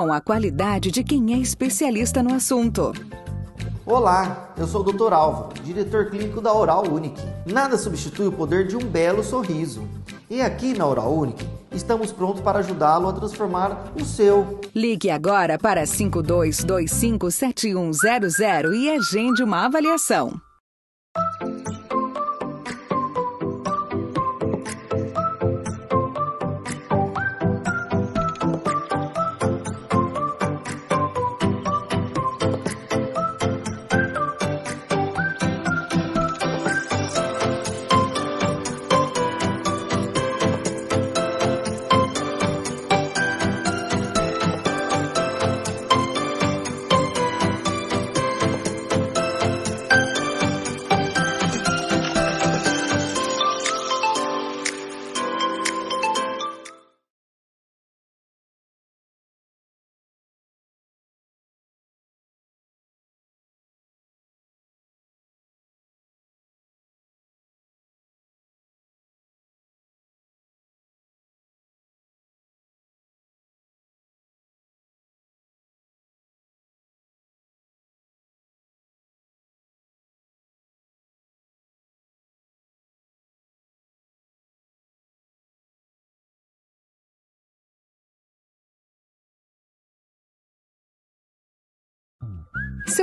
[0.00, 2.94] com a qualidade de quem é especialista no assunto.
[3.84, 5.12] Olá, eu sou o Dr.
[5.12, 7.20] Álvaro, diretor clínico da Oral Unique.
[7.44, 9.86] Nada substitui o poder de um belo sorriso.
[10.30, 14.58] E aqui na Oral Unique, estamos prontos para ajudá-lo a transformar o seu.
[14.74, 20.40] Ligue agora para 52257100 e agende uma avaliação.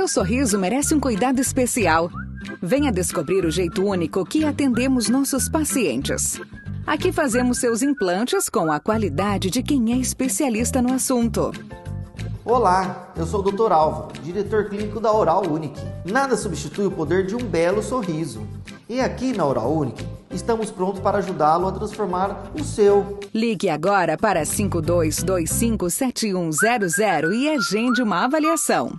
[0.08, 2.08] Seu sorriso merece um cuidado especial.
[2.62, 6.40] Venha descobrir o jeito único que atendemos nossos pacientes.
[6.86, 11.52] Aqui fazemos seus implantes com a qualidade de quem é especialista no assunto.
[12.42, 13.70] Olá, eu sou o Dr.
[13.70, 15.78] Álvaro, diretor clínico da Oral Unique.
[16.06, 18.48] Nada substitui o poder de um belo sorriso.
[18.88, 23.20] E aqui na Oral Unique, estamos prontos para ajudá-lo a transformar o seu.
[23.34, 28.98] Ligue agora para 52257100 e agende uma avaliação.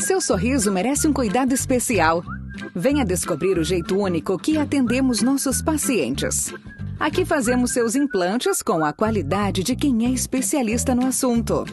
[0.00, 2.24] Seu sorriso merece um cuidado especial.
[2.74, 6.54] Venha descobrir o jeito único que atendemos nossos pacientes.
[6.98, 11.66] Aqui fazemos seus implantes com a qualidade de quem é especialista no assunto.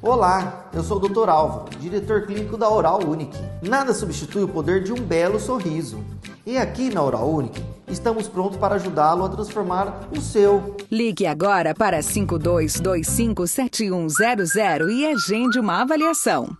[0.00, 1.28] Olá, eu sou o Dr.
[1.28, 3.38] Álvaro, diretor clínico da Oral Unique.
[3.62, 6.02] Nada substitui o poder de um belo sorriso.
[6.46, 10.76] E aqui na Oral Unique, estamos prontos para ajudá-lo a transformar o seu.
[10.90, 16.56] Ligue agora para 52257100 e agende uma avaliação.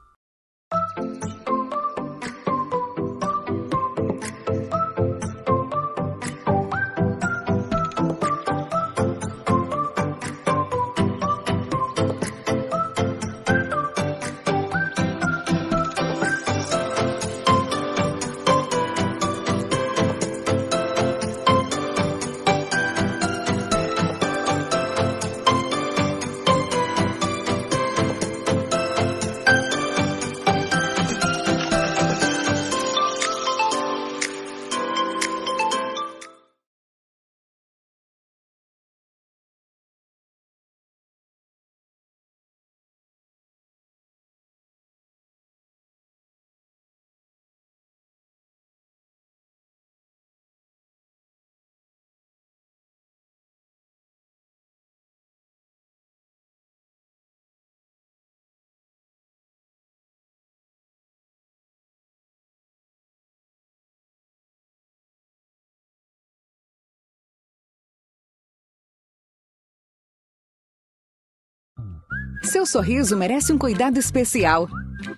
[72.54, 74.68] Seu sorriso merece um cuidado especial.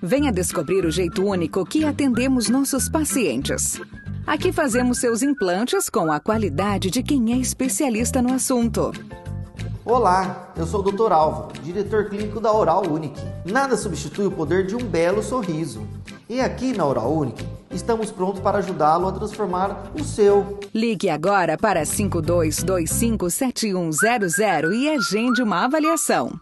[0.00, 3.78] Venha descobrir o jeito único que atendemos nossos pacientes.
[4.26, 8.90] Aqui fazemos seus implantes com a qualidade de quem é especialista no assunto.
[9.84, 11.12] Olá, eu sou o Dr.
[11.12, 13.20] Álvaro, diretor clínico da Oral Unique.
[13.44, 15.86] Nada substitui o poder de um belo sorriso.
[16.30, 20.58] E aqui na Oral Unique, estamos prontos para ajudá-lo a transformar o seu.
[20.74, 26.40] Ligue agora para 52257100 e agende uma avaliação.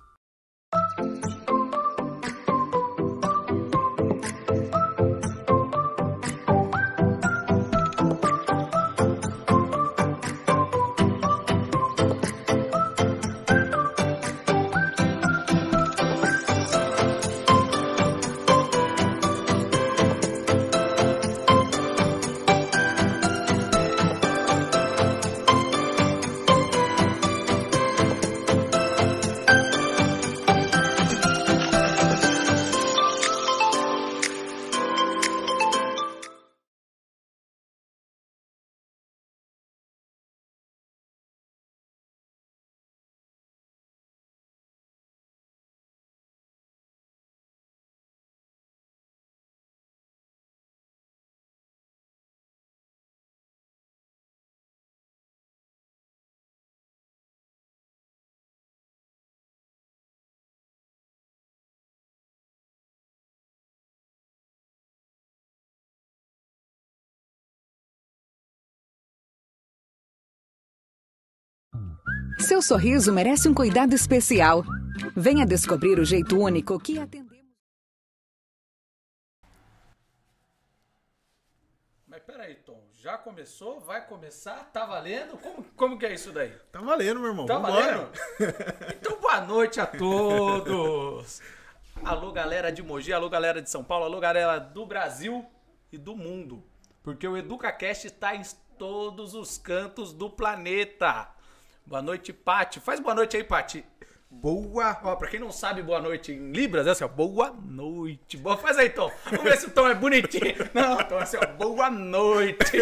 [72.45, 74.63] Seu sorriso merece um cuidado especial.
[75.17, 77.33] Venha descobrir o jeito único que atendemos.
[82.07, 83.81] Mas peraí, Tom, já começou?
[83.81, 84.71] Vai começar?
[84.75, 85.39] Tá valendo?
[85.39, 86.53] Como, como que é isso daí?
[86.71, 87.47] Tá valendo, meu irmão.
[87.47, 87.83] Tá Vambora.
[87.83, 88.13] valendo?
[89.01, 91.41] Então boa noite a todos!
[92.05, 95.47] Alô, galera de Mogi, alô, galera de São Paulo, alô, galera do Brasil
[95.91, 96.63] e do mundo.
[97.03, 98.43] Porque o EducaCast está em
[98.77, 101.33] todos os cantos do planeta.
[101.87, 102.81] Boa noite, Pati.
[102.81, 103.85] Faz boa noite aí, Pati.
[104.31, 104.99] Boa.
[105.05, 107.09] Ó, pra quem não sabe, boa noite em Libras, é assim, ó.
[107.09, 108.37] Boa noite.
[108.37, 108.57] Boa.
[108.57, 109.13] Faz aí, Tom.
[109.27, 110.55] Vamos ver se o Tom é bonitinho.
[110.73, 111.47] Não, Tom, é assim, ó.
[111.47, 112.79] Boa noite.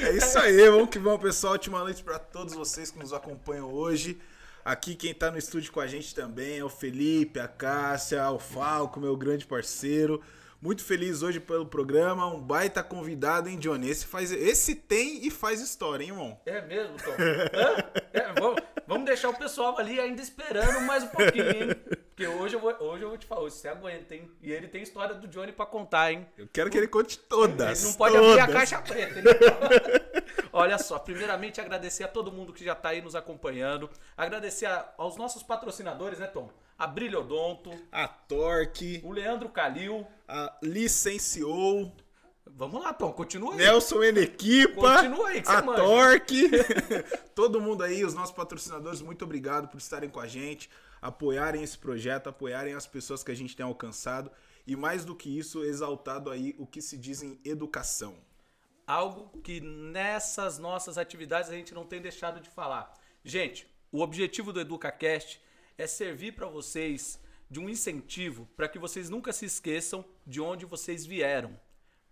[0.00, 1.54] É isso aí, vamos que vamos, pessoal.
[1.54, 4.20] Ótima noite pra todos vocês que nos acompanham hoje.
[4.64, 8.38] Aqui quem tá no estúdio com a gente também é o Felipe, a Cássia, o
[8.38, 10.22] Falco, meu grande parceiro.
[10.62, 13.90] Muito feliz hoje pelo programa, um baita convidado, hein, Johnny?
[13.90, 16.40] Esse, faz, esse tem e faz história, hein, irmão?
[16.46, 17.10] É mesmo, Tom?
[18.12, 21.74] É, vamos, vamos deixar o pessoal ali ainda esperando mais um pouquinho, hein?
[22.10, 24.30] Porque hoje eu vou, hoje eu vou te falar, você aguenta, hein?
[24.40, 26.28] E ele tem história do Johnny pra contar, hein?
[26.38, 27.80] Eu quero que ele conte todas.
[27.82, 28.38] Ele não pode todas.
[28.38, 29.30] abrir a caixa preta, né?
[30.52, 33.90] Olha só, primeiramente agradecer a todo mundo que já tá aí nos acompanhando.
[34.16, 36.48] Agradecer a- aos nossos patrocinadores, né, Tom?
[36.82, 40.04] A Brilhodonto, A Torque, o Leandro Calil.
[40.26, 41.94] a Licenciou,
[42.54, 43.58] Vamos lá, Tom, continua aí.
[43.58, 45.80] Nelson Enequipa, Continua aí que a manja.
[45.82, 46.50] Torque,
[47.36, 50.68] todo mundo aí, os nossos patrocinadores, muito obrigado por estarem com a gente,
[51.00, 54.28] apoiarem esse projeto, apoiarem as pessoas que a gente tem alcançado
[54.66, 58.16] e mais do que isso, exaltado aí o que se diz em educação.
[58.86, 62.92] algo que nessas nossas atividades a gente não tem deixado de falar.
[63.24, 65.40] Gente, o objetivo do EducaCast
[65.82, 67.18] é servir para vocês
[67.50, 71.58] de um incentivo para que vocês nunca se esqueçam de onde vocês vieram.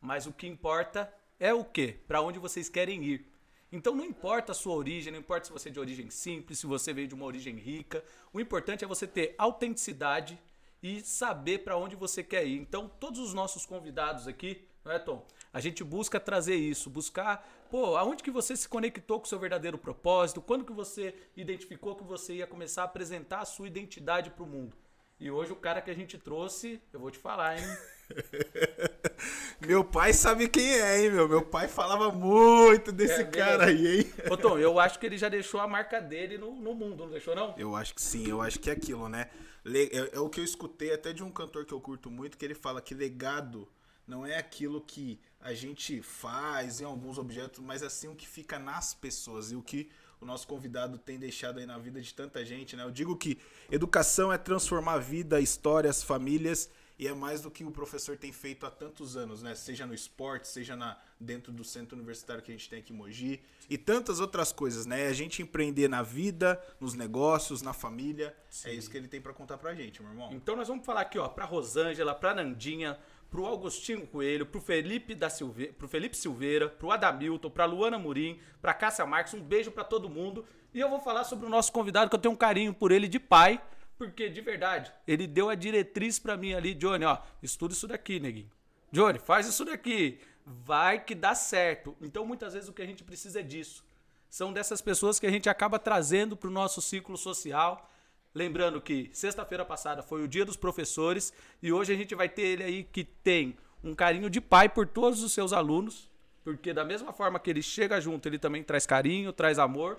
[0.01, 1.97] Mas o que importa é o quê?
[2.07, 3.27] Para onde vocês querem ir.
[3.73, 6.67] Então não importa a sua origem, não importa se você é de origem simples, se
[6.67, 10.37] você veio de uma origem rica, o importante é você ter autenticidade
[10.83, 12.59] e saber para onde você quer ir.
[12.59, 15.25] Então, todos os nossos convidados aqui, não é, Tom?
[15.53, 19.39] A gente busca trazer isso, buscar, pô, aonde que você se conectou com o seu
[19.39, 24.31] verdadeiro propósito, quando que você identificou que você ia começar a apresentar a sua identidade
[24.31, 24.77] para o mundo.
[25.21, 27.65] E hoje o cara que a gente trouxe, eu vou te falar, hein?
[29.61, 31.29] Meu pai sabe quem é, hein, meu?
[31.29, 34.13] Meu pai falava muito desse É cara aí, hein?
[34.31, 37.11] Ô Tom, eu acho que ele já deixou a marca dele no, no mundo, não
[37.11, 37.55] deixou não?
[37.59, 39.29] Eu acho que sim, eu acho que é aquilo, né?
[39.67, 42.45] É, é o que eu escutei até de um cantor que eu curto muito, que
[42.45, 43.69] ele fala que legado
[44.11, 48.59] não é aquilo que a gente faz em alguns objetos, mas assim o que fica
[48.59, 49.89] nas pessoas e o que
[50.21, 52.83] o nosso convidado tem deixado aí na vida de tanta gente, né?
[52.83, 53.39] Eu digo que
[53.71, 58.31] educação é transformar a vida, histórias, famílias e é mais do que o professor tem
[58.31, 59.55] feito há tantos anos, né?
[59.55, 62.97] Seja no esporte, seja na, dentro do centro universitário que a gente tem aqui em
[62.97, 63.41] Mogi
[63.71, 65.07] e tantas outras coisas, né?
[65.07, 68.37] A gente empreender na vida, nos negócios, na família.
[68.65, 70.31] É isso que ele tem pra contar pra gente, meu irmão.
[70.31, 72.99] Então nós vamos falar aqui, ó, pra Rosângela, pra Nandinha,
[73.31, 78.41] pro Augustinho Coelho, pro Felipe da Silveira, pro Felipe Silveira, pro Adamilton, pra Luana Murim,
[78.61, 80.45] pra Cássia Marques, um beijo pra todo mundo.
[80.75, 83.09] E eu vou falar sobre o nosso convidado, que eu tenho um carinho por ele
[83.09, 83.61] de pai,
[84.01, 88.19] Porque, de verdade, ele deu a diretriz para mim ali, Johnny, ó, estuda isso daqui,
[88.19, 88.51] neguinho.
[88.91, 90.19] Johnny, faz isso daqui.
[90.47, 91.95] Vai que dá certo.
[92.01, 93.85] Então, muitas vezes, o que a gente precisa é disso.
[94.31, 97.90] São dessas pessoas que a gente acaba trazendo para o nosso ciclo social.
[98.35, 102.43] Lembrando que sexta-feira passada foi o dia dos professores e hoje a gente vai ter
[102.43, 106.09] ele aí que tem um carinho de pai por todos os seus alunos,
[106.45, 109.99] porque da mesma forma que ele chega junto, ele também traz carinho, traz amor.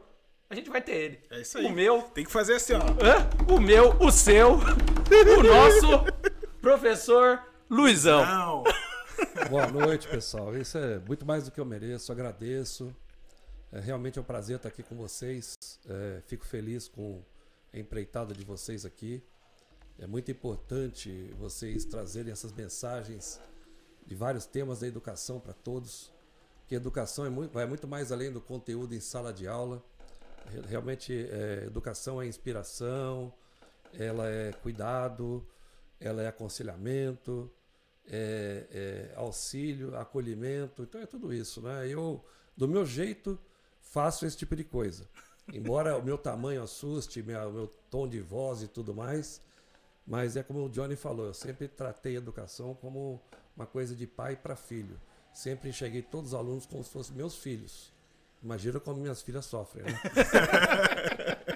[0.49, 1.19] A gente vai ter ele.
[1.29, 1.65] É isso aí.
[1.65, 2.79] O meu, Tem que fazer assim, ó.
[2.79, 3.29] hã?
[3.53, 6.05] o meu, o seu, o nosso
[6.61, 8.25] professor Luizão.
[8.25, 8.63] Não.
[9.49, 10.55] Boa noite, pessoal.
[10.57, 12.11] Isso é muito mais do que eu mereço.
[12.11, 12.93] Agradeço.
[13.71, 15.57] É realmente é um prazer estar aqui com vocês.
[15.87, 17.21] É, fico feliz com
[17.73, 19.23] a empreitada de vocês aqui.
[19.99, 23.39] É muito importante vocês trazerem essas mensagens
[24.05, 26.11] de vários temas da educação para todos.
[26.67, 29.83] Que educação é muito, vai muito mais além do conteúdo em sala de aula.
[30.47, 33.33] Re- Realmente, é, educação é inspiração,
[33.93, 35.45] ela é cuidado,
[35.99, 37.51] ela é aconselhamento,
[38.07, 41.87] é, é auxílio, acolhimento, então é tudo isso, né?
[41.87, 42.23] Eu,
[42.57, 43.37] do meu jeito,
[43.81, 45.07] faço esse tipo de coisa.
[45.53, 49.41] Embora o meu tamanho assuste, minha, meu tom de voz e tudo mais,
[50.05, 53.21] mas é como o Johnny falou, eu sempre tratei a educação como
[53.55, 54.99] uma coisa de pai para filho.
[55.33, 57.93] Sempre enxerguei todos os alunos como se fossem meus filhos.
[58.43, 59.99] Imagina como minhas filhas sofrem, né?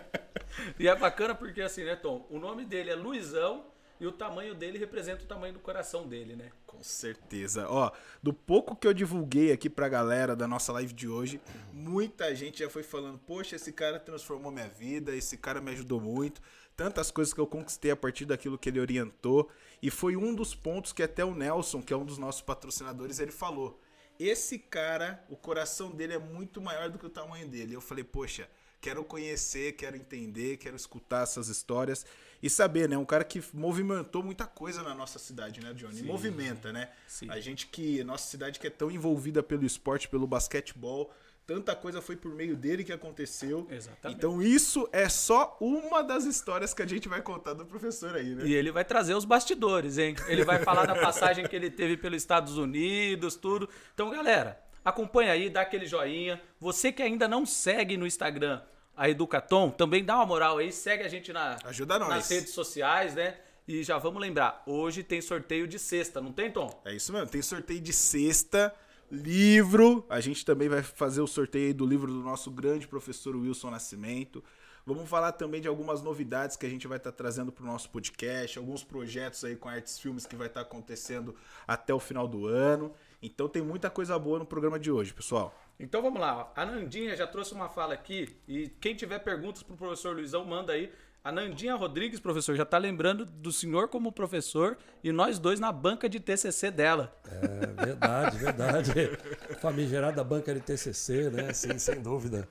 [0.79, 2.25] E é bacana porque assim, né, Tom?
[2.29, 3.65] O nome dele é Luizão
[3.99, 6.51] e o tamanho dele representa o tamanho do coração dele, né?
[6.65, 7.67] Com certeza.
[7.69, 11.39] Ó, do pouco que eu divulguei aqui pra galera da nossa live de hoje,
[11.71, 16.01] muita gente já foi falando: Poxa, esse cara transformou minha vida, esse cara me ajudou
[16.01, 16.41] muito.
[16.75, 19.49] Tantas coisas que eu conquistei a partir daquilo que ele orientou.
[19.81, 23.19] E foi um dos pontos que até o Nelson, que é um dos nossos patrocinadores,
[23.19, 23.79] ele falou.
[24.19, 27.73] Esse cara, o coração dele é muito maior do que o tamanho dele.
[27.73, 28.49] Eu falei, poxa,
[28.81, 32.05] quero conhecer, quero entender, quero escutar essas histórias
[32.41, 32.97] e saber, né?
[32.97, 35.95] Um cara que movimentou muita coisa na nossa cidade, né, Johnny?
[35.95, 36.03] Sim.
[36.03, 36.89] Movimenta, né?
[37.07, 37.29] Sim.
[37.29, 41.11] A gente que, nossa cidade que é tão envolvida pelo esporte, pelo basquetebol,
[41.47, 43.67] tanta coisa foi por meio dele que aconteceu.
[43.69, 44.17] Exatamente.
[44.17, 48.35] Então isso é só uma das histórias que a gente vai contar do professor aí,
[48.35, 48.45] né?
[48.45, 50.15] E ele vai trazer os bastidores, hein?
[50.27, 53.69] Ele vai falar da passagem que ele teve pelos Estados Unidos, tudo.
[53.93, 56.39] Então, galera, acompanha aí, dá aquele joinha.
[56.59, 58.61] Você que ainda não segue no Instagram
[58.95, 62.09] a Educatom, também dá uma moral aí, segue a gente na, Ajuda nós.
[62.09, 63.35] nas redes sociais, né?
[63.67, 66.69] E já vamos lembrar, hoje tem sorteio de sexta, não tem, Tom?
[66.85, 68.73] É isso mesmo, tem sorteio de sexta,
[69.11, 70.05] livro.
[70.07, 73.71] A gente também vai fazer o sorteio aí do livro do nosso grande professor Wilson
[73.71, 74.43] Nascimento.
[74.85, 77.89] Vamos falar também de algumas novidades que a gente vai estar trazendo para o nosso
[77.89, 81.35] podcast, alguns projetos aí com artes filmes que vai estar acontecendo
[81.67, 82.93] até o final do ano.
[83.21, 85.53] Então tem muita coisa boa no programa de hoje, pessoal.
[85.79, 89.75] Então vamos lá, a Nandinha já trouxe uma fala aqui e quem tiver perguntas pro
[89.75, 90.91] professor Luizão, manda aí.
[91.25, 95.71] A Nandinha Rodrigues, professor, já tá lembrando do senhor como professor e nós dois na
[95.71, 97.19] banca de TCC dela.
[97.25, 98.91] É verdade, verdade.
[99.59, 101.51] Famigerada banca de TCC, né?
[101.51, 102.47] Sim, sem dúvida.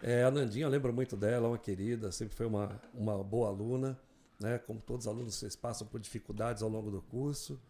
[0.00, 3.98] É, a Nandinha, eu lembro muito dela, uma querida, sempre foi uma, uma boa aluna,
[4.40, 4.56] né?
[4.66, 7.60] Como todos os alunos, vocês passam por dificuldades ao longo do curso.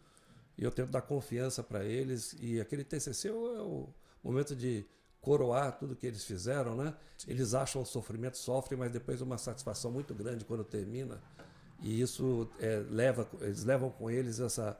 [0.58, 2.34] E eu tento dar confiança para eles.
[2.40, 3.88] E aquele TCC é o
[4.22, 4.84] momento de
[5.20, 6.94] coroar tudo que eles fizeram, né?
[7.26, 11.20] Eles acham o sofrimento, sofrem, mas depois uma satisfação muito grande quando termina.
[11.82, 14.78] E isso é, leva, eles levam com eles essa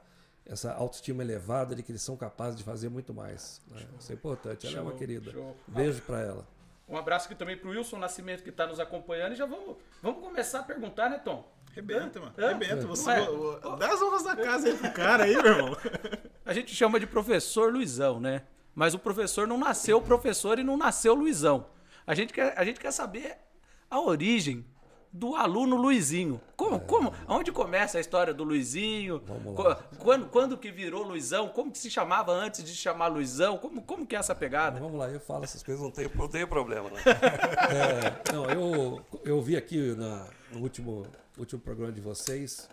[0.49, 3.61] essa autoestima elevada de que eles são capazes de fazer muito mais.
[3.67, 3.85] né?
[3.99, 4.65] Isso é importante.
[4.65, 5.29] Ela é uma Show, querida.
[5.29, 5.57] show.
[5.67, 6.47] Beijo para ela.
[6.87, 10.21] Um abraço aqui também pro Wilson Nascimento que tá nos acompanhando e já vamos, vamos
[10.23, 11.45] começar a perguntar, né, Tom?
[11.73, 12.33] Rebenta, mano.
[12.37, 12.87] Rebenta.
[12.87, 15.77] Você, o- o- dá as honras da casa aí pro cara aí, meu irmão.
[16.45, 18.43] A gente chama de professor Luizão, né?
[18.73, 21.67] Mas o professor não nasceu professor e não nasceu Luizão.
[22.05, 23.37] A gente quer, a gente quer saber
[23.91, 24.65] a origem
[25.11, 26.39] do aluno Luizinho.
[26.55, 29.21] Como, como, onde começa a história do Luizinho?
[29.99, 31.49] Quando, quando que virou Luizão?
[31.49, 33.57] Como que se chamava antes de chamar Luizão?
[33.57, 34.79] Como, como que é essa pegada?
[34.79, 36.89] vamos lá, eu falo essas coisas, não tenho, não tenho problema.
[36.89, 37.01] Né?
[37.67, 41.05] É, não, eu, eu vi aqui na, no último,
[41.37, 42.69] último programa de vocês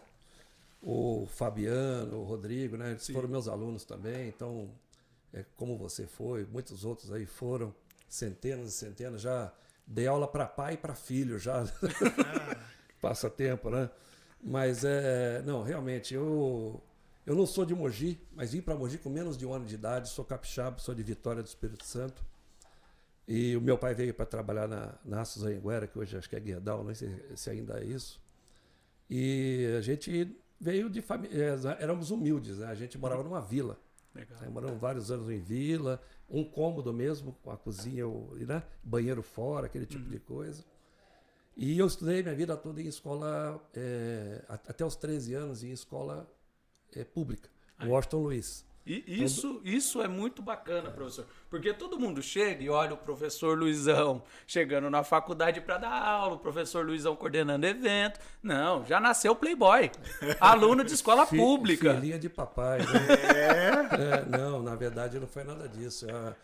[0.85, 2.91] o Fabiano, o Rodrigo, né?
[2.91, 4.69] Eles foram meus alunos também, então,
[5.33, 7.75] é, como você foi, muitos outros aí foram,
[8.09, 9.51] centenas e centenas, já
[9.87, 11.65] dei aula para pai e para filho, já.
[13.01, 13.91] Passa tempo, né?
[14.43, 15.43] Mas é.
[15.43, 16.83] Não, realmente, eu.
[17.27, 19.75] Eu não sou de Mogi, mas vim para Mogi com menos de um ano de
[19.75, 22.23] idade, sou capixaba, sou de Vitória do Espírito Santo.
[23.27, 26.37] E o meu pai veio para trabalhar na, na Aços Anhanguera, que hoje acho que
[26.37, 28.21] é Guedal, não sei se ainda é isso.
[29.09, 31.59] E a gente veio de família.
[31.79, 32.67] Éramos humildes, né?
[32.67, 33.79] A gente morava numa vila.
[34.15, 34.41] Legal.
[34.41, 34.49] Né?
[34.49, 38.63] Moramos vários anos em vila, um cômodo mesmo, com a cozinha, o- né?
[38.83, 40.65] banheiro fora, aquele tipo de coisa.
[41.57, 46.29] E eu estudei minha vida toda em escola, é, até os 13 anos, em escola
[46.95, 47.49] é, pública,
[47.81, 48.65] em Washington Luiz.
[48.87, 51.27] E isso, isso é muito bacana, professor.
[51.49, 56.35] Porque todo mundo chega e olha o professor Luizão chegando na faculdade para dar aula,
[56.35, 58.21] o professor Luizão coordenando evento.
[58.43, 59.91] Não, já nasceu playboy.
[60.39, 61.95] Aluno de escola Fi- pública.
[61.95, 64.23] Filhinha de papai, né?
[64.23, 66.07] É, não, na verdade não foi nada disso.
[66.11, 66.35] Ah,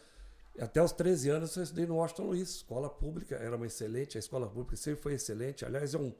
[0.61, 4.18] Até os 13 anos eu estudei no Washington Luiz, escola pública, era uma excelente, a
[4.18, 5.64] escola pública sempre foi excelente.
[5.64, 6.14] Aliás, é um-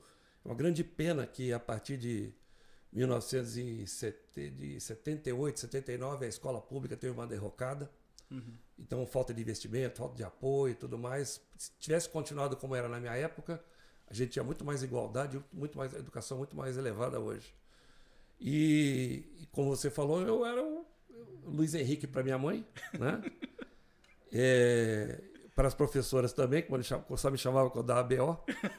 [0.45, 2.31] é uma grande pena que a partir de
[2.93, 7.91] 1978, 79, a escola pública teve uma derrocada.
[8.79, 11.41] Então, falta de investimento, falta de apoio e tudo mais.
[11.57, 13.63] Se tivesse continuado como era na minha época,
[14.09, 17.55] a gente tinha muito mais igualdade, muito mais educação muito mais elevada hoje.
[18.41, 20.87] E, e como você falou, eu era o
[21.45, 22.65] Luiz Henrique para minha mãe,
[22.99, 23.21] né?
[24.33, 25.21] É,
[25.57, 26.69] para as professoras também, que
[27.17, 28.39] só me chamavam quando dava BO.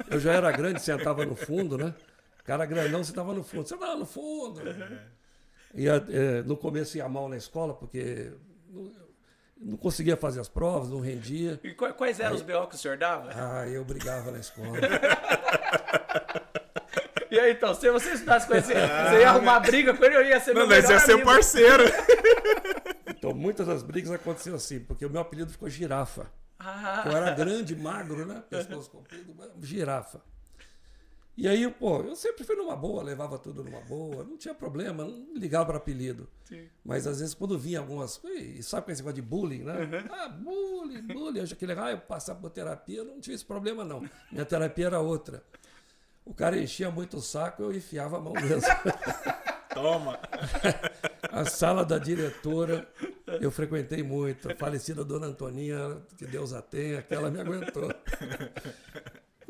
[0.10, 1.94] Eu já era grande, sentava no fundo, né?
[2.44, 3.68] Cara grandão, sentava no fundo.
[3.68, 4.62] Sentava no fundo.
[5.76, 8.32] Ia, é, no começo ia mal na escola, porque
[8.70, 8.92] não,
[9.58, 11.60] não conseguia fazer as provas, não rendia.
[11.64, 13.30] E qua- quais eram os BO que o senhor dava?
[13.34, 14.78] Ah, eu brigava na escola.
[17.30, 20.26] E aí, então, se você estudasse com esse, você ia arrumar briga com ele, eu
[20.26, 21.28] ia ser Não, meu melhor ia ser amigo.
[21.30, 21.84] parceiro.
[23.08, 26.26] Então, muitas das brigas aconteciam assim, porque o meu apelido ficou girafa.
[26.60, 28.42] Ah, Eu era grande, magro, né?
[28.50, 30.20] Pescoço comprido, mas girafa.
[31.38, 35.06] E aí, pô, eu sempre fui numa boa, levava tudo numa boa, não tinha problema,
[35.06, 36.28] não ligava para apelido.
[36.44, 36.68] Sim.
[36.84, 40.08] Mas às vezes quando vinha algumas coisas, e sabe com esse negócio de bullying, né?
[40.12, 43.46] Ah, bullying, bullying, eu achei que legal, ah, eu passar por terapia, não tinha esse
[43.46, 44.08] problema não.
[44.32, 45.44] Minha terapia era outra.
[46.26, 48.62] O cara enchia muito o saco, eu enfiava a mão mesmo.
[49.74, 50.20] Toma.
[51.32, 52.86] A sala da diretora,
[53.40, 54.52] eu frequentei muito.
[54.52, 57.90] A falecida Dona Antoninha, que Deus a tenha, aquela me aguentou.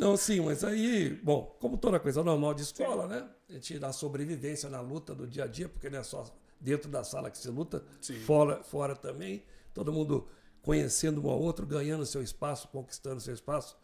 [0.01, 3.29] Não, sim, mas aí, bom, como toda coisa normal de escola, né?
[3.48, 6.25] A gente dá sobrevivência na luta do dia a dia, porque não é só
[6.60, 7.86] dentro da sala que se luta,
[8.25, 9.43] fora, fora também.
[9.75, 10.27] Todo mundo
[10.63, 13.77] conhecendo um ao outro, ganhando seu espaço, conquistando seu espaço,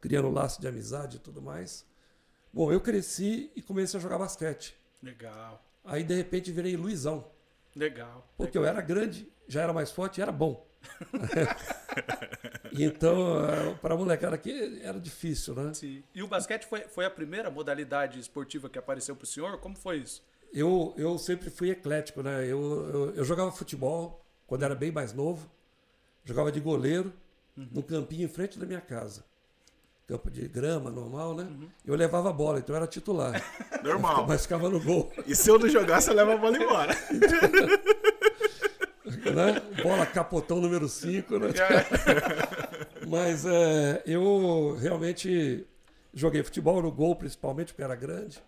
[0.00, 1.86] criando laço de amizade e tudo mais.
[2.52, 4.76] Bom, eu cresci e comecei a jogar basquete.
[5.00, 7.30] legal, Aí, de repente, virei Luizão.
[7.76, 8.28] legal.
[8.36, 10.68] Porque eu era grande, já era mais forte e era bom.
[12.72, 15.74] então, para a molecada aqui era difícil, né?
[15.74, 16.02] Sim.
[16.14, 19.58] E o basquete foi, foi a primeira modalidade esportiva que apareceu pro senhor?
[19.58, 20.22] Como foi isso?
[20.52, 22.44] Eu, eu sempre fui eclético, né?
[22.44, 22.60] Eu,
[22.92, 25.48] eu, eu jogava futebol quando era bem mais novo,
[26.24, 27.12] jogava de goleiro
[27.56, 29.24] no campinho em frente da minha casa.
[30.08, 31.46] Campo de grama normal, né?
[31.86, 33.40] Eu levava a bola, então eu era titular.
[33.84, 34.26] Normal.
[34.26, 35.12] Mas ficava no gol.
[35.24, 36.92] E se eu não jogar, você leva a bola embora.
[39.30, 39.60] né?
[39.82, 41.48] Bola capotão número 5, né?
[43.08, 45.66] Mas é, eu realmente
[46.12, 48.42] joguei futebol no gol, principalmente, porque era grande.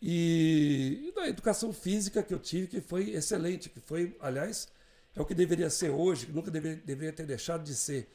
[0.00, 4.68] E, da educação física que eu tive, que foi excelente, que foi, aliás,
[5.14, 8.10] é o que deveria ser hoje, que nunca deveria, deveria ter deixado de ser.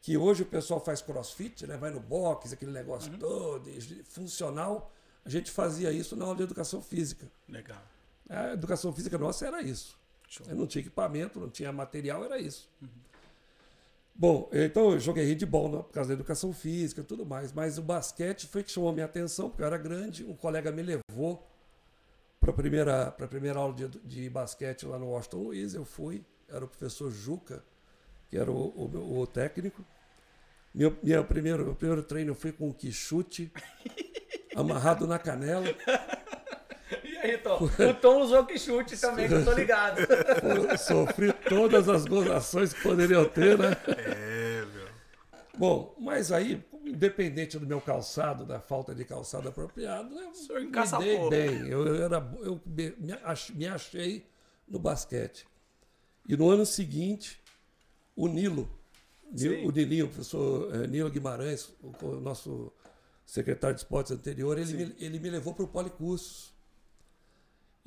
[0.00, 1.76] Que hoje o pessoal faz crossfit, né?
[1.76, 4.92] vai no box, aquele negócio todo, e funcional.
[5.24, 7.26] A gente fazia isso na aula de educação física.
[7.48, 7.82] Legal.
[8.28, 9.98] A educação física nossa era isso.
[10.48, 12.68] Eu não tinha equipamento, não tinha material, era isso.
[14.14, 17.82] Bom, então eu joguei handball né, por causa da educação física tudo mais, mas o
[17.82, 21.46] basquete foi que chamou a minha atenção, porque eu era grande, um colega me levou
[22.40, 26.64] para a primeira, primeira aula de, de basquete lá no Washington Luiz, eu fui, era
[26.64, 27.62] o professor Juca,
[28.28, 29.84] que era o, o, o técnico.
[30.74, 33.52] Meu, meu, primeiro, meu primeiro treino eu fui com um quichute,
[34.54, 35.68] amarrado na canela.
[37.22, 37.58] E aí, Tom?
[37.64, 39.98] O Tom usou que chute também, que eu tô ligado.
[40.78, 43.76] Sofri todas as gozações que poderiam ter, né?
[43.88, 44.88] É, meu.
[45.58, 50.70] Bom, mas aí, independente do meu calçado, da falta de calçado apropriado, eu senhor me
[50.70, 51.68] dei bem.
[51.68, 54.24] Eu, eu era, eu me, me ach- me achei
[54.68, 55.46] no basquete.
[56.28, 57.40] E no ano seguinte,
[58.14, 58.70] o Nilo,
[59.34, 59.66] Sim.
[59.66, 62.72] o Nilinho, o professor eh, Nilo Guimarães, o nosso
[63.26, 66.56] secretário de esportes anterior, ele, me, ele me levou para o Policursos.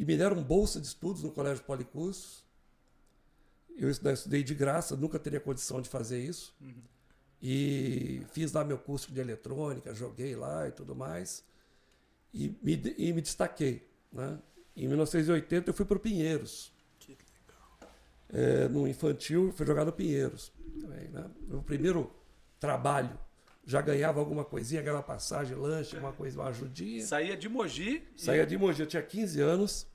[0.01, 2.43] E me deram bolsa de estudos no Colégio Policursos.
[3.77, 6.55] Eu estudei- estudei de graça, nunca teria condição de fazer isso.
[7.39, 11.43] E fiz lá meu curso de eletrônica, joguei lá e tudo mais.
[12.33, 13.87] E me, e me destaquei.
[14.11, 14.39] Né?
[14.75, 16.73] Em 1980 eu fui para o Pinheiros.
[18.29, 20.51] É, no infantil, fui jogar no Pinheiros.
[20.79, 21.29] Também, né?
[21.47, 22.11] Meu primeiro
[22.59, 23.19] trabalho.
[23.63, 27.05] Já ganhava alguma coisinha, ganhava passagem, lanche, uma coisa, uma ajudinha.
[27.05, 28.03] Saía de Mogi.
[28.15, 29.85] e- Saía de Mogi, eu tinha 15 anos.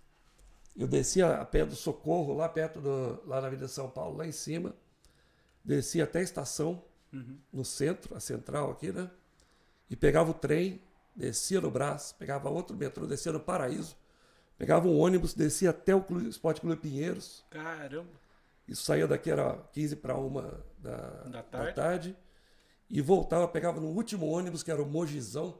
[0.76, 4.26] Eu descia a pé do Socorro, lá perto do, lá na Avenida São Paulo, lá
[4.26, 4.74] em cima.
[5.64, 6.82] Descia até a estação,
[7.52, 9.10] no centro, a central aqui, né?
[9.88, 10.80] e pegava o trem,
[11.14, 13.96] descia no Brás, pegava outro metrô, descia no Paraíso,
[14.58, 17.44] pegava um ônibus, descia até o Clube, Esporte Clube Pinheiros.
[17.50, 18.10] Caramba.
[18.68, 21.74] Isso saía daqui, era 15 para uma da, Da da tarde.
[21.74, 22.16] tarde.
[22.90, 25.58] E voltava, pegava no último ônibus, que era o Mogizão,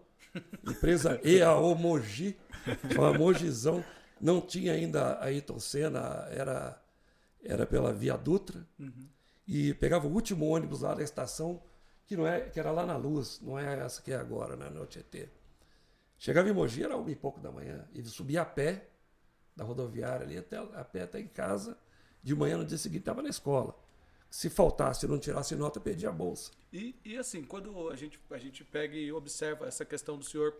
[0.68, 2.36] empresa EAO Mogi,
[2.92, 3.84] chamava Mogizão.
[4.20, 6.82] Não tinha ainda a Senna, era,
[7.42, 8.66] era pela Via Dutra.
[9.46, 11.62] E pegava o último ônibus lá da estação,
[12.06, 14.68] que, não é, que era lá na Luz, não é essa que é agora, né,
[14.68, 15.28] no Tietê.
[16.18, 17.86] Chegava em Mogi, era uma e pouco da manhã.
[17.94, 18.88] E subia a pé
[19.54, 21.76] da rodoviária ali, até, a pé até em casa.
[22.22, 23.78] De manhã, no dia seguinte, estava na escola.
[24.28, 26.50] Se faltasse, não tirasse nota, perdia a bolsa.
[26.72, 30.56] E, e assim, quando a gente, a gente pega e observa essa questão do senhor,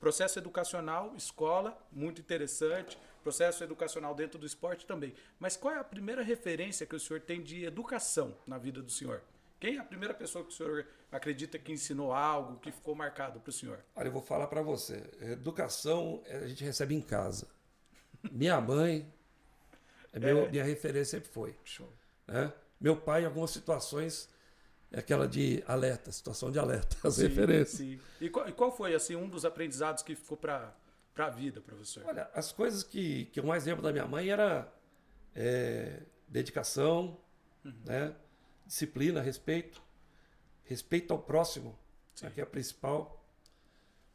[0.00, 5.14] processo educacional, escola, muito interessante, processo educacional dentro do esporte também.
[5.38, 8.90] Mas qual é a primeira referência que o senhor tem de educação na vida do
[8.90, 9.22] senhor?
[9.58, 13.40] Quem é a primeira pessoa que o senhor acredita que ensinou algo, que ficou marcado
[13.40, 13.80] para o senhor?
[13.96, 15.02] Olha, eu vou falar para você.
[15.20, 17.48] Educação eh, a gente recebe em casa.
[18.30, 19.10] Minha mãe,
[20.12, 21.56] é meu- minha referência sempre foi.
[21.64, 21.90] Show.
[22.26, 22.52] né?
[22.78, 24.28] Meu pai, em algumas situações,
[24.92, 27.70] é aquela de alerta, situação de alerta, as Sim, referências.
[27.78, 28.00] sim.
[28.20, 30.74] E, qual, e qual foi assim um dos aprendizados que ficou para
[31.16, 32.04] a vida, professor?
[32.06, 34.72] Olha, as coisas que, que eu mais lembro da minha mãe era
[35.34, 37.18] é, dedicação,
[37.84, 38.14] né?
[38.64, 39.82] disciplina, respeito,
[40.64, 41.78] respeito ao próximo,
[42.22, 43.24] né, que é a principal.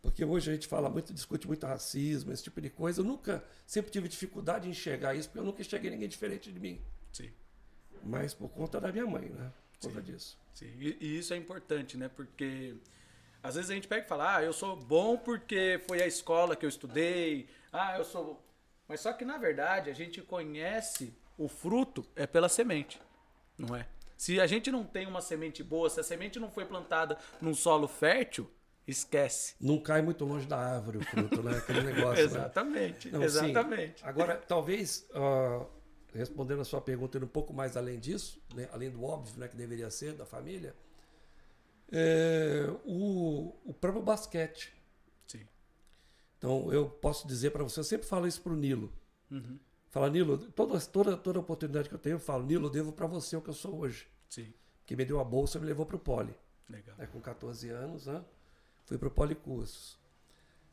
[0.02, 3.02] Porque hoje a gente fala muito, discute muito racismo, esse tipo de coisa.
[3.02, 6.60] Eu nunca, sempre tive dificuldade em enxergar isso, porque eu nunca enxerguei ninguém diferente de
[6.60, 6.82] mim.
[7.12, 7.32] Sim.
[8.04, 9.52] Mas por conta da minha mãe, né?
[9.82, 10.38] Por conta disso.
[10.54, 12.10] Sim, e, e isso é importante, né?
[12.10, 12.76] Porque
[13.41, 16.56] às vezes a gente pega e fala, ah, eu sou bom porque foi a escola
[16.56, 18.44] que eu estudei, ah, eu sou.
[18.88, 23.02] Mas só que na verdade a gente conhece o fruto é pela semente,
[23.58, 23.88] não é?
[24.17, 27.56] Se a gente não tem uma semente boa, se a semente não foi plantada num
[27.56, 28.48] solo fértil,
[28.88, 29.56] esquece.
[29.60, 31.58] Não cai muito longe da árvore o fruto, né?
[31.58, 32.15] Aquele negócio.
[32.17, 32.22] né?
[32.22, 33.26] Exatamente, Não, sim.
[33.26, 34.06] exatamente.
[34.06, 35.65] Agora, talvez, ah,
[36.13, 39.47] respondendo a sua pergunta, indo um pouco mais além disso, né, além do óbvio né,
[39.47, 40.76] que deveria ser da família,
[41.91, 44.74] é, o, o próprio basquete.
[45.28, 45.45] Sim.
[46.38, 48.91] Então, eu posso dizer para você, eu sempre falo isso para o Nilo.
[49.30, 49.60] Uhum.
[49.89, 53.08] Fala, Nilo, toda, toda, toda oportunidade que eu tenho, eu falo, Nilo, eu devo para
[53.08, 54.08] você o que eu sou hoje.
[54.30, 54.54] Sim.
[54.86, 56.34] Que me deu a bolsa e me levou para o Poli.
[56.69, 56.95] Legal.
[56.97, 58.24] né, com 14 anos, né?
[58.86, 60.00] Fui para o Policursos.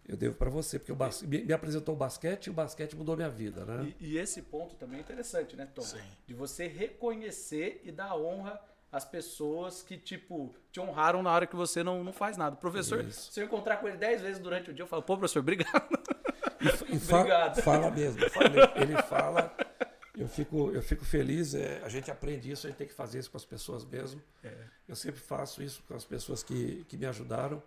[0.09, 1.21] Eu devo para você, porque o bas...
[1.21, 3.93] me, apresentou o basquete e o basquete mudou minha vida, né?
[4.01, 5.83] E, e esse ponto também é interessante, né, Tom?
[5.83, 6.01] Sim.
[6.27, 8.59] De você reconhecer e dar honra
[8.91, 12.57] às pessoas que, tipo, te honraram na hora que você não, não faz nada.
[12.57, 13.31] Professor, Isso.
[13.31, 15.87] se eu encontrar com ele dez vezes durante o dia, eu falo, pô, professor, obrigado.
[16.89, 17.63] E fa- Obrigado.
[17.63, 18.31] Fala mesmo.
[18.31, 19.55] fala- ele fala.
[20.17, 21.55] Eu fico, eu fico feliz.
[21.55, 24.21] é, a gente aprende isso, a gente tem que fazer isso com as pessoas mesmo.
[24.43, 24.53] É.
[24.89, 27.63] Eu sempre faço isso com as pessoas que, que me ajudaram.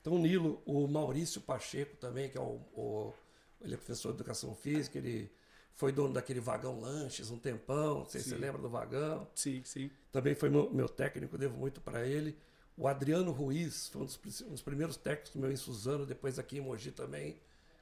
[0.00, 3.14] Então, o Nilo, o Maurício Pacheco também, que é o, o-
[3.60, 5.30] ele é professor de educação física, ele
[5.74, 9.28] foi dono daquele vagão lanches um tempão, não sei se você lembra do vagão.
[9.34, 9.90] Sim, sim.
[10.12, 12.36] Também foi meu, meu técnico, devo muito para ele.
[12.76, 16.58] O Adriano Ruiz foi um dos, um dos primeiros técnicos meu em Suzano, depois aqui
[16.58, 17.38] em Mogi também,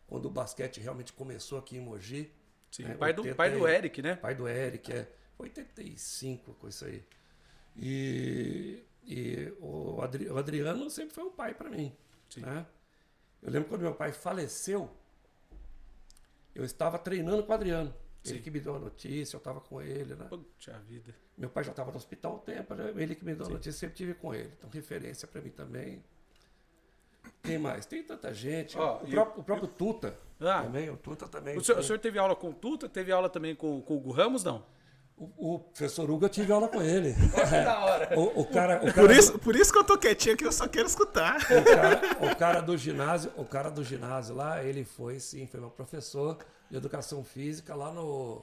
[0.07, 2.31] quando o basquete realmente começou aqui em Mogi.
[2.71, 2.85] sim.
[2.85, 4.17] É, pai, do, 80 pai do Eric, né?
[4.17, 7.03] Pai do Eric, é 85 com isso aí.
[7.77, 11.95] E, e o, Adri- o Adriano sempre foi um pai para mim.
[12.29, 12.41] Sim.
[12.41, 12.67] Né?
[13.43, 14.91] Eu lembro quando meu pai faleceu,
[16.55, 17.95] eu estava treinando com o Adriano.
[18.25, 18.43] Ele Sim.
[18.43, 20.27] que me deu a notícia, eu estava com ele, né?
[20.29, 21.15] Puxa vida.
[21.37, 22.93] Meu pai já estava no hospital há um tempo, né?
[22.97, 24.53] ele que me deu a notícia, sempre tive com ele.
[24.59, 26.03] Então, referência para mim também.
[27.43, 27.87] Quem mais?
[27.87, 28.77] Tem tanta gente.
[28.77, 30.63] Ó, o, e próprio, o próprio Tuta Ah.
[30.65, 30.91] também.
[30.91, 31.57] O Tuta também.
[31.57, 32.89] O senhor, o senhor teve aula com o Tuta?
[32.89, 34.65] Teve aula também com, com o Hugo Ramos, não?
[35.19, 37.13] O, o professor Hugo, eu tive aula com ele.
[37.65, 38.19] da hora.
[38.19, 40.45] O, o cara, o cara, Por do- isso, por isso que eu tô quietinho aqui,
[40.45, 41.37] eu só quero escutar.
[41.39, 42.01] o, cara,
[42.33, 46.39] o cara do ginásio, o cara do ginásio lá, ele foi sim, foi meu professor
[46.71, 48.43] de educação física lá no.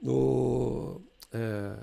[0.00, 1.00] No.
[1.32, 1.76] É,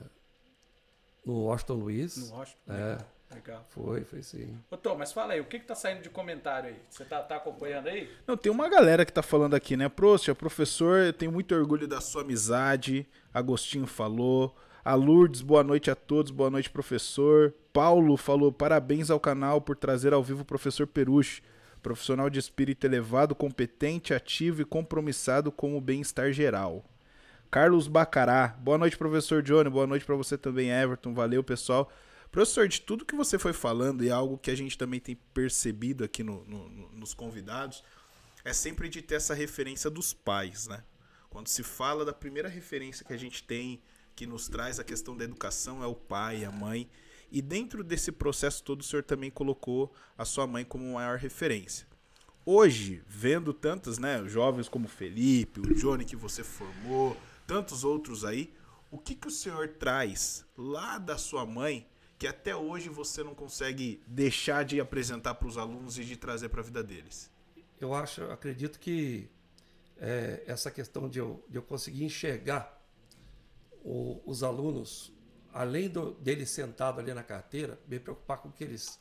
[1.25, 2.17] no Washington Luiz.
[2.29, 2.73] No Washington.
[2.73, 2.97] É,
[3.33, 3.63] Legal.
[3.69, 4.57] foi, foi sim.
[4.71, 6.75] Ô, Tom, mas fala aí, o que que tá saindo de comentário aí?
[6.89, 8.09] Você tá, tá acompanhando aí?
[8.25, 9.87] Não, tem uma galera que tá falando aqui, né?
[9.87, 13.07] Prost, professor, eu tenho muito orgulho da sua amizade.
[13.33, 14.55] Agostinho falou.
[14.83, 17.53] A Lourdes, boa noite a todos, boa noite, professor.
[17.71, 21.43] Paulo falou: parabéns ao canal por trazer ao vivo o professor Peruche,
[21.83, 26.83] profissional de espírito elevado, competente, ativo e compromissado com o bem-estar geral.
[27.51, 31.91] Carlos Bacará, boa noite, professor Johnny, boa noite para você também, Everton, valeu, pessoal.
[32.31, 36.03] Professor, de tudo que você foi falando e algo que a gente também tem percebido
[36.03, 37.83] aqui no- no- no- nos convidados,
[38.45, 40.83] é sempre de ter essa referência dos pais, né?
[41.29, 43.81] Quando se fala da primeira referência que a gente tem,
[44.15, 46.89] que nos traz a questão da educação, é o pai, a mãe.
[47.31, 51.87] E dentro desse processo todo, o senhor também colocou a sua mãe como maior referência.
[52.45, 57.15] Hoje, vendo tantos né, jovens como Felipe, o Johnny que você formou,
[57.45, 58.51] tantos outros aí,
[58.89, 61.87] o que, que o senhor traz lá da sua mãe
[62.19, 66.49] que até hoje você não consegue deixar de apresentar para os alunos e de trazer
[66.49, 67.31] para a vida deles?
[67.79, 69.29] Eu acho, acredito que
[69.97, 72.77] é, essa questão de eu, de eu conseguir enxergar
[73.85, 75.13] o, os alunos,
[75.53, 78.99] além do, deles sentado ali na carteira, me preocupar com o que eles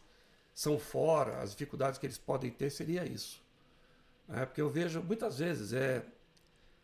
[0.54, 3.42] são fora, as dificuldades que eles podem ter, seria isso.
[4.28, 6.06] É, porque eu vejo muitas vezes, é,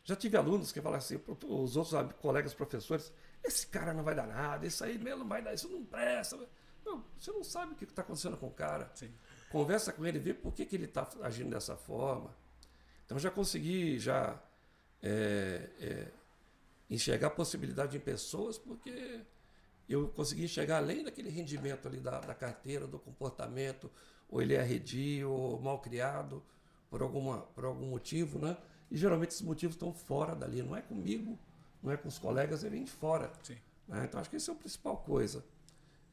[0.03, 3.12] já tive alunos que falam assim, os outros colegas professores,
[3.44, 6.38] esse cara não vai dar nada, isso aí mesmo não vai dar, isso não presta.
[6.85, 8.90] Não, você não sabe o que está acontecendo com o cara.
[8.94, 9.12] Sim.
[9.50, 12.35] Conversa com ele, vê por que, que ele está agindo dessa forma.
[13.04, 14.40] Então já consegui já
[15.02, 16.09] é, é,
[16.88, 19.20] enxergar a possibilidade em pessoas, porque
[19.88, 23.90] eu consegui enxergar além daquele rendimento ali da, da carteira, do comportamento,
[24.28, 26.42] ou ele é arredio, ou mal criado,
[26.88, 28.57] por, alguma, por algum motivo, né?
[28.90, 31.38] E geralmente esses motivos estão fora dali, não é comigo,
[31.85, 33.31] não é com os colegas, ele vem de fora.
[33.87, 34.05] Né?
[34.05, 35.44] Então acho que isso é a principal coisa.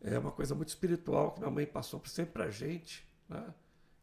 [0.02, 3.08] É uma coisa muito espiritual que minha mãe passou sempre para a gente.
[3.30, 3.54] Né?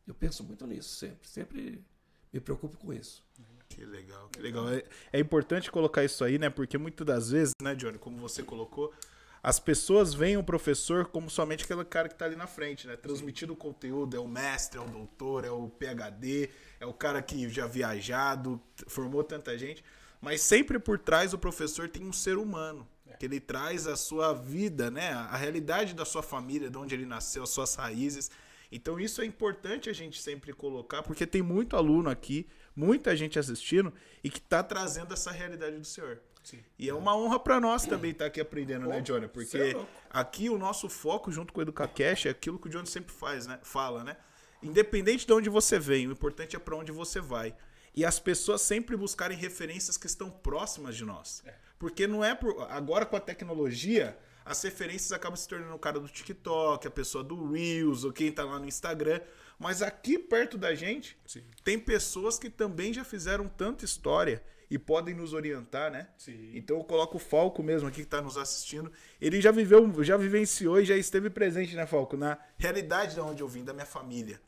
[0.07, 1.85] Eu penso muito nisso sempre, sempre
[2.33, 3.22] me preocupo com isso.
[3.68, 4.66] Que legal, que legal.
[4.70, 6.48] É, é importante colocar isso aí, né?
[6.48, 8.94] Porque muitas das vezes, né, Johnny, como você colocou,
[9.42, 12.96] as pessoas veem o professor como somente aquele cara que está ali na frente, né?
[12.96, 16.48] Transmitindo o conteúdo, é o mestre, é o doutor, é o PhD,
[16.81, 19.85] é o cara que já viajado, formou tanta gente.
[20.20, 22.87] Mas sempre por trás o professor tem um ser humano.
[23.18, 25.11] Que ele traz a sua vida, né?
[25.11, 28.31] A realidade da sua família, de onde ele nasceu, as suas raízes.
[28.70, 33.38] Então isso é importante a gente sempre colocar, porque tem muito aluno aqui, muita gente
[33.38, 36.20] assistindo e que está trazendo essa realidade do senhor.
[36.44, 36.61] Sim.
[36.78, 39.28] E é uma honra para nós também estar tá aqui aprendendo, né, Pô, né, Johnny?
[39.28, 42.87] Porque é aqui o nosso foco junto com o EducaCash é aquilo que o Johnny
[42.87, 43.59] sempre faz, né?
[43.62, 44.16] Fala, né?
[44.62, 47.54] Independente de onde você vem, o importante é para onde você vai
[47.94, 51.42] e as pessoas sempre buscarem referências que estão próximas de nós.
[51.46, 51.55] É.
[51.79, 56.01] Porque não é por, agora com a tecnologia, as referências acabam se tornando o cara
[56.01, 59.20] do TikTok, a pessoa do Reels, ou quem tá lá no Instagram.
[59.59, 61.42] Mas aqui perto da gente, Sim.
[61.62, 66.09] tem pessoas que também já fizeram tanta história e podem nos orientar, né?
[66.16, 66.51] Sim.
[66.55, 68.92] Então eu coloco o Falco mesmo aqui que está nos assistindo.
[69.20, 72.16] Ele já viveu, já vivenciou e já esteve presente, né, Falco?
[72.16, 74.40] Na realidade de onde eu vim, da minha família.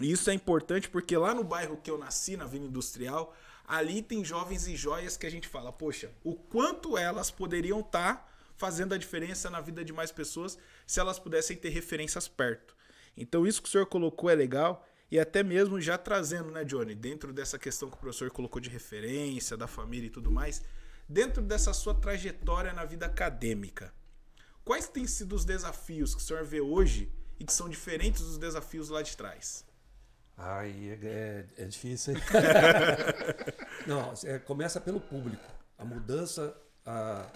[0.00, 3.34] E isso é importante porque lá no bairro que eu nasci, na Vila Industrial,
[3.66, 8.16] ali tem jovens e joias que a gente fala, poxa, o quanto elas poderiam estar
[8.16, 12.76] tá fazendo a diferença na vida de mais pessoas se elas pudessem ter referências perto.
[13.16, 16.94] Então isso que o senhor colocou é legal e até mesmo já trazendo, né, Johnny,
[16.94, 20.62] dentro dessa questão que o professor colocou de referência, da família e tudo mais,
[21.08, 23.94] dentro dessa sua trajetória na vida acadêmica,
[24.64, 28.38] quais têm sido os desafios que o senhor vê hoje e que são diferentes dos
[28.38, 29.64] desafios lá de trás?
[30.36, 32.22] Ai, é, é, é difícil, hein?
[33.86, 35.44] Não, é, começa pelo público.
[35.78, 37.30] A mudança, a,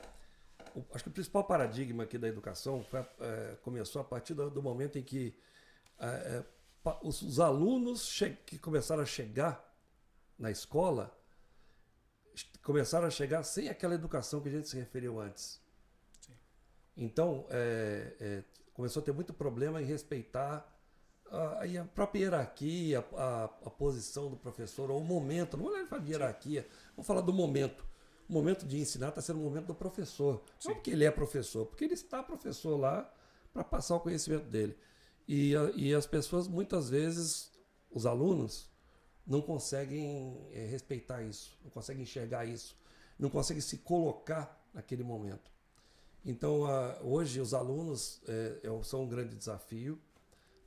[0.74, 4.50] o, acho que o principal paradigma aqui da educação foi, é, começou a partir do,
[4.50, 5.38] do momento em que
[6.00, 6.44] é, é
[7.02, 9.62] os, os, alunos que começaram a chegar
[10.38, 11.14] na escola
[12.62, 15.60] começaram a chegar sem aquela educação que a gente se referiu antes.
[16.20, 16.32] Sim.
[16.96, 20.77] Então, é, começou a ter muito problema em respeitar
[21.30, 26.02] a, a própria hierarquia, a, a, posição do professor, ou o momento, não vou falar
[26.02, 27.84] de hierarquia, vou falar do momento.
[28.28, 30.42] O momento de ensinar está sendo o momento do professor.
[30.58, 30.68] Sim.
[30.68, 33.10] Não porque ele é professor, porque ele está professor lá
[33.52, 34.76] para passar o conhecimento dele.
[35.26, 37.50] E, e as pessoas, muitas vezes,
[37.90, 38.70] os alunos,
[39.26, 42.76] não conseguem é, respeitar isso, não conseguem enxergar isso,
[43.18, 45.50] não conseguem se colocar naquele momento.
[46.24, 50.00] Então, uh, hoje, os alunos é, são um grande desafio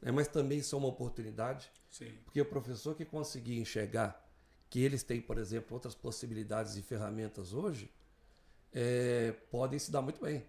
[0.02, 0.12] né?
[0.12, 1.72] mas também são uma oportunidade.
[1.90, 2.12] Sim.
[2.26, 4.28] Porque o professor que conseguir enxergar
[4.70, 7.92] que eles têm, por exemplo, outras possibilidades e ferramentas hoje,
[8.74, 10.46] é, podem se dar muito bem.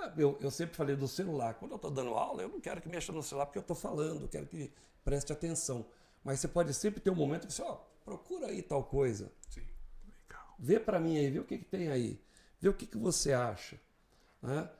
[0.00, 1.54] Ah, eu, eu, sempre falei do celular.
[1.54, 3.76] Quando eu estou dando aula, eu não quero que mexa no celular porque eu estou
[3.76, 4.72] falando, eu quero que
[5.04, 5.84] preste atenção.
[6.24, 9.30] Mas você pode sempre ter um momento que você, ó, procura aí tal coisa.
[9.48, 9.66] Sim.
[10.06, 10.54] Legal.
[10.58, 12.20] Vê para mim aí, vê o que, que tem aí.
[12.60, 13.78] Vê o que, que você acha.
[14.40, 14.70] Né?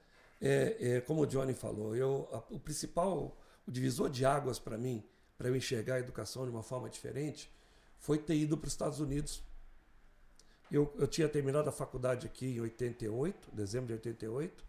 [0.40, 4.77] É, é, como o Johnny falou, eu, a, o principal o divisor de águas para
[4.77, 5.05] mim,
[5.37, 7.51] para eu enxergar a educação de uma forma diferente,
[7.98, 9.42] foi ter ido para os Estados Unidos.
[10.70, 14.64] Eu, eu tinha terminado a faculdade aqui em 88, dezembro de 88,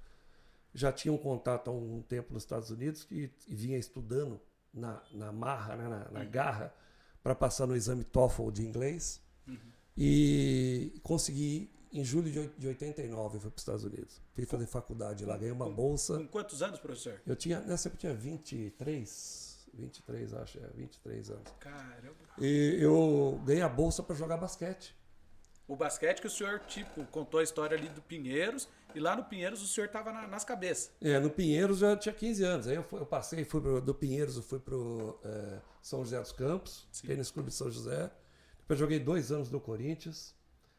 [0.74, 4.40] já tinha um contato há um tempo nos Estados Unidos e, e vinha estudando
[4.74, 6.32] na, na marra, né, na, na uhum.
[6.32, 6.74] garra,
[7.22, 9.22] para passar no exame TOEFL de inglês.
[9.48, 9.58] Uhum.
[9.96, 14.22] E consegui em julho de oit- de 89 eu fui para os Estados Unidos.
[14.34, 16.18] Fui fazer faculdade lá, ganhei uma bolsa.
[16.18, 17.22] Com quantos anos, professor?
[17.26, 21.52] Eu tinha, nessa época eu tinha 23, 23 acho, é, 23 anos.
[21.60, 22.16] Caramba.
[22.40, 24.96] E eu ganhei a bolsa para jogar basquete.
[25.68, 29.24] O basquete que o senhor, tipo, contou a história ali do Pinheiros, e lá no
[29.24, 30.92] Pinheiros o senhor tava na- nas cabeças.
[31.02, 32.68] É, no Pinheiros eu tinha 15 anos.
[32.68, 36.20] Aí eu, fui- eu passei, fui pro, do Pinheiros, eu fui pro é, São José
[36.20, 38.12] dos Campos, fiquei nesse clube de São José.
[38.60, 40.36] Depois joguei dois anos no Corinthians.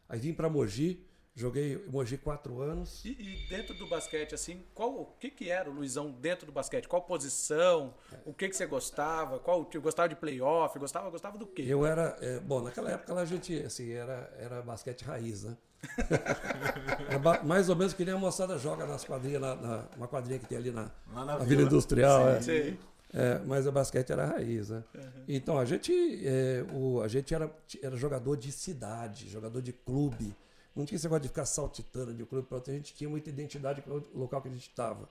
[0.09, 3.05] Aí vim para Mogi, joguei Mogi quatro anos.
[3.05, 6.53] E, e dentro do basquete, assim, qual o que, que era o Luizão dentro do
[6.53, 6.87] basquete?
[6.87, 7.95] Qual posição?
[8.25, 9.39] O que, que você gostava?
[9.39, 10.79] Qual gostava de playoff?
[10.79, 11.65] Gostava, gostava do quê?
[11.67, 15.57] Eu era, é, bom, naquela época lá a gente, assim, era, era basquete raiz, né?
[17.23, 20.39] Ba- mais ou menos que nem a moçada joga nas quadrinhas, na, na- uma quadrinha
[20.39, 21.63] que tem ali na, na Vila.
[21.63, 22.29] Industrial.
[22.29, 22.41] é.
[22.43, 22.79] Sei.
[23.17, 24.83] É, mas o basquete era a raiz, né?
[25.29, 25.93] Então a gente,
[26.27, 27.49] é, o, a gente era,
[27.81, 30.35] era jogador de cidade, jogador de clube.
[30.75, 32.73] Não tinha esse negócio de ficar saltitando de clube para outro.
[32.73, 35.09] A gente tinha muita identidade com o local que a gente estava.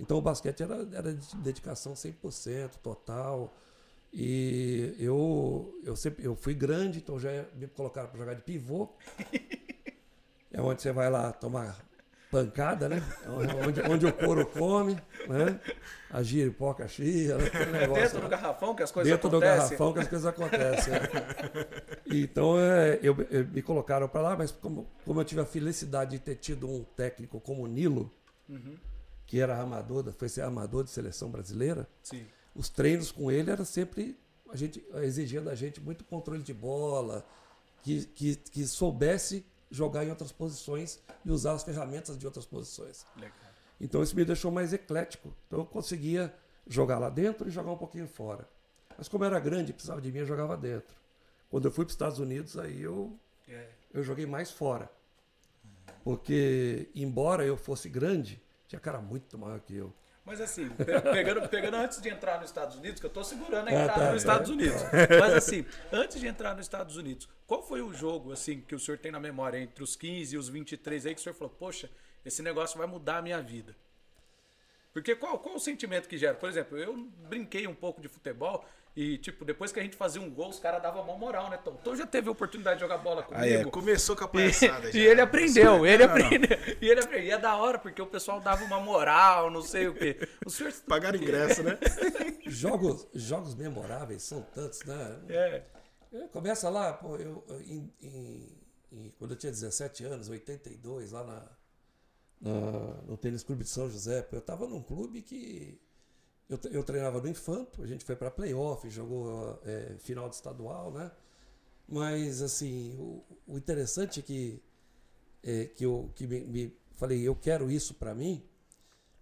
[0.00, 3.54] Então o basquete era, era de dedicação 100%, total.
[4.12, 8.88] E eu, eu sempre eu fui grande, então já me colocaram para jogar de pivô.
[10.56, 11.76] É onde você vai lá tomar
[12.34, 13.02] pancada, né?
[13.66, 14.94] Onde, onde o couro come,
[15.28, 15.60] né?
[16.10, 17.46] A giripoca chia, né?
[17.46, 18.02] aquele negócio.
[18.02, 19.62] Dentro do garrafão que as coisas Dentro do acontecem.
[19.68, 20.94] garrafão que as coisas acontecem.
[20.94, 21.94] é.
[22.06, 26.12] Então, é, eu, eu- me colocaram para lá, mas como, como eu tive a felicidade
[26.12, 28.12] de ter tido um técnico como o Nilo,
[29.26, 32.24] que era amador, foi ser amador de seleção brasileira, Sim.
[32.54, 34.16] os treinos com ele era sempre
[34.50, 37.24] a gente exigia da gente muito controle de bola,
[37.82, 43.04] que, que, que soubesse jogar em outras posições e usar as ferramentas de outras posições.
[43.16, 43.32] Legal.
[43.80, 45.34] Então isso me deixou mais eclético.
[45.46, 46.32] Então eu conseguia
[46.66, 48.48] jogar lá dentro e jogar um pouquinho fora.
[48.96, 50.94] Mas como era grande, precisava de mim, eu jogava dentro.
[51.50, 53.68] Quando eu fui para os Estados Unidos, aí eu, É.
[53.92, 54.88] eu joguei mais fora.
[56.02, 59.92] Porque, embora eu fosse grande, tinha cara muito maior que eu.
[60.24, 63.68] Mas assim, pe- pegando, pegando antes de entrar nos Estados Unidos, que eu tô segurando
[63.68, 64.16] a Ah, entrada tá, nos é.
[64.16, 64.80] Estados Unidos.
[65.20, 68.78] Mas assim, antes de entrar nos Estados Unidos, qual foi o jogo assim que o
[68.78, 71.54] senhor tem na memória entre os 15 e os 23 aí que o senhor falou,
[71.58, 71.90] poxa,
[72.24, 73.76] esse negócio vai mudar a minha vida?
[74.94, 76.34] Porque qual, qual o sentimento que gera?
[76.34, 76.96] Por exemplo, eu
[77.28, 78.64] brinquei um pouco de futebol
[78.96, 81.56] e, tipo, depois que a gente fazia um gol, os caras davam uma moral, né,
[81.56, 81.74] Tom?
[81.76, 83.42] Tom já teve a oportunidade de jogar bola comigo.
[83.44, 84.98] Aí é, começou com a E, palhaçada já.
[84.98, 86.24] e ele aprendeu, ele Não, não.
[86.24, 86.58] aprendeu.
[86.80, 87.26] E ele aprendeu.
[87.26, 90.16] E é da hora, porque o pessoal dava uma moral, não sei o quê.
[90.46, 90.72] O senhor.
[90.88, 91.76] Pagaram ingresso, né?
[92.46, 95.20] Jogos, jogos memoráveis são tantos, né?
[95.28, 95.62] É.
[96.12, 98.58] É, Começa lá, pô, eu, em- em-
[98.92, 101.42] em- quando eu tinha 17 anos, 82, lá na,
[102.40, 105.80] na- no Tênis Clube de São José, pô, eu estava num clube que
[106.48, 110.92] eu, eu treinava no Infanto, a gente foi para playoff, jogou é, final de estadual,
[110.92, 111.10] né?
[111.88, 114.62] Mas, assim, o, o interessante é que,
[115.42, 118.42] é, que eu que me, me falei, eu quero isso para mim,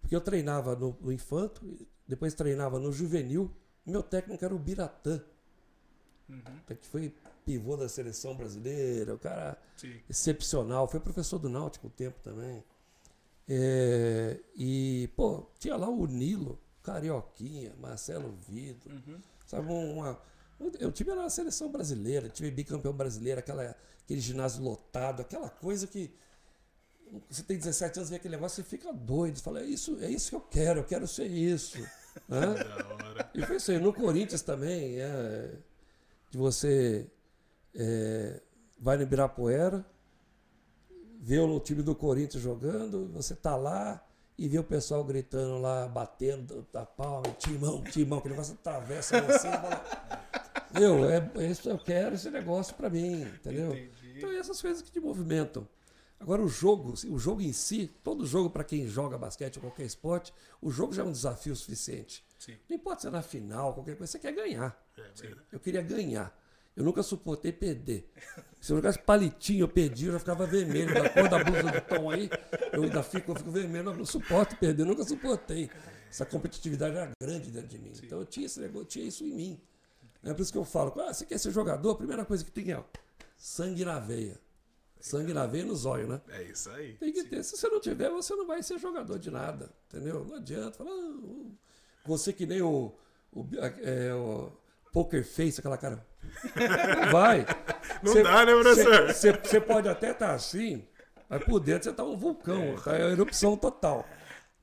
[0.00, 1.64] porque eu treinava no, no Infanto,
[2.06, 3.50] depois treinava no Juvenil,
[3.84, 5.22] meu técnico era o Biratã
[6.80, 7.12] que foi
[7.44, 10.00] pivô da seleção brasileira, o cara Sim.
[10.08, 12.62] excepcional, foi professor do Náutico um tempo também.
[13.48, 18.90] É, e, pô, tinha lá o Nilo, Carioquinha, Marcelo Vido,
[19.46, 20.20] sabe, uma...
[20.78, 26.14] Eu tive na seleção brasileira, tive bicampeão brasileiro, aquela, aquele ginásio lotado, aquela coisa que
[27.28, 30.30] você tem 17 anos, vê aquele negócio, você fica doido, fala, é isso, é isso
[30.30, 31.78] que eu quero, eu quero ser isso.
[32.28, 32.54] né?
[33.34, 33.78] E foi isso aí.
[33.78, 35.54] No Corinthians também, é,
[36.30, 37.06] de você
[37.74, 38.40] é,
[38.78, 39.84] vai no Ibirapuera,
[41.20, 44.02] vê o time do Corinthians jogando, você tá lá
[44.38, 49.48] e vê o pessoal gritando lá, batendo da palma, timão, timão, aquele negócio atravessa você.
[50.74, 53.72] e Meu, é, é isso eu quero esse negócio pra mim, entendeu?
[53.72, 54.14] Entendi.
[54.16, 55.68] Então é essas coisas que te movimentam.
[56.18, 59.84] Agora o jogo, o jogo em si, todo jogo para quem joga basquete ou qualquer
[59.84, 62.24] esporte, o jogo já é um desafio suficiente.
[62.38, 62.56] Sim.
[62.68, 64.80] Não importa se é na final, qualquer coisa, você quer ganhar.
[64.96, 65.46] É, verdade.
[65.50, 66.41] Eu queria ganhar.
[66.76, 68.10] Eu nunca suportei perder.
[68.60, 70.94] Se eu jogasse palitinho, eu perdi, eu já ficava vermelho.
[70.94, 72.30] Da cor da blusa do Tom aí,
[72.72, 75.70] eu ainda fico, eu fico vermelho, eu não suporto perder, eu nunca suportei.
[76.08, 77.92] Essa competitividade era grande dentro de mim.
[78.02, 79.60] Então eu tinha esse negócio, eu tinha isso em mim.
[80.22, 81.90] É por isso que eu falo, ah, você quer ser jogador?
[81.90, 82.84] A primeira coisa que tem é ó,
[83.36, 84.38] sangue na veia.
[85.00, 86.20] Sangue na veia e nos olhos, né?
[86.28, 86.94] É isso aí.
[86.94, 87.42] Tem que ter.
[87.42, 89.68] Se você não tiver, você não vai ser jogador de nada.
[89.88, 90.24] Entendeu?
[90.24, 90.78] Não adianta.
[90.78, 91.50] Falar, ah,
[92.06, 92.94] você que nem o,
[93.32, 93.44] o,
[93.82, 94.52] é, o
[94.92, 96.06] Poker Face, aquela cara.
[97.10, 97.46] Vai.
[98.02, 99.12] Não dá, né, professor?
[99.44, 100.86] Você, pode até estar assim,
[101.28, 102.76] mas por dentro você está um vulcão.
[102.82, 104.06] Tá em erupção total.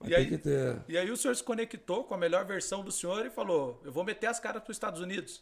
[0.06, 0.78] E aí- ter.
[0.88, 3.92] E aí o senhor se conectou com a melhor versão do senhor e falou: eu
[3.92, 5.42] vou meter as caras para os Estados Unidos.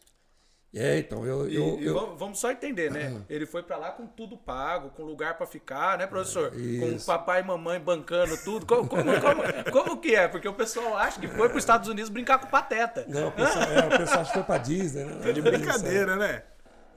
[0.74, 1.49] É, então, eu.
[1.49, 3.24] E, eu, eu- vamos- vamos só entender, né?
[3.30, 6.51] Ele foi pra lá com tudo pago, com lugar pra ficar, né, professor?
[6.51, 7.05] Com Isso.
[7.05, 8.65] papai e mamãe bancando tudo.
[8.65, 10.28] Como, como, como- como que é?
[10.28, 13.05] Porque o pessoal acha que foi pros Estados Unidos brincar com pateta.
[13.07, 15.20] Não, o pessoal, é, o pessoal acha que foi pra Disney, né?
[15.24, 16.43] Tá de brincadeira, né?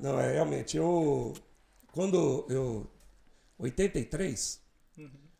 [0.00, 1.32] Não, é realmente, eu.
[1.92, 2.90] Quando eu.
[3.58, 4.60] 83,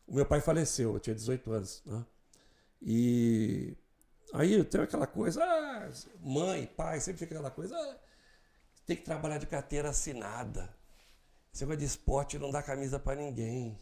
[0.06, 2.04] o meu pai faleceu, eu tinha 18 anos, né?
[2.82, 3.76] E
[4.34, 5.88] aí eu tenho aquela coisa, ah,
[6.22, 7.96] mãe, pai, sempre fica aquela coisa, ah,
[8.90, 10.68] tem que trabalhar de carteira assinada.
[11.54, 13.78] Esse negócio de esporte não dá camisa pra ninguém.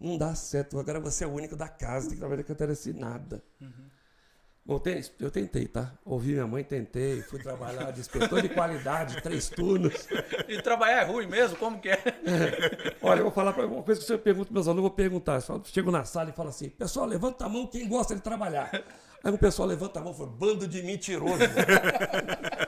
[0.00, 0.78] Não dá certo.
[0.78, 3.42] Agora você é o único da casa, tem que trabalhar de carteira assinada.
[4.64, 5.92] Bom, tem- eu tentei, tá?
[6.02, 10.08] Ouvi minha mãe, tentei, fui trabalhar de inspetor de qualidade, três turnos.
[10.48, 11.56] E trabalhar é ruim mesmo?
[11.58, 11.98] Como que é?
[13.02, 14.96] Olha, eu vou falar para uma coisa que você pergunta para meus alunos, eu vou
[14.96, 15.42] perguntar.
[15.46, 18.70] Eu chego na sala e falo assim: pessoal, levanta a mão quem gosta de trabalhar.
[19.22, 21.38] Aí o pessoal levanta a mão e fala: bando de mentiroso.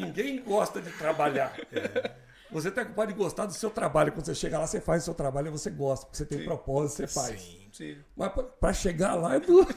[0.00, 1.54] Ninguém gosta de trabalhar.
[2.50, 4.12] Você até pode gostar do seu trabalho.
[4.12, 6.44] Quando você chega lá, você faz o seu trabalho e você gosta, porque você tem
[6.44, 7.40] propósito, você faz.
[7.40, 7.62] Sim.
[7.72, 7.96] Sim.
[8.14, 8.30] Mas
[8.60, 9.68] para chegar lá é duro.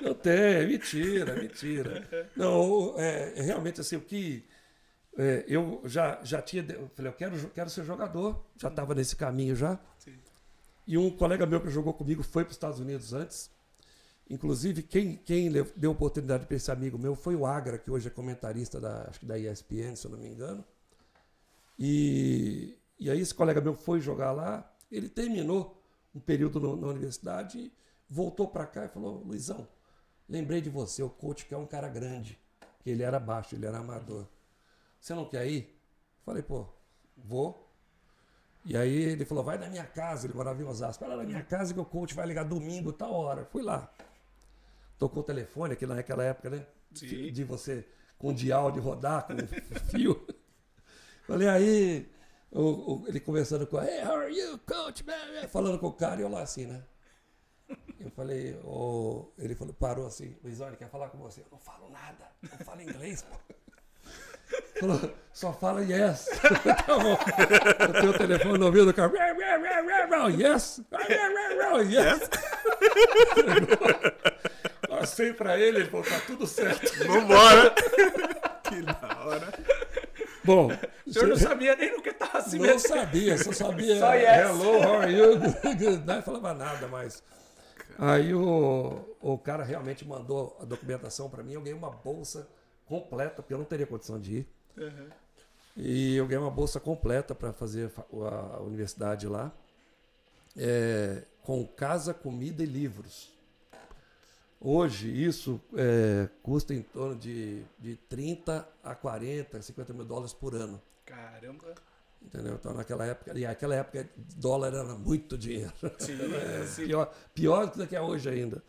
[0.00, 2.30] Não tem, é mentira, é mentira.
[2.36, 4.46] Não, é, é realmente assim, o que.
[5.18, 6.64] é, eu já, já tinha.
[6.68, 9.78] Eu falei, eu quero, quero ser jogador, já estava nesse caminho já.
[10.86, 13.50] E um colega meu que jogou comigo foi para os Estados Unidos antes.
[14.30, 18.10] Inclusive, quem, quem deu oportunidade para esse amigo meu foi o Agra, que hoje é
[18.10, 20.64] comentarista da, acho que da ESPN, se eu não me engano.
[21.78, 25.80] E, e aí esse colega meu foi jogar lá, ele terminou
[26.14, 27.72] um período no- na universidade,
[28.08, 29.66] voltou para cá e falou, Luizão,
[30.28, 32.38] lembrei de você, o coach que é um cara grande,
[32.80, 34.26] que ele era baixo, ele era amador.
[35.00, 35.78] Você não quer ir?
[36.24, 36.66] Falei, pô,
[37.16, 37.66] vou.
[38.64, 41.28] E aí ele falou, vai na minha casa, ele morava em Osasco, vai lá na
[41.28, 43.44] minha casa que o coach vai ligar domingo, tal hora.
[43.46, 43.90] Fui lá.
[44.98, 46.66] Tocou o telefone, aqui naquela época, né?
[46.94, 47.30] Sim.
[47.32, 47.84] De você,
[48.18, 49.36] com dial de rodar, com
[49.90, 50.26] fio.
[51.26, 52.08] Falei, aí,
[52.50, 55.04] o- o- ele conversando com, hey, how are you, coach?
[55.50, 56.82] Falando com o cara, e eu lá assim, né?
[58.00, 61.42] Eu falei, ô, ele falou, parou assim, Luizão, ele quer falar com você.
[61.42, 63.36] Eu não falo nada, não falo inglês, pô.
[64.80, 66.26] Falou, só fala yes.
[66.86, 67.18] tá bom.
[67.84, 69.12] Eu tenho o telefone no ouvido do cara.
[70.30, 70.80] Yes.
[71.90, 72.30] Yes.
[75.00, 76.92] Passei pra ele, ele falou, tá tudo certo.
[77.06, 77.70] Vambora!
[78.68, 79.52] que da hora.
[80.44, 80.68] Bom,
[81.06, 82.80] O senhor não sabia nem no que tava se não metendo.
[82.88, 84.38] sabia, só sabia Só yes.
[84.38, 85.36] hello, how are you?
[86.06, 87.22] Não falava nada mais.
[87.98, 92.48] Aí o, o cara realmente mandou a documentação para mim, eu ganhei uma bolsa
[92.86, 94.48] completa, porque eu não teria condição de ir.
[95.76, 99.52] E eu ganhei uma bolsa completa para fazer a fa- a, a universidade lá,
[100.56, 103.32] é, com casa, comida e livros.
[104.60, 110.54] Hoje isso é, custa em torno de, de 30 a 40, 50 mil dólares por
[110.54, 110.80] ano.
[111.06, 111.74] Caramba.
[112.20, 112.54] Entendeu?
[112.54, 115.72] Então naquela época, e naquela época dólar era muito dinheiro.
[115.98, 116.86] Sim, É, sim.
[116.86, 118.62] pior, pior do que é hoje ainda.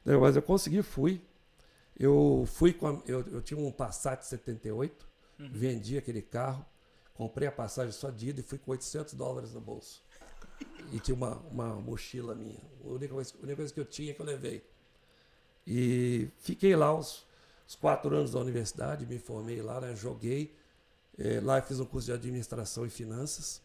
[0.00, 0.20] Entendeu?
[0.20, 1.20] Mas eu consegui, fui.
[1.96, 5.06] Eu fui com a- eu, eu tinha um Passat 78,
[5.38, 6.64] vendi aquele carro,
[7.14, 10.02] comprei a passagem só de ida e fui com 800 dólares no bolso.
[10.92, 12.58] E tinha uma, uma mochila minha.
[12.84, 14.64] A única, coisa, a única coisa que eu tinha que eu levei.
[15.66, 17.26] E fiquei lá os,
[17.80, 19.94] quatro anos da universidade, me formei lá, né?
[19.94, 20.54] joguei.
[21.18, 23.62] Eh, lá eu fiz um curso de administração e finanças.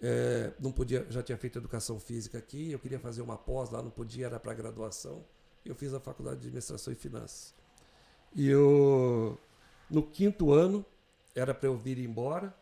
[0.00, 3.82] Eh, não podia, já tinha feito educação física aqui, eu queria fazer uma pós lá,
[3.82, 5.24] não podia, era para graduação.
[5.64, 7.54] Eu fiz a faculdade de administração e finanças.
[8.34, 9.38] E eu,
[9.88, 10.84] no quinto ano,
[11.34, 12.54] era para eu vir embora,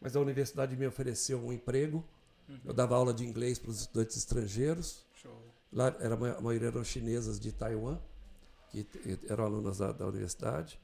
[0.00, 2.04] mas a universidade me ofereceu um emprego.
[2.64, 5.04] Eu dava aula de inglês para os estudantes estrangeiros.
[5.72, 7.98] Lá era, a ma- a maioria eram chinesas de Taiwan,
[8.70, 8.86] que
[9.28, 10.80] eram alunas da, da universidade.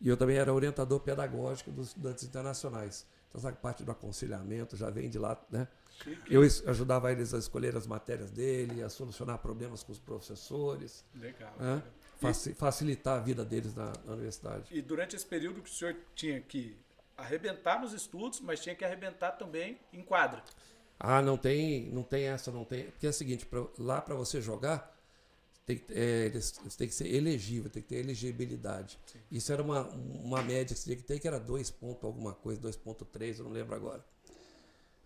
[0.00, 3.04] E eu também era orientador pedagógico dos estudantes internacionais.
[3.28, 5.66] Então, essa parte do aconselhamento já vem de lá, né?
[6.30, 11.04] Eu es- ajudava eles a escolher as matérias dele, a solucionar problemas com os professores,
[11.14, 11.52] Legal.
[11.58, 11.82] né?
[12.20, 14.68] Faci- facilitar a vida deles na, na universidade.
[14.76, 16.76] E durante esse período que o senhor tinha que
[17.16, 20.42] arrebentar nos estudos, mas tinha que arrebentar também em quadra.
[20.98, 22.84] Ah, não tem, não tem essa, não tem.
[22.90, 24.96] Porque é o seguinte, pra- lá para você jogar,
[25.66, 26.30] tem, que- é,
[26.76, 28.98] tem que ser elegível, tem que ter elegibilidade.
[29.30, 32.32] Isso era uma, uma média que você tinha que ter, que era 2 ponto alguma
[32.34, 34.04] coisa, 2.3, eu não lembro agora.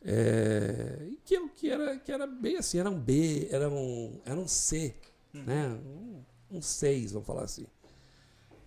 [0.05, 4.38] É, que, eu- que, era, que era bem assim, era um B, era um, era
[4.38, 4.95] um C,
[5.32, 5.68] né?
[5.68, 7.66] Um, um 6, vamos falar assim.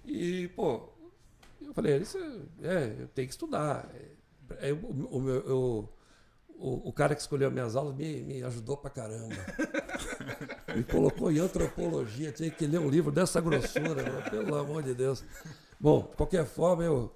[0.05, 0.89] E, pô,
[1.61, 3.89] eu falei, isso é, é, eu tenho que estudar.
[4.59, 5.89] É, é, o, o meu- eu-
[6.57, 9.35] o, o cara que escolheu minhas aulas me, me ajudou pra caramba.
[10.75, 15.23] me colocou em antropologia, tinha que ler um livro dessa grossura, pelo amor de Deus.
[15.79, 17.15] Bom, de qualquer forma, eu,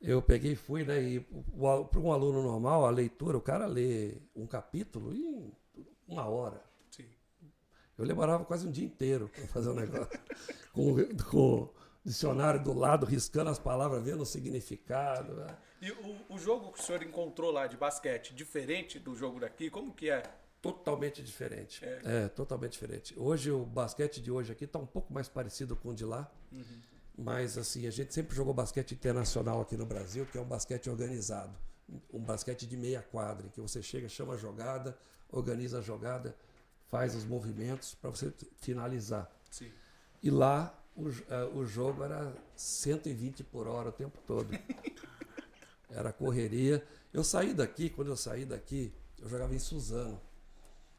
[0.00, 1.02] eu peguei e fui, né?
[1.02, 5.52] E para um aluno normal, a leitura, o cara lê um capítulo em
[6.06, 6.62] uma hora.
[6.90, 7.04] Sim.
[7.98, 10.18] Eu demorava quase um dia inteiro para fazer um negócio.
[10.72, 10.94] com,
[11.30, 11.68] com
[12.06, 15.34] dicionário do lado, riscando as palavras, vendo o significado.
[15.34, 15.56] Né?
[15.82, 19.68] E o, o jogo que o senhor encontrou lá de basquete, diferente do jogo daqui,
[19.68, 20.22] como que é?
[20.62, 21.84] Totalmente diferente.
[21.84, 22.00] É.
[22.04, 23.12] É, totalmente diferente.
[23.18, 26.30] Hoje, o basquete de hoje aqui está um pouco mais parecido com o de lá.
[27.18, 30.88] Mas, assim, a gente sempre jogou basquete internacional aqui no Brasil, que é um basquete
[30.88, 31.56] organizado.
[32.12, 34.96] Um basquete de meia quadra, em que você chega, chama a jogada,
[35.28, 36.36] organiza a jogada,
[36.88, 39.30] faz os movimentos para você finalizar.
[39.50, 39.72] Sim.
[40.22, 44.48] E lá, o, eh, o jogo era 120 por hora o tempo todo.
[45.88, 46.84] Era correria.
[47.14, 48.92] Eu saí daqui, quando eu saí daqui,
[49.22, 50.20] eu jogava em Suzano.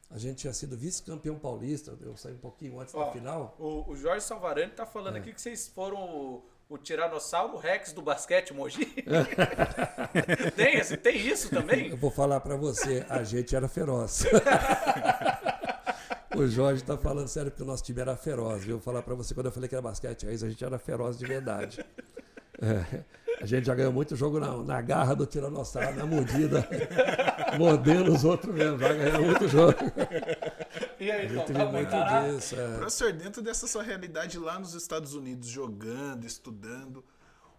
[0.09, 3.55] A gente tinha sido vice-campeão paulista, eu saí um pouquinho antes Ó, da final.
[3.59, 5.19] O, o Jorge Salvarani tá falando É.
[5.19, 8.85] aqui que vocês foram o, Tiranossauro Rex do basquete Mogi.
[10.55, 11.89] tem, tem isso também?
[11.89, 14.23] Eu vou falar pra você, a gente era feroz.
[16.39, 18.63] o Jorge tá falando sério porque o nosso time era feroz.
[18.63, 18.75] viu?
[18.75, 20.77] Eu vou falar pra você, quando eu falei que era basquete raiz, a gente era
[20.79, 21.83] feroz de verdade.
[22.59, 23.03] É,
[23.39, 26.67] a gente já ganhou muito jogo na, na garra do Tiranossauro, na mordida,
[27.57, 28.79] mordendo os outros mesmo.
[28.79, 29.77] Já ganhou muito jogo.
[30.99, 32.55] E aí, então, tá bom, muito disso.
[32.55, 32.77] é.
[32.77, 37.05] Professor, dentro dessa sua realidade lá nos Estados Unidos, jogando, estudando,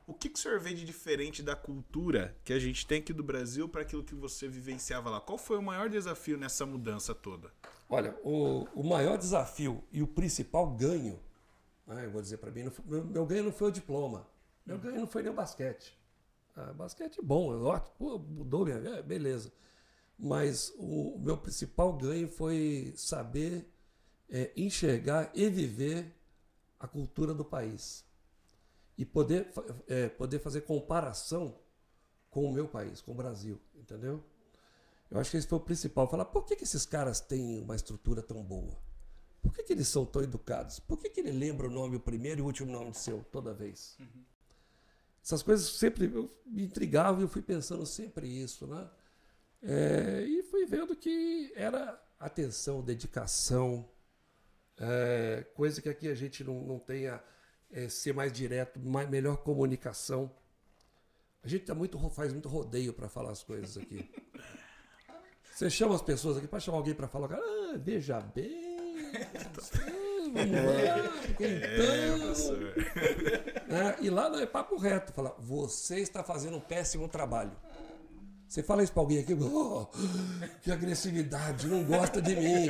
[0.05, 3.13] o que, que o senhor vê de diferente da cultura que a gente tem aqui
[3.13, 5.21] do Brasil para aquilo que você vivenciava lá?
[5.21, 7.53] Qual foi o maior desafio nessa mudança toda?
[7.89, 11.19] Olha, o, o maior desafio e o principal ganho,
[11.87, 14.27] né, eu vou dizer para mim, não meu, meu ganho não foi o diploma.
[14.67, 15.99] Meu ganho não foi nem o basquete.
[16.55, 19.51] Ah, basquete é bom, é ótimo, pô, mudou minha vida, é, beleza.
[20.19, 23.67] Mas o meu principal ganho foi saber
[24.29, 26.13] é, enxergar e viver
[26.79, 28.05] a cultura do país.
[28.99, 29.51] E poder,
[29.87, 31.55] é, poder fazer comparação
[32.31, 34.23] com o meu país, com o Brasil, entendeu?
[35.11, 36.09] Eu acho que esse foi o principal.
[36.09, 38.79] Falar, por que, que esses caras têm uma estrutura tão boa?
[39.43, 40.79] Por que, que eles são tão educados?
[40.81, 43.55] Por que, que ele lembra o nome, o primeiro e o último nome seu, toda
[43.55, 43.97] vez?
[45.25, 46.09] Essas coisas sempre
[46.45, 48.89] me intrigavam e eu fui pensando sempre isso, né?
[49.63, 53.89] É, e fui vendo que era atenção, dedicação,
[54.77, 57.23] é, coisa que aqui a gente não, não tenha
[57.71, 60.31] é, ser mais direto, mais, melhor comunicação.
[61.43, 64.09] A gente tá muito, faz muito rodeio para falar as coisas aqui.
[65.59, 68.77] Você chama as pessoas aqui para chamar alguém para falar, ah, veja bem,
[70.33, 71.49] vamos lá, então.
[73.67, 73.97] né?
[74.01, 77.51] E lá não é papo reto, fala, você está fazendo um péssimo trabalho.
[78.47, 79.89] Você fala isso para alguém aqui, oh,
[80.63, 82.69] que agressividade, não gosta de mim.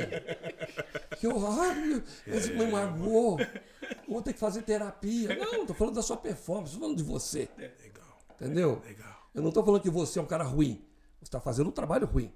[1.19, 1.75] Que horror,
[2.25, 3.37] você me magoou.
[4.07, 5.35] Vou ter que fazer terapia.
[5.35, 7.49] Não, estou falando da sua performance, estou falando de você.
[7.55, 8.81] Legal, Entendeu?
[8.83, 9.29] legal.
[9.35, 10.83] Eu não estou falando que você é um cara ruim.
[11.19, 12.33] Você está fazendo um trabalho ruim.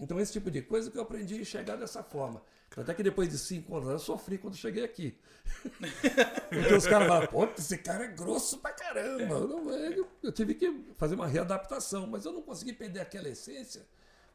[0.00, 2.42] Então, esse tipo de coisa que eu aprendi a enxergar dessa forma.
[2.76, 5.18] Até que depois de cinco anos eu sofri quando cheguei aqui.
[6.48, 9.34] Porque os caras falam, pô, esse cara é grosso pra caramba.
[9.34, 13.28] Eu, não- eu- eu tive que fazer uma readaptação, mas eu não consegui perder aquela
[13.28, 13.86] essência,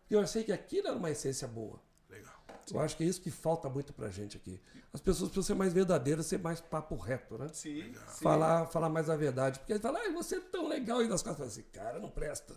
[0.01, 1.79] porque eu achei que aquilo era uma essência boa.
[2.09, 2.33] Legal.
[2.71, 4.59] Eu acho que é isso que falta muito pra gente aqui.
[4.93, 7.47] As pessoas precisam ser mais verdadeiras, ser mais papo reto, né?
[7.53, 8.23] Sim, sim.
[8.23, 9.59] falar, falar mais a verdade.
[9.59, 11.01] Porque ele fala, ah, você é tão legal.
[11.03, 12.55] E nas costas fala assim, cara, não presta.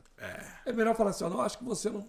[0.64, 2.08] É, melhor falar assim, ó, não, acho que você não,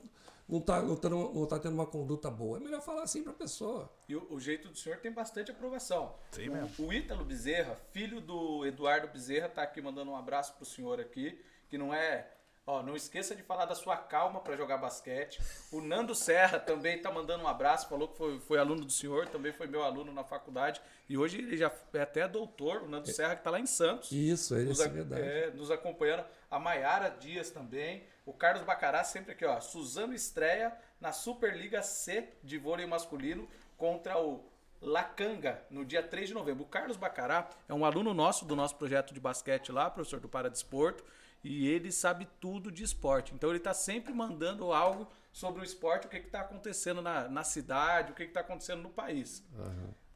[0.49, 2.57] não, tá, não, tá, não tá tendo uma conduta boa.
[2.57, 3.89] É melhor falar assim pra pessoa.
[4.07, 6.15] E o, o jeito do senhor tem bastante aprovação.
[6.31, 6.87] Sim o, mesmo.
[6.87, 11.39] o Ítalo Bezerra, filho do Eduardo Bezerra, tá aqui mandando um abraço pro senhor aqui,
[11.69, 12.27] que não é.
[12.67, 15.41] Ó, não esqueça de falar da sua calma para jogar basquete.
[15.71, 19.27] O Nando Serra também tá mandando um abraço, falou que foi, foi aluno do senhor,
[19.27, 20.79] também foi meu aluno na faculdade.
[21.07, 24.11] E hoje ele já é até doutor, o Nando Serra, que tá lá em Santos.
[24.11, 25.21] Isso, é nos, isso, é a- verdade.
[25.23, 26.23] é, nos acompanhando.
[26.51, 28.03] A Maiara Dias também.
[28.29, 29.59] O Carlos Bacará sempre aqui, ó.
[29.59, 34.47] Suzano estreia na Superliga C de vôlei masculino contra o
[34.79, 36.63] Lacanga no dia 3 de novembro.
[36.63, 40.29] O Carlos Bacará é um aluno nosso do nosso projeto de basquete lá, professor do
[40.29, 41.03] Paradesporto,
[41.43, 43.33] e ele sabe tudo de esporte.
[43.33, 47.43] Então ele está sempre mandando algo sobre o esporte, o que está acontecendo na, na
[47.43, 49.43] cidade, o que está acontecendo no país.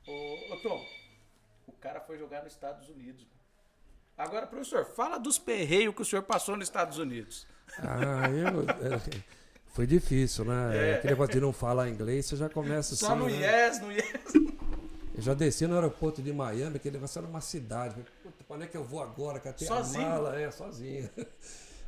[0.08, 0.86] Ô, ô, Tom,
[1.66, 3.26] o cara foi jogar nos Estados Unidos.
[4.18, 7.48] Agora, professor, fala dos perreios que o senhor passou nos Estados Unidos.
[7.80, 8.62] Ah, eu.
[8.94, 9.00] é,
[9.74, 10.96] foi difícil, né?
[10.96, 13.18] Aquele negócio de não falar inglês, você já começa Só assim.
[13.18, 13.68] no né?
[13.68, 14.54] yes, no yes.
[15.16, 17.96] Eu já desci no aeroporto de Miami, aquele negócio era uma cidade.
[18.22, 19.40] Puta, pra onde é que eu vou agora?
[19.40, 20.06] Catei Sozinho?
[20.06, 21.10] a mala, é, sozinho.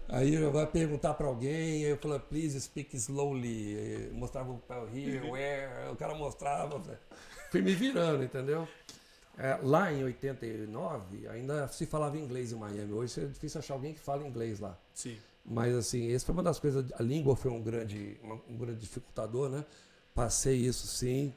[0.07, 4.07] Aí eu vou perguntar para alguém, aí eu falo, please speak slowly.
[4.09, 6.79] Eu mostrava o papel here, where, o cara mostrava.
[7.49, 8.67] Fui me virando, entendeu?
[9.37, 12.93] É, lá em 89, ainda se falava inglês em Miami.
[12.93, 14.77] Hoje é difícil achar alguém que fala inglês lá.
[14.93, 15.17] Sim.
[15.45, 16.85] Mas assim, esse foi uma das coisas.
[16.93, 18.17] A língua foi um grande,
[18.49, 19.65] um grande dificultador, né?
[20.13, 21.33] Passei isso sim.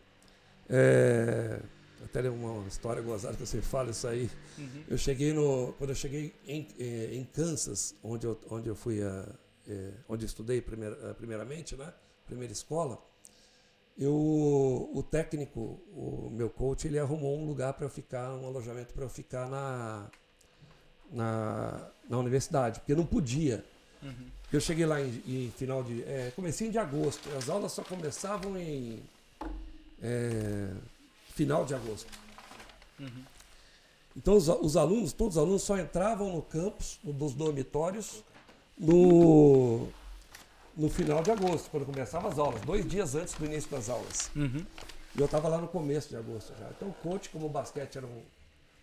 [0.68, 1.61] É,
[2.05, 4.30] até uma história gozada que você fala isso aí.
[4.57, 4.84] Uhum.
[4.88, 5.74] Eu cheguei no.
[5.78, 9.26] Quando eu cheguei em, eh, em Kansas, onde eu, onde eu fui a,
[9.68, 11.92] é, onde eu estudei primeir, primeiramente, né?
[12.26, 13.03] Primeira escola,
[13.99, 14.14] eu,
[14.94, 19.05] o técnico, o meu coach, ele arrumou um lugar para eu ficar, um alojamento para
[19.05, 20.07] eu ficar na,
[21.11, 23.64] na, na universidade, porque eu não podia.
[24.01, 24.26] Uhum.
[24.53, 26.03] Eu cheguei lá em, em final de.
[26.05, 27.28] É, comecinho de agosto.
[27.36, 29.03] As aulas só começavam em.
[30.01, 30.70] É,
[31.34, 32.11] final de agosto.
[33.01, 33.24] Uhum.
[34.16, 38.22] Então os, os, alunos, todos os alunos só entravam no campus, no, dos dormitórios,
[38.76, 39.88] no,
[40.79, 44.31] no final de agosto, quando começavam as aulas, dois dias antes do início das aulas.
[44.37, 44.64] Uhum.
[45.16, 46.70] E eu estava lá no começo de agosto já.
[46.70, 48.22] Então o coach, como o basquete era um,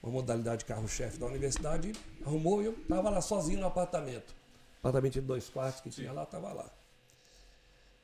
[0.04, 1.93] uma modalidade carro-chefe da universidade,
[2.26, 4.36] arrumou e eu estava lá sozinho no apartamento.
[4.80, 6.02] Apartamento de dois quartos que Sim.
[6.02, 6.70] tinha lá, estava lá.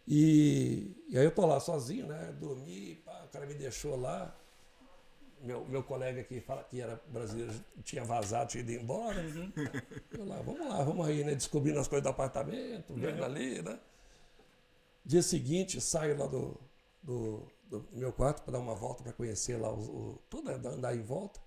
[0.07, 2.33] E, e, aí eu tô lá sozinho, né?
[2.39, 4.33] Dormi, pá, o cara me deixou lá
[5.43, 9.21] meu, meu colega que fala que era brasileiro tinha vazado, tinha ido embora.
[9.21, 9.51] Uhum.
[10.11, 11.35] Eu lá, vamos lá, vamos aí, né?
[11.35, 13.25] Descobrindo as coisas do apartamento, vendo uhum.
[13.25, 13.79] ali, né?
[15.03, 16.59] Dia seguinte, saio lá do,
[17.01, 20.69] do, do meu quarto para dar uma volta, para conhecer lá o, o, tudo, né?
[20.69, 21.39] andar em volta.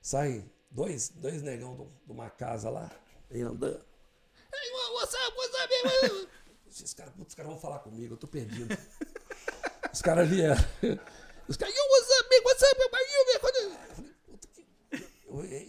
[0.00, 2.90] Saem dois, dois negão de uma casa lá,
[3.30, 3.84] e andando.
[4.52, 6.28] Hey, what's up, what's up?
[6.68, 8.76] Esses caras, os caras vão falar comigo, eu tô perdido.
[9.92, 10.60] Os caras vieram.
[11.48, 12.40] Os caras, yo, what's up, man?
[12.44, 13.02] What's up, man?
[13.10, 13.24] You,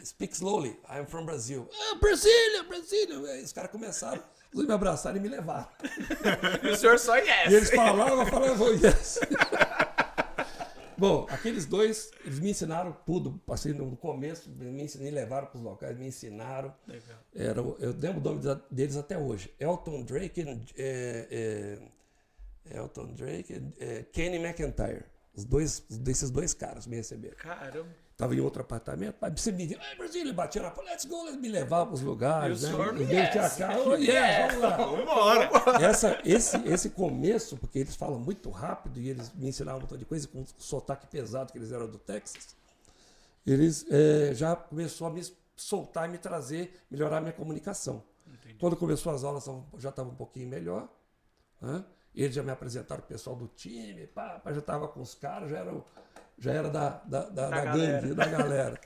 [0.05, 0.77] Speak slowly.
[0.87, 1.67] I'm from Brazil.
[1.73, 3.17] Ah, Brasília, Brasília.
[3.43, 4.23] Os caras começaram,
[4.53, 5.67] me abraçaram e me levaram.
[6.63, 7.51] e o senhor só yes.
[7.51, 9.19] E eles falavam, falavam yes.
[10.97, 13.41] Bom, aqueles dois, eles me ensinaram tudo.
[13.45, 16.73] Passei no começo, me, me levaram para os locais, me ensinaram.
[16.87, 17.17] Legal.
[17.35, 19.53] Era, eu lembro o nome deles até hoje.
[19.59, 20.41] Elton Drake,
[20.77, 21.79] é,
[22.71, 25.03] é, Elton Drake, é, Kenny McIntyre.
[25.35, 27.35] Os dois, desses dois caras me receberam.
[27.37, 27.89] Caramba.
[28.17, 31.23] Tava em outro apartamento, aí você me viu, ah, Brasília, batia na porta, let's go,
[31.25, 32.63] let's me levar para os lugares.
[32.63, 32.71] E né?
[32.71, 33.55] o senhor, yes.
[33.57, 34.77] Cá, oh, yes, yes, vamos lá.
[34.85, 35.49] Vamos embora.
[35.85, 39.97] Essa, esse, esse começo, porque eles falam muito rápido e eles me ensinavam um montão
[39.97, 42.55] de coisa, com o sotaque pesado que eles eram do Texas,
[43.45, 45.21] eles é, já começou a me
[45.53, 48.01] soltar e me trazer, melhorar a minha comunicação.
[48.25, 48.55] Entendi.
[48.55, 49.45] Quando começou as aulas,
[49.77, 50.87] já estava um pouquinho melhor.
[51.61, 51.83] Né?
[52.15, 55.57] Eles já me apresentaram o pessoal do time, pá, já estava com os caras, já
[55.59, 55.83] era,
[56.37, 58.79] já era da, da, da, da gangue, da galera.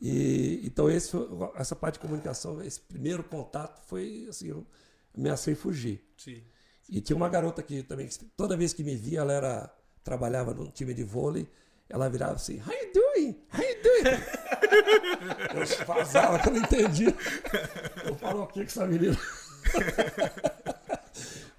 [0.00, 1.16] E, então esse
[1.54, 4.66] essa parte de comunicação, esse primeiro contato foi assim, eu
[5.16, 6.04] ameacei fugir.
[6.16, 6.42] Sim.
[6.88, 10.70] E tinha uma garota que também, toda vez que me via, ela era, trabalhava num
[10.70, 11.48] time de vôlei,
[11.88, 13.46] ela virava assim, how you doing?
[13.52, 14.20] How you doing?
[15.80, 17.14] eu vazava, que eu não entendia.
[18.04, 19.16] Eu falo o que com essa menina?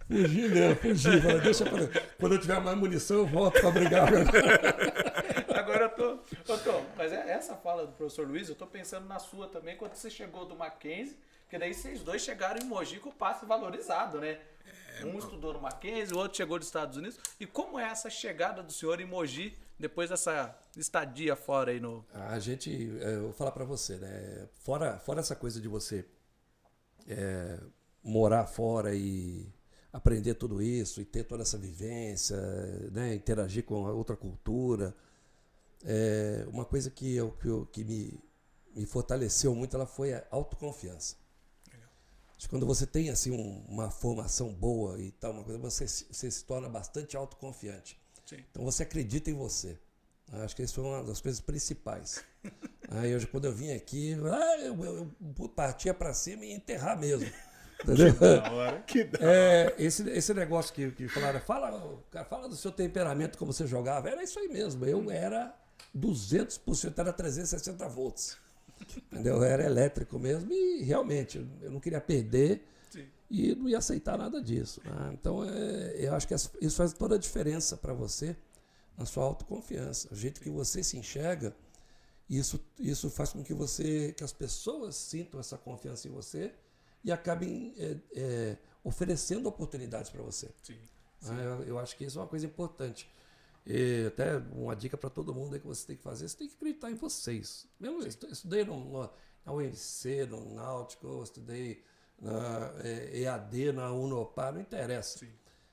[0.07, 1.21] Fugi mesmo, fugi.
[1.21, 1.79] Falei, deixa pra...
[2.19, 4.09] Quando eu tiver mais munição, eu volto para brigar.
[5.57, 6.53] Agora eu tô.
[6.53, 9.75] Ô, Tom, mas é essa fala do professor Luiz, eu tô pensando na sua também,
[9.75, 13.45] quando você chegou do Mackenzie, porque daí vocês dois chegaram em Mogi com o passe
[13.45, 14.39] valorizado, né?
[14.99, 17.19] É, um estudou no Mackenzie, o outro chegou dos Estados Unidos.
[17.39, 22.05] E como é essa chegada do senhor em Mogi depois dessa estadia fora aí no.
[22.13, 24.47] A gente, é, eu vou falar para você, né?
[24.59, 26.05] Fora, fora essa coisa de você
[27.07, 27.59] é,
[28.03, 29.51] morar fora e
[29.95, 32.35] aprender tudo isso e ter toda essa vivência,
[32.91, 34.93] né, interagir com a outra cultura.
[35.85, 38.19] É, uma coisa que, eu, que, eu, que me,
[38.75, 41.15] me fortaleceu muito ela foi a autoconfiança.
[42.37, 45.87] Acho que quando você tem assim um, uma formação boa e tal, uma coisa, você,
[45.87, 47.97] você se torna bastante autoconfiante.
[48.25, 48.43] Sim.
[48.51, 49.79] Então você acredita em você.
[50.29, 52.21] Acho que isso foi uma das coisas principais.
[52.89, 57.31] Aí hoje, quando eu vim aqui, eu, eu, eu partia para cima e enterrar mesmo.
[57.83, 58.13] Entendeu?
[58.13, 58.81] Que da hora.
[58.81, 59.31] Que da hora.
[59.31, 63.67] É, esse, esse negócio que, que falaram, fala, cara, fala do seu temperamento, como você
[63.67, 64.09] jogava.
[64.09, 64.85] Era isso aí mesmo.
[64.85, 65.55] Eu era
[65.95, 68.37] 200%, era 360 volts.
[69.11, 69.37] Entendeu?
[69.37, 73.05] Eu era elétrico mesmo e realmente eu não queria perder Sim.
[73.29, 74.81] e não ia aceitar nada disso.
[74.83, 75.11] Né?
[75.13, 78.35] Então é, eu acho que isso faz toda a diferença para você
[78.97, 80.09] na sua autoconfiança.
[80.11, 81.55] O jeito que você se enxerga,
[82.29, 86.53] isso, isso faz com que você, que as pessoas sintam essa confiança em você
[87.05, 90.47] e acabem é, é, oferecendo oportunidades para você.
[90.63, 90.77] Sim,
[91.21, 91.31] sim.
[91.31, 93.07] Ah, eu, eu, acho que isso é uma coisa importante.
[93.63, 96.47] E até uma dica para todo mundo é que você tem que fazer, você tem
[96.47, 97.67] que acreditar em vocês.
[97.79, 99.09] Mesmo eu estudei no,
[99.45, 101.83] na UNC, no Náutico, estudei
[102.19, 105.19] na é, EAD, na Unopar, não interessa.
[105.19, 105.31] Sim.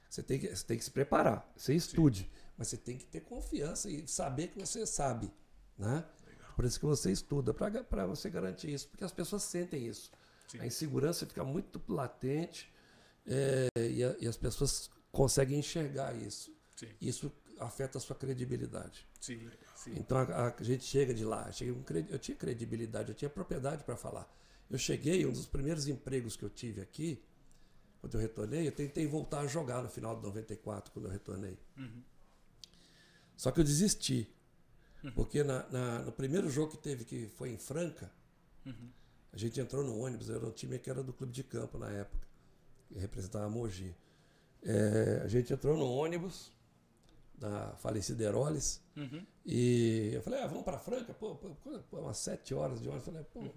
[0.09, 3.21] Você tem, que, você tem que se preparar, você estude, mas você tem que ter
[3.21, 5.33] confiança e saber que você sabe.
[5.79, 6.05] Né?
[6.55, 10.11] Por isso que você estuda, para você garantir isso, porque as pessoas sentem isso.
[10.53, 10.61] Sim.
[10.61, 12.71] A insegurança fica muito latente
[13.27, 16.55] é, e, a, e, as pessoas conseguem enxergar isso.
[16.77, 16.89] Sim.
[17.01, 19.09] Isso afeta a sua credibilidade.
[19.19, 19.49] Sim.
[19.97, 23.97] Então a, a, gente chega de lá, eu, eu tinha credibilidade, eu tinha propriedade para
[23.97, 24.31] falar.
[24.69, 27.23] Eu cheguei, um dos primeiros empregos que eu tive aqui,
[28.01, 31.59] quando eu retornei, eu tentei voltar a jogar no final de 94, quando eu retornei.
[31.79, 32.03] Uhum.
[33.39, 34.29] Só que eu desisti.
[35.03, 35.13] Uhum.
[35.13, 38.13] Porque na, na, no primeiro jogo que teve, que foi em Franca,
[38.67, 38.91] uhum.
[39.33, 41.91] A gente entrou no ônibus, era um time que era do clube de campo na
[41.91, 42.27] época,
[42.89, 43.95] que representava a Mogi.
[44.63, 46.53] É, a gente entrou no ônibus
[47.37, 49.27] da falecida Heroles, uhum.
[49.45, 51.13] e eu falei, ah, vamos para Franca?
[51.15, 51.51] Pô, pô,
[51.91, 53.07] pô, umas sete horas de ônibus.
[53.07, 53.53] Eu falei, pô,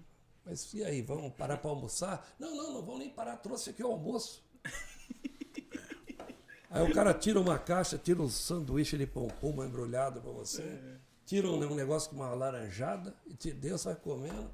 [0.46, 2.34] mas e aí, vamos parar para almoçar?
[2.38, 4.44] Não, não, não vamos nem parar, trouxe aqui o almoço.
[6.70, 10.80] aí o cara tira uma caixa, tira um sanduíche de pão puma embrulhado para você,
[11.24, 14.48] tira um, um, negócio com uma laranjada e te deu, você vai comendo.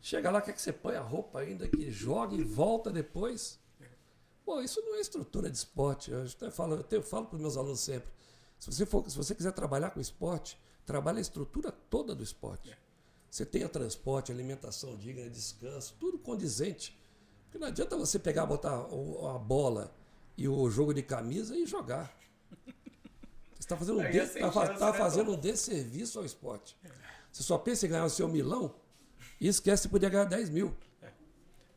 [0.00, 3.58] Chega lá, quer que você põe a roupa ainda, que joga e volta depois.
[4.44, 6.10] Pô, isso não é estrutura de esporte.
[6.10, 8.10] Eu até falo, eu, eu falo para os meus alunos sempre.
[8.58, 12.76] Se você, for, se você quiser trabalhar com esporte, trabalhe a estrutura toda do esporte.
[13.30, 16.98] Você tenha transporte, alimentação digna, descanso, tudo condizente.
[17.44, 19.94] Porque não adianta você pegar, botar a bola
[20.36, 22.16] e o jogo de camisa e jogar.
[23.54, 26.76] Você está fazendo, um, de, tá, tá né, fazendo um desserviço ao esporte.
[27.30, 28.74] Você só pensa em ganhar o seu milão
[29.40, 30.76] e esquece de poder ganhar 10 mil.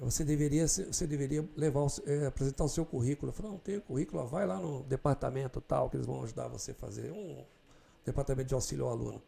[0.00, 3.30] Você deveria, você deveria levar, é, apresentar o seu currículo.
[3.30, 6.72] Eu falei, não, tenho currículo, vai lá no departamento tal, que eles vão ajudar você
[6.72, 7.44] a fazer um
[8.04, 9.22] departamento de auxílio ao aluno.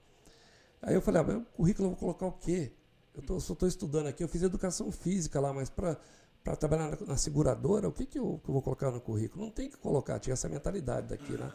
[0.82, 2.72] Aí eu falei, ah, meu currículo eu vou colocar o quê?
[3.14, 5.96] Eu tô, só estou estudando aqui, eu fiz educação física lá, mas para
[6.58, 9.44] trabalhar na, na, seguradora, o que, que eu, que, eu, vou colocar no currículo?
[9.44, 11.50] Não tem que colocar, tinha essa mentalidade daqui, né?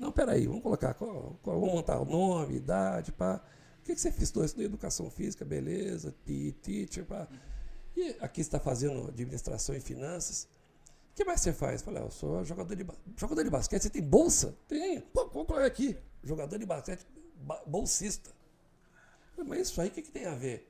[0.00, 3.44] Não, peraí, vamos colocar, qual, qual, vamos montar o nome, idade, pá.
[3.80, 4.24] O que, que você fez?
[4.24, 6.14] Estudando educação física, beleza,
[6.62, 7.28] teacher, pá.
[7.94, 10.48] E aqui está fazendo administração e finanças.
[11.12, 11.82] O que mais você faz?
[11.82, 13.82] Falei, ah, eu sou jogador de, jogador de basquete.
[13.82, 14.56] Você tem bolsa?
[14.66, 15.02] Tem.
[15.02, 17.06] Pô, colocar aqui jogador de basquete
[17.66, 18.30] bolsista.
[19.36, 20.66] Mas isso aí o que, que tem a ver?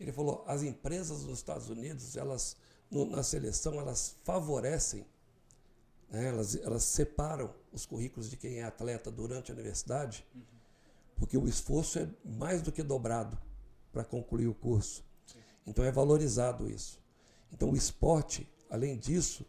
[0.00, 2.56] Ele falou, as empresas dos Estados Unidos, elas
[2.90, 5.06] no, na seleção, elas favorecem,
[6.12, 10.42] né, elas, elas separam os currículos de quem é atleta durante a universidade, uhum.
[11.16, 13.36] porque o esforço é mais do que dobrado
[13.90, 15.04] para concluir o curso.
[15.26, 15.38] Sim.
[15.66, 17.00] Então é valorizado isso.
[17.52, 19.44] Então o esporte, além disso,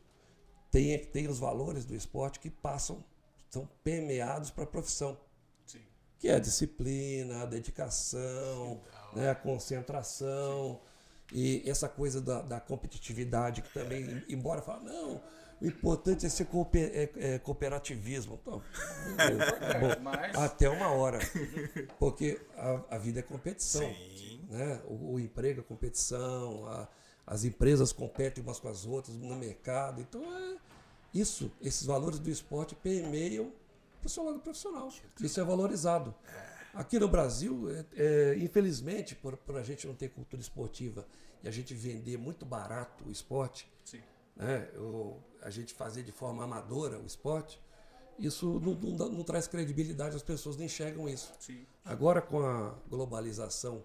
[0.71, 3.03] tem, tem os valores do esporte que passam,
[3.49, 5.17] são permeados para a profissão
[6.23, 8.81] que é a disciplina, a dedicação,
[9.13, 10.79] né, a concentração
[11.27, 11.33] Sim.
[11.33, 15.21] e essa coisa da, da, competitividade que também, embora fale, não,
[15.63, 18.37] o importante é ser cooper, é, é cooperativismo.
[18.41, 18.61] Então,
[19.79, 21.19] bom, até uma hora.
[21.97, 23.87] Porque a, a vida é competição.
[24.49, 24.81] Né?
[24.85, 26.89] O, o, emprego é competição, a,
[27.25, 30.01] as empresas competem umas com as outras no mercado.
[30.01, 30.57] Então é
[31.13, 33.49] isso, esses valores do esporte permeiam
[34.01, 34.91] para o seu lado profissional.
[35.21, 36.13] Isso é valorizado.
[36.73, 41.07] Aqui no Brasil, é, é, infelizmente, por, por, a gente não ter cultura esportiva
[41.41, 44.01] e a gente vender muito barato o esporte, Sim.
[44.35, 47.59] né, o, a gente fazer de forma amadora o esporte,
[48.19, 51.31] isso não, não, não traz credibilidade, as pessoas não enxergam isso.
[51.39, 51.65] Sim.
[51.83, 53.83] Agora, com a globalização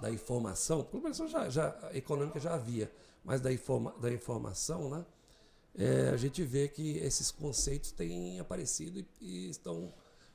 [0.00, 2.90] da informação, globalização já, já, econômica já havia,
[3.24, 5.04] mas da, informa, da informação, né,
[5.78, 9.92] é, a gente vê que esses conceitos têm aparecido e, e estão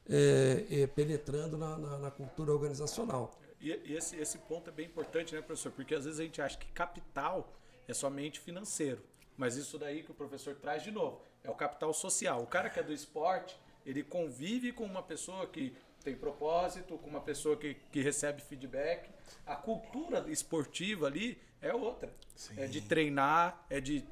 [0.07, 3.39] é, é, penetrando na, na- na cultura organizacional.
[3.59, 5.72] E, e esse, esse ponto é bem importante, né, professor?
[5.72, 7.51] Porque às vezes a gente acha que capital
[7.88, 9.01] é somente financeiro.
[9.41, 12.43] Mas isso daí que o professor traz de novo é o capital social.
[12.43, 17.09] O cara que é do esporte, ele convive com uma pessoa que tem propósito, com
[17.09, 19.09] uma pessoa que, que recebe feedback.
[19.43, 22.13] A cultura esportiva ali é outra.
[22.55, 24.05] É de treinar, é de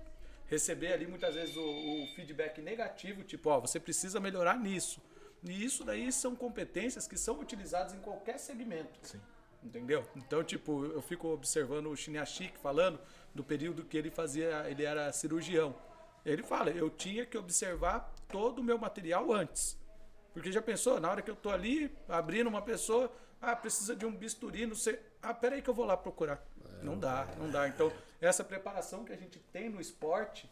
[0.47, 4.99] receber ali muitas vezes o, o feedback negativo, tipo, ó, você precisa melhorar nisso.
[5.43, 8.99] E isso daí são competências que são utilizadas em qualquer segmento.
[9.61, 10.03] Entendeu?
[10.15, 12.99] Então, tipo, eu fico observando o Shinyashik falando
[13.33, 15.75] do período que ele fazia, ele era cirurgião.
[16.25, 19.77] Ele fala, eu tinha que observar todo o meu material antes.
[20.33, 23.11] Porque já pensou, na hora que eu tô ali abrindo uma pessoa,
[23.41, 24.99] ah, precisa de um bisturi, não sei.
[25.21, 26.43] Ah, peraí que eu vou lá procurar.
[26.83, 27.67] não dá, não dá.
[27.67, 30.49] Então, essa preparação que a gente tem no esporte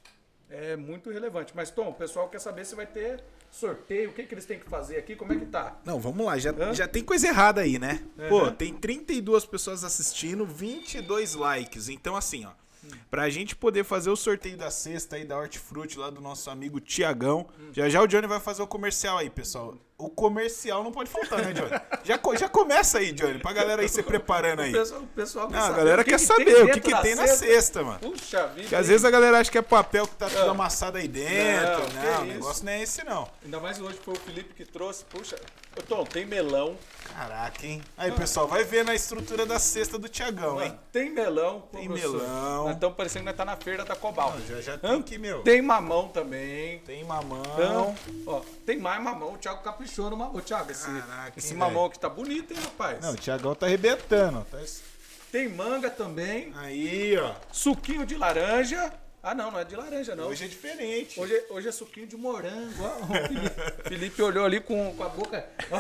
[0.50, 1.54] é muito relevante.
[1.56, 3.22] Mas, Tom, o pessoal quer saber se vai ter
[3.52, 5.78] sorteio, o que, que eles têm que fazer aqui, como é que tá?
[5.86, 6.74] Não, vamos lá, já, Hã?
[6.74, 8.06] já tem coisa errada aí, né?
[8.30, 8.54] Pô, Aham.
[8.56, 11.90] tem 32 pessoas assistindo, 22 likes.
[11.90, 12.52] Então, assim, ó,
[13.10, 16.80] pra gente poder fazer o sorteio da cesta aí da Hortifruti lá do nosso amigo
[16.80, 19.76] Tiagão, já já o Johnny vai fazer o comercial aí, pessoal.
[20.00, 21.72] O comercial não pode faltar, né, Johnny?
[22.04, 24.70] Já, já começa aí, Johnny, pra galera aí se preparando aí.
[24.70, 27.02] O pessoal, o pessoal quer Não, a galera que quer que saber o que, que
[27.02, 27.98] tem na cesta, mano.
[28.00, 28.62] Puxa vida.
[28.62, 30.52] Porque às vezes a galera acha que é papel que tá tudo Ah.
[30.52, 31.80] amassado aí dentro.
[31.82, 33.28] Não, que Não, o negócio não é esse, não.
[33.44, 35.04] Ainda mais hoje foi o Felipe que trouxe.
[35.06, 35.36] Puxa,
[35.76, 36.78] ô Tom, tem melão.
[37.16, 37.82] Caraca, hein?
[37.98, 40.78] Aí, pessoal, vai ver na estrutura da cesta do Tiagão, hein?
[40.92, 41.62] Tem melão.
[41.72, 42.22] pô, Tem professor.
[42.22, 42.66] melão.
[42.66, 44.32] Nós estamos parecendo que nós tá na feira da Cobal.
[44.38, 45.42] Não, já- já tem que, meu.
[45.42, 46.78] Tem mamão também.
[46.86, 47.42] Tem mamão.
[47.56, 47.96] Então,
[48.28, 49.34] ó, tem mais mamão.
[49.34, 50.42] O Thiago caprichou no mamão.
[50.42, 53.00] Thiago, esse, Caraca, esse mamão aqui tá bonito, hein, rapaz?
[53.02, 54.46] Não, o Tiagão tá arrebentando.
[54.52, 54.60] Tá...
[55.32, 56.54] Tem manga também.
[56.58, 57.34] Aí, ó.
[57.52, 58.94] Suquinho de laranja.
[59.30, 60.28] Ah, não, não é de laranja, não.
[60.28, 61.20] Hoje é diferente.
[61.20, 62.82] Hoje, é- hoje é suquinho de morango.
[62.82, 63.04] ó.
[63.04, 65.46] O Felipe, Felipe olhou ali com, com a boca.
[65.70, 65.80] ó,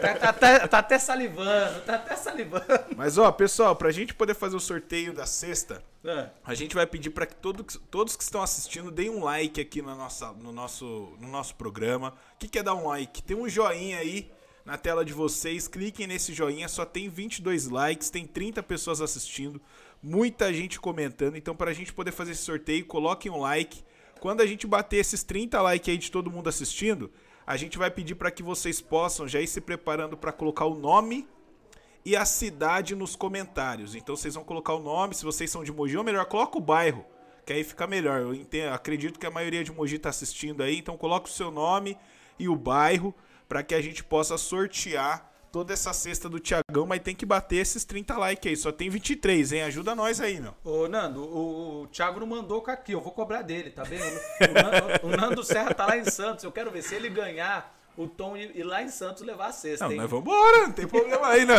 [0.00, 2.64] tá, tá- tá- tá até salivando, tá até salivando.
[2.96, 6.30] Mas, ó, pessoal, pra gente poder fazer o sorteio da cesta, É.
[6.44, 9.82] a gente vai pedir pra que todos, todos que estão assistindo deem um like aqui
[9.82, 12.14] na nossa, no, nosso, no nosso programa.
[12.34, 13.22] O que, que é dar um like?
[13.22, 14.30] Tem um joinha aí
[14.64, 15.68] na tela de vocês.
[15.68, 19.60] Cliquem nesse joinha, só tem 22 likes, tem 30 pessoas assistindo,
[20.06, 21.36] muita gente comentando.
[21.36, 23.82] Então, pra gente poder fazer esse sorteio, coloquem um like.
[24.20, 27.10] Quando a gente bater esses 30 likes aí de todo mundo assistindo,
[27.44, 30.76] a gente vai pedir pra que vocês possam já ir se preparando pra colocar o
[30.76, 31.28] nome
[32.04, 33.96] e a cidade nos comentários.
[33.96, 36.60] Então vocês vão colocar o nome, se vocês são de Mogi, ou melhor, coloca o
[36.60, 37.04] bairro,
[37.44, 38.20] que aí fica melhor.
[38.20, 41.50] Eu entendo, acredito que a maioria de Mogi tá assistindo aí, então coloca o seu
[41.50, 41.98] nome
[42.38, 43.12] e o bairro
[43.48, 47.56] para que a gente possa sortear toda essa cesta do Tiagão, mas tem que bater
[47.56, 48.56] esses 30 likes aí.
[48.58, 49.62] Só tem 23, hein?
[49.62, 50.52] Ajuda nós aí, meu.
[50.62, 54.04] Ô, Nando, o, o Thiago não mandou com aqui, eu vou cobrar dele, tá vendo?
[54.04, 57.74] O, Nando, o Nando Serra tá lá em Santos, eu quero ver se ele ganhar
[57.96, 59.96] o Tom e ir lá em Santos levar a cesta, Não, hein?
[59.98, 61.54] nós vambora, não tem problema aí, não.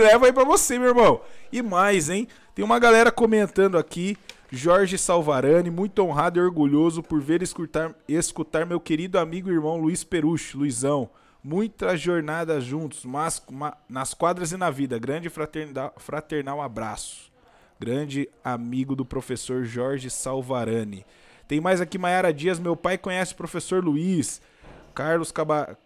[0.00, 1.20] Leva aí pra você, meu irmão.
[1.52, 2.26] E mais, hein?
[2.54, 4.16] Tem uma galera comentando aqui.
[4.50, 9.52] Jorge Salvarani, muito honrado e orgulhoso por ver e escutar, escutar meu querido amigo e
[9.52, 11.10] irmão Luiz Perucho, Luizão.
[11.44, 14.98] Muitas jornadas juntos, mas ma- nas quadras e na vida.
[14.98, 17.32] Grande fraternal, fraternal abraço.
[17.80, 21.04] Grande amigo do professor Jorge Salvarani.
[21.48, 22.60] Tem mais aqui, Maiara Dias.
[22.60, 24.40] Meu pai conhece o professor Luiz.
[24.94, 25.76] Carlos Caba-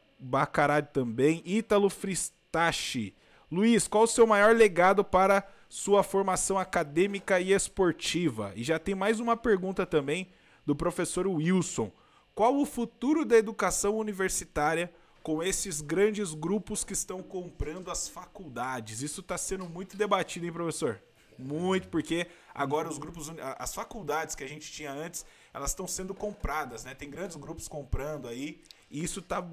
[0.92, 1.42] também.
[1.46, 3.14] Ítalo Fristachi.
[3.50, 8.52] Luiz, qual o seu maior legado para sua formação acadêmica e esportiva?
[8.54, 10.28] E já tem mais uma pergunta também
[10.66, 11.90] do professor Wilson.
[12.34, 14.92] Qual o futuro da educação universitária
[15.26, 19.02] com esses grandes grupos que estão comprando as faculdades?
[19.02, 21.02] Isso está sendo muito debatido, hein, professor?
[21.36, 26.14] Muito, porque agora os grupos, as faculdades que a gente tinha antes, elas estão sendo
[26.14, 26.94] compradas, né?
[26.94, 29.44] Tem grandes grupos comprando aí, e isso tá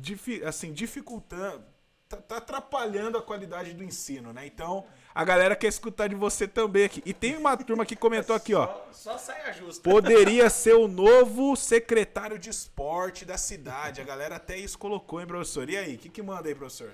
[0.00, 1.62] difi- assim, dificultando,
[2.08, 4.46] tá, tá atrapalhando a qualidade do ensino, né?
[4.46, 7.02] Então, a galera quer escutar de você também aqui.
[7.04, 8.66] E tem uma turma que comentou aqui, ó.
[8.92, 9.82] Só, só saia justa.
[9.82, 14.00] Poderia ser o novo secretário de esporte da cidade.
[14.00, 15.68] A galera até isso colocou, hein, professor?
[15.68, 16.90] E aí, o que, que manda aí, professor?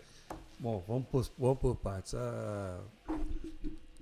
[0.58, 2.14] Bom, vamos por, vamos por partes.
[2.14, 2.80] A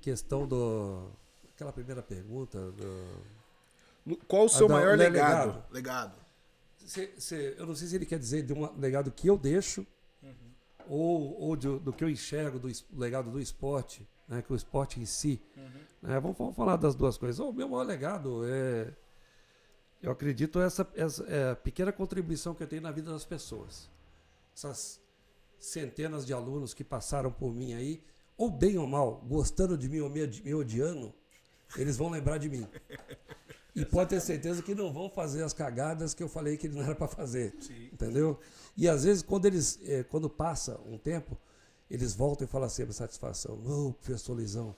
[0.01, 1.09] questão do.
[1.55, 2.59] Aquela primeira pergunta.
[2.73, 5.47] Do, Qual o seu Ah, não, maior não é legado?
[5.47, 5.64] legado.
[5.73, 6.12] Legado.
[6.87, 9.85] se- se- eu não sei se ele quer dizer de um legado que eu deixo
[10.89, 15.01] ou, ou de- do que eu enxergo do legado do esporte, né, que o esporte
[15.01, 15.41] em si.
[16.03, 17.39] né, vamos, vamos falar das duas coisas.
[17.39, 18.93] O meu maior legado é,
[20.03, 23.91] Eu acredito essa, essa é, pequena contribuição que eu tenho na vida das pessoas.
[24.55, 25.01] Essas
[25.59, 28.03] centenas de alunos que passaram por mim aí,
[28.37, 31.12] ou bem ou mal, gostando de mim ou me, me odiando,
[31.76, 32.66] eles vão lembrar de mim.
[33.77, 36.83] E pode ter certeza que não vão fazer as cagadas que eu falei que não
[36.83, 37.55] era para fazer.
[37.61, 37.91] Sim.
[37.93, 38.41] Entendeu?
[38.74, 41.37] E às vezes, quando eles, é, quando passa um tempo,
[41.91, 44.74] eles voltam e falam assim, com satisfação, não, professor Lisão,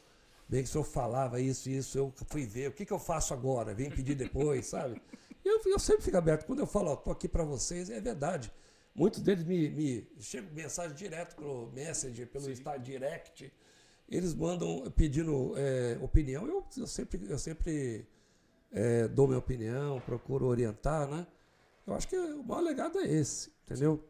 [0.48, 2.98] bem que o senhor falava isso e isso, eu fui ver, o que, que eu
[2.98, 3.72] faço agora?
[3.72, 5.00] Vem pedir depois, sabe?
[5.44, 6.44] Eu, eu sempre fico aberto.
[6.44, 8.52] Quando eu falo, tô aqui para vocês, é verdade.
[8.96, 13.52] Muitos deles me, me chegam mensagem direto pelo Messenger, pelo Instagram Direct.
[14.08, 16.46] Eles mandam pedindo é, opinião.
[16.48, 18.04] Eu, eu sempre, eu sempre
[18.72, 21.26] é, dou minha opinião, procuro orientar, né?
[21.86, 24.04] Eu acho que o maior legado é esse, entendeu?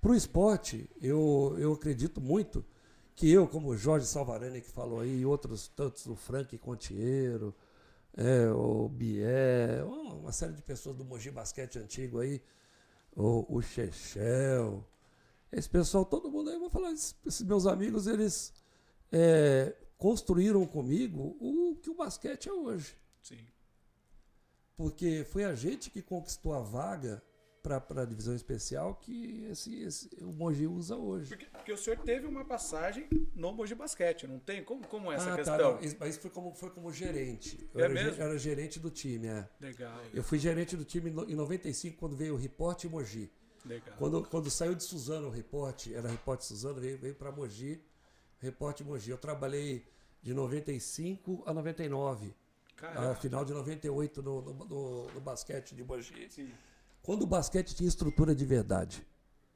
[0.00, 2.64] Para o esporte, eu, eu acredito muito
[3.14, 7.54] que eu, como o Jorge Salvarani que falou aí, e outros tantos, o Frank Contiero,
[8.16, 12.42] é, o Bié, uma série de pessoas do Mogi Basquete antigo aí,
[13.16, 14.84] o, o Chechel,
[15.50, 18.52] esse pessoal, todo mundo aí, vou falar, esses meus amigos, eles
[19.12, 22.96] é, construíram comigo o que o basquete é hoje.
[23.22, 23.38] Sim.
[24.76, 27.22] Porque foi a gente que conquistou a vaga
[27.64, 31.30] para a divisão especial que esse, esse, o Mogi usa hoje.
[31.30, 34.62] Porque, porque, o senhor teve uma passagem no Mogi Basquete, não tem?
[34.62, 35.78] Como, como é essa ah, questão?
[35.78, 37.58] Tá, mas isso foi como, foi como gerente.
[37.72, 38.22] Eu é era, mesmo?
[38.22, 39.48] era gerente do time, é.
[39.58, 39.98] Legal.
[40.12, 43.32] Eu fui gerente do time em 95, quando veio o Report e Mogi.
[43.64, 43.96] Legal.
[43.96, 47.82] Quando, quando saiu de Suzano o Report, era Report Suzano, veio, veio para Mogi,
[48.40, 49.10] Report Mogi.
[49.10, 49.86] Eu trabalhei
[50.22, 52.34] de 95 a 99.
[52.82, 56.28] A final de 98 no, no, no, no basquete de Mogi.
[56.28, 56.50] Sim.
[57.02, 59.06] Quando o basquete tinha estrutura de verdade.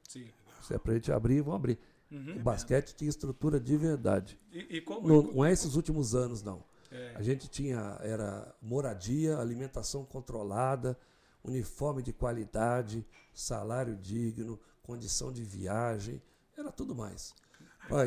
[0.07, 0.27] Sim.
[0.61, 1.79] Se é pra gente abrir, vamos abrir.
[2.11, 2.37] Uhum.
[2.37, 4.39] O basquete tinha estrutura de verdade.
[4.51, 6.63] E, e como, não, não é esses últimos anos, não.
[6.91, 7.13] É.
[7.15, 10.97] A gente tinha era moradia, alimentação controlada,
[11.43, 16.21] uniforme de qualidade, salário digno, condição de viagem,
[16.57, 17.33] era tudo mais.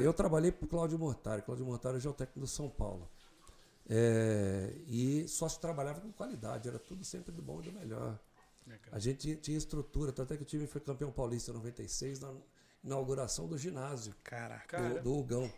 [0.02, 1.42] Eu trabalhei para o Cláudio Mortari.
[1.42, 3.08] Cláudio Mortari é o técnico do São Paulo.
[3.88, 8.18] É, e só se trabalhava com qualidade, era tudo sempre do bom e do melhor.
[8.92, 12.32] A gente tinha, estrutura, tanto é que o time foi campeão paulista em 96 na
[12.84, 14.14] inauguração do ginásio.
[14.22, 14.80] Caraca.
[14.80, 15.52] Do, do Ugão.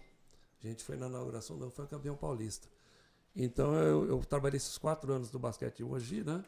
[0.62, 2.66] A gente foi na inauguração do foi campeão paulista.
[3.36, 6.44] Então eu, eu, trabalhei esses quatro anos no basquete Mogi, né?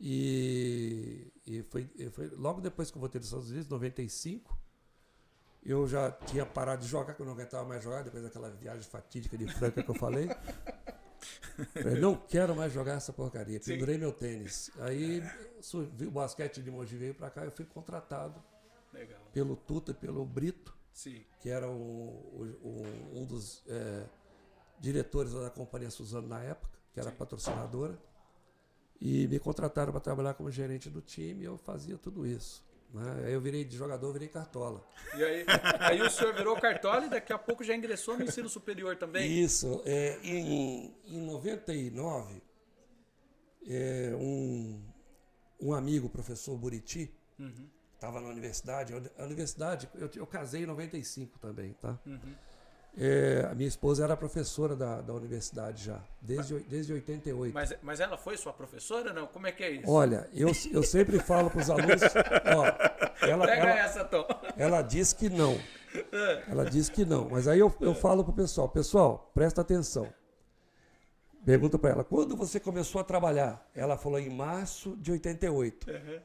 [0.00, 4.58] E, e foi, foi, logo depois que eu voltei dos Estados Unidos, 95,
[5.64, 8.82] eu já tinha parado de jogar, que eu não aguentava mais jogar, depois daquela viagem
[8.82, 10.28] fatídica de Franca que eu falei.
[11.74, 13.60] Eu não quero mais jogar essa porcaria.
[13.60, 14.70] Pendurei meu tênis.
[14.80, 15.22] Aí
[16.06, 18.42] o basquete de Mogi veio para cá, eu fui contratado
[18.92, 19.20] Legal.
[19.32, 21.24] pelo Tuta e pelo Brito, Sim.
[21.40, 24.04] que era um, um, um dos é,
[24.78, 27.16] diretores da companhia Suzano na época, que era Sim.
[27.16, 27.98] patrocinadora.
[29.00, 32.64] E me contrataram para trabalhar como gerente do time e eu fazia tudo isso.
[32.94, 33.24] Né?
[33.26, 34.86] Aí eu virei de jogador, virei cartola.
[35.16, 35.44] E aí,
[35.80, 39.42] aí o senhor virou cartola e daqui a pouco já ingressou no ensino superior também?
[39.42, 39.82] Isso.
[39.84, 42.40] É, em, em 99,
[43.66, 44.80] é, um,
[45.60, 47.12] um amigo, professor Buriti,
[47.94, 48.26] estava uhum.
[48.26, 48.94] na universidade.
[49.18, 51.98] A universidade, eu, eu casei em 95 também, tá?
[52.06, 52.34] Uhum.
[52.96, 57.52] É, a minha esposa era professora da, da universidade já, desde, mas, desde 88.
[57.52, 59.26] Mas, mas ela foi sua professora, não?
[59.26, 59.90] Como é que é isso?
[59.90, 62.02] Olha, eu, eu sempre falo para os alunos.
[62.54, 64.24] Ó, ela, Pega ela, essa, Tom.
[64.56, 65.58] Ela diz que não.
[66.48, 67.28] Ela diz que não.
[67.28, 70.12] Mas aí eu, eu falo para o pessoal: pessoal, presta atenção.
[71.44, 73.68] Pergunta para ela: quando você começou a trabalhar?
[73.74, 75.90] Ela falou em março de 88.
[75.90, 76.20] Uhum.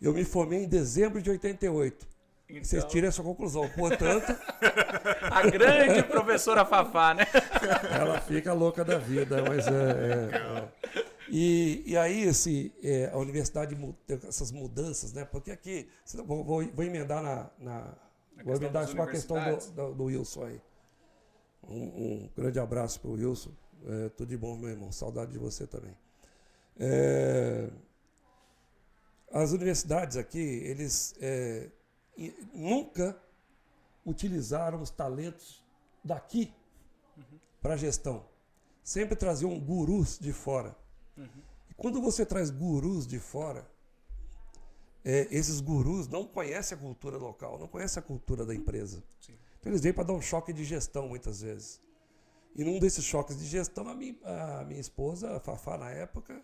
[0.00, 2.13] Eu me formei em dezembro de 88.
[2.48, 2.64] Então...
[2.64, 3.68] Vocês tiram essa conclusão.
[3.70, 4.36] Portanto.
[5.30, 7.24] a grande professora Fafá, né?
[7.90, 9.70] Ela fica louca da vida, mas é.
[9.70, 11.04] é, é.
[11.28, 13.76] E, e aí, esse, é, a universidade,
[14.28, 15.24] essas mudanças, né?
[15.24, 15.88] Porque aqui,
[16.24, 17.50] vou, vou, vou emendar na.
[17.58, 17.94] na
[18.44, 20.60] vou emendar com a questão do, do, do, Wilson aí.
[21.66, 23.52] Um, um grande abraço para o Wilson.
[23.86, 24.92] É, tudo de bom, meu irmão.
[24.92, 25.96] Saudade de você também.
[26.78, 27.70] É,
[29.32, 31.68] as universidades aqui, eles é,
[32.52, 33.16] nunca
[34.04, 35.62] utilizaram os talentos
[36.02, 36.52] daqui
[37.16, 37.38] uhum.
[37.60, 38.24] para a gestão.
[38.82, 40.76] Sempre traziam gurus de fora.
[41.16, 41.28] Uhum.
[41.70, 43.66] E quando você traz gurus de fora,
[45.04, 49.02] é, esses gurus não conhecem a cultura local, não conhecem a cultura da empresa.
[49.20, 49.34] Sim.
[49.60, 51.80] Então eles vêm para dar um choque de gestão muitas vezes.
[52.54, 56.40] E num desses choques de gestão, a minha, a minha esposa, a Fafá na época,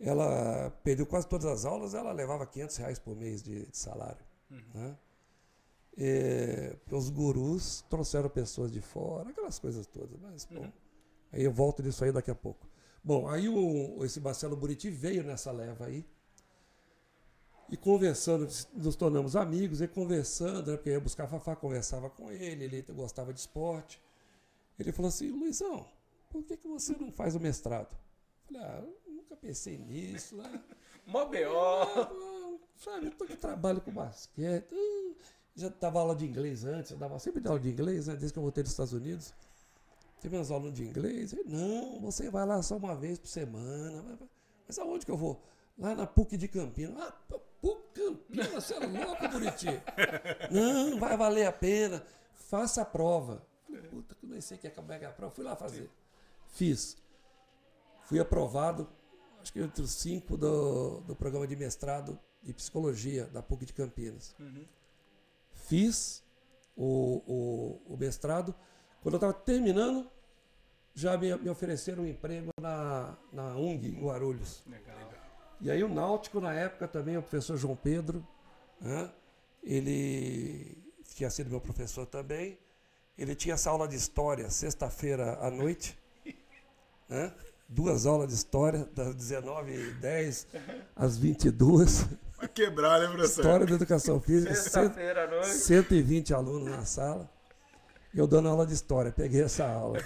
[0.00, 4.24] ela perdeu quase todas as aulas, ela levava 500 reais por mês de, de salário.
[4.50, 4.62] Uhum.
[4.74, 4.96] Né?
[5.96, 10.18] E, os gurus trouxeram pessoas de fora, aquelas coisas todas.
[10.20, 10.72] Mas, bom, uhum.
[11.32, 12.68] aí eu volto nisso aí daqui a pouco.
[13.02, 16.06] Bom, aí o, esse Marcelo Buriti veio nessa leva aí.
[17.70, 22.30] E conversando, nos tornamos amigos, e conversando, né, porque eu ia buscar Fafá, conversava com
[22.30, 24.02] ele, ele gostava de esporte.
[24.78, 25.86] Ele falou assim, Luizão,
[26.30, 27.88] por que, que você não faz o mestrado?
[27.92, 30.36] Eu falei, ah, eu nunca pensei nisso.
[30.36, 30.60] Né?
[31.06, 32.29] Mó B.O.
[32.80, 34.66] Sabe, eu tô aqui trabalho com basquete.
[35.54, 38.38] Já dava aula de inglês antes, eu dava sempre aula de inglês, né, desde que
[38.38, 39.34] eu voltei dos Estados Unidos.
[40.18, 41.34] Teve umas aulas de inglês.
[41.34, 44.18] Ele, não, você vai lá só uma vez por semana.
[44.66, 45.42] Mas aonde que eu vou?
[45.78, 46.96] Lá na PUC de Campinas.
[47.02, 47.12] Ah,
[47.60, 49.66] PUC Campinas, você é louco, Buriti.
[50.50, 52.04] Não, vai valer a pena.
[52.34, 53.46] Faça a prova.
[53.90, 55.34] Puta, que eu nem sei que é que a prova.
[55.34, 55.90] Fui lá fazer.
[56.48, 56.96] Fiz.
[58.02, 58.88] Fui aprovado,
[59.40, 63.72] acho que entre os cinco do, do programa de mestrado de psicologia da PUC de
[63.72, 64.34] Campinas.
[65.52, 66.22] Fiz
[66.76, 67.22] o,
[67.86, 68.54] o, o mestrado.
[69.02, 70.10] Quando eu estava terminando,
[70.94, 74.64] já me, me ofereceram um emprego na, na UNG, em Guarulhos.
[75.60, 78.26] E aí o Náutico, na época, também, o professor João Pedro,
[78.80, 79.10] né,
[79.62, 80.78] ele
[81.14, 82.58] tinha sido meu professor também.
[83.18, 85.98] Ele tinha essa aula de história sexta-feira à noite.
[87.06, 87.34] né,
[87.68, 90.46] duas aulas de história, das 19h10
[90.96, 92.08] às 22
[92.54, 93.40] Quebrar, né, professor?
[93.40, 94.54] História da Educação Física.
[94.54, 95.48] Sexta-feira à noite.
[95.48, 97.30] 120 alunos na sala.
[98.14, 99.98] Eu dando aula de história, peguei essa aula.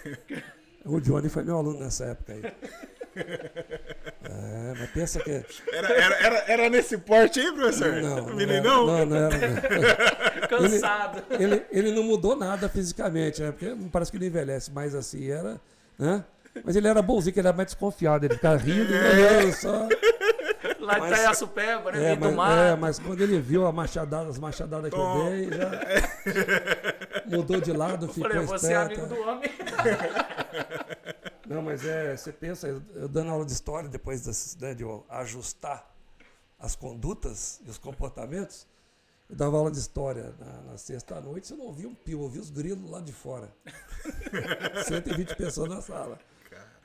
[0.85, 2.43] O Johnny foi meu aluno nessa época aí.
[4.25, 5.31] É, mas pensa que.
[5.73, 7.93] Era, era, era, era nesse porte aí, professor?
[8.03, 8.97] Não, não, Meninão?
[8.97, 9.39] era, não, não era.
[9.39, 10.49] não.
[10.49, 11.23] Cansado.
[11.31, 13.53] Ele, ele não mudou nada fisicamente, né?
[13.53, 15.61] Porque parece que ele envelhece mais assim, era.
[15.99, 16.25] Né?
[16.63, 19.89] Mas ele era bonzinho, que ele era mais desconfiado, ele ficava rindo e olhando só.
[20.85, 21.99] Lá em Mas- Itaiaçupeba, né?
[21.99, 22.59] É Meio do mas, mar.
[22.59, 25.71] é, mas quando ele viu a machadada, as machadadas que eu dei, já
[27.37, 29.01] mudou de lado, ficou Falei, você é esperto.
[29.01, 29.51] amigo do homem.
[31.47, 34.83] Não, mas é, você pensa, eu, eu dando aula de história, depois dessas, né, de
[34.83, 35.91] eu ajustar
[36.59, 38.67] as condutas e os comportamentos,
[39.29, 42.51] eu dava aula de história na, na sexta-noite, você não ouvia um pio, ouvia os
[42.51, 43.49] grilos lá de fora.
[44.87, 46.19] 120 pessoas na sala.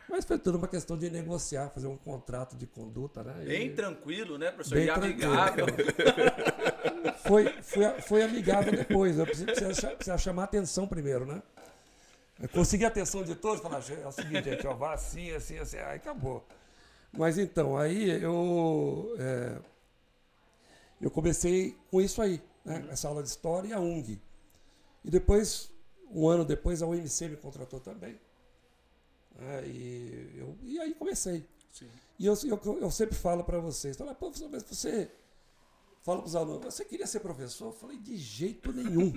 [0.10, 3.44] Mas foi tudo uma questão de negociar, fazer um contrato de conduta, né?
[3.44, 4.76] E Bem tranquilo, né, professor?
[4.76, 5.68] Bem e amigável.
[7.28, 9.20] foi, foi, foi amigável depois.
[9.20, 11.44] Eu precisava, precisava, precisava chamar atenção primeiro, né?
[12.42, 15.58] Eu consegui a atenção de todos, falar, é o seguinte, gente, ó, vá assim, assim,
[15.60, 16.48] assim, aí acabou.
[17.12, 19.58] Mas então, aí eu, é,
[21.02, 22.88] eu comecei com isso aí, né?
[22.90, 24.20] essa aula de história e a UNG.
[25.04, 25.70] E depois,
[26.10, 28.18] um ano depois, a UMC me contratou também.
[29.36, 29.68] Né?
[29.68, 31.46] e, eu, e aí comecei.
[32.18, 35.10] E eu, eu, eu sempre falo para vocês, falo, pô, professor, mas você
[36.02, 37.68] fala para os alunos, você queria ser professor?
[37.68, 39.14] Eu falei, de jeito nenhum.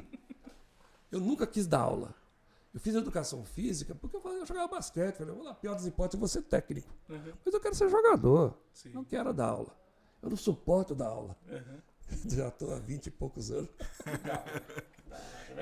[1.10, 2.14] eu nunca quis dar aula.
[2.72, 5.16] Eu fiz educação física porque eu, eu jogava basquete.
[5.16, 6.88] Falei, vou na pior das hipóteses, eu vou ser técnico.
[7.44, 8.56] Mas eu quero ser jogador.
[8.94, 9.76] Não quero dar aula.
[10.22, 11.36] Eu não suporto dar aula.
[12.28, 13.70] Já estou há 20 e poucos anos.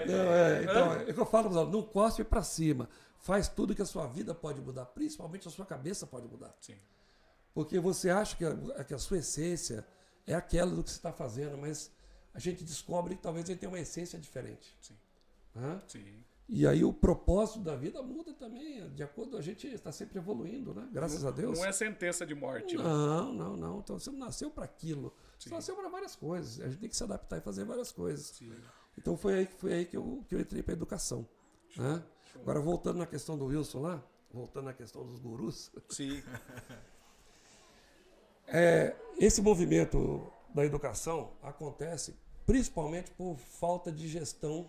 [0.07, 2.89] Não, é, então, é o que eu falo para os alunos, não cospe para cima.
[3.21, 6.57] Faz tudo que a sua vida pode mudar, principalmente a sua cabeça pode mudar.
[6.61, 6.77] Sim.
[7.55, 9.87] Porque você acha que a, que a sua essência
[10.27, 11.91] é aquela do que você está fazendo, mas
[12.33, 14.77] a gente descobre que talvez ele tenha uma essência diferente.
[14.81, 14.97] Sim.
[15.87, 16.25] Sim.
[16.49, 20.75] E aí o propósito da vida muda também, de acordo a gente está sempre evoluindo,
[20.75, 20.89] né?
[20.93, 21.59] Graças a Deus.
[21.59, 22.77] Não é sentença de morte.
[22.77, 22.83] né?
[22.83, 23.79] Não, não, não.
[23.79, 25.15] Então você não nasceu para aquilo.
[25.39, 25.55] Você Sim.
[25.55, 26.61] nasceu para várias coisas.
[26.61, 28.27] A gente tem que se adaptar e fazer várias coisas.
[28.27, 28.53] Sim.
[28.99, 31.29] Então foi aí, foi aí que, eu, que eu entrei para educação.
[31.77, 32.03] Né?
[32.37, 34.03] Agora voltando na questão do Wilson lá,
[34.33, 36.23] voltando na questão dos gurus, Sim.
[38.47, 42.17] é, esse movimento da educação acontece
[42.47, 44.69] principalmente por falta de gestão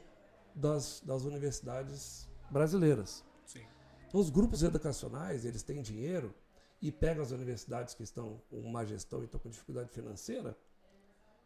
[0.54, 3.24] das, das universidades brasileiras.
[3.46, 3.66] Sim.
[4.08, 6.34] Então, os grupos educacionais, eles têm dinheiro
[6.82, 10.58] e pegam as universidades que estão com má gestão e estão com dificuldade financeira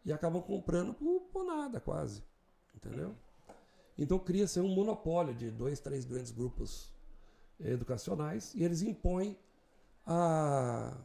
[0.03, 2.23] e acabam comprando por, por nada, quase.
[2.73, 3.15] Entendeu?
[3.97, 6.93] Então, cria-se um monopólio de dois, três grandes grupos
[7.59, 9.38] educacionais e eles impõem
[10.05, 10.97] a,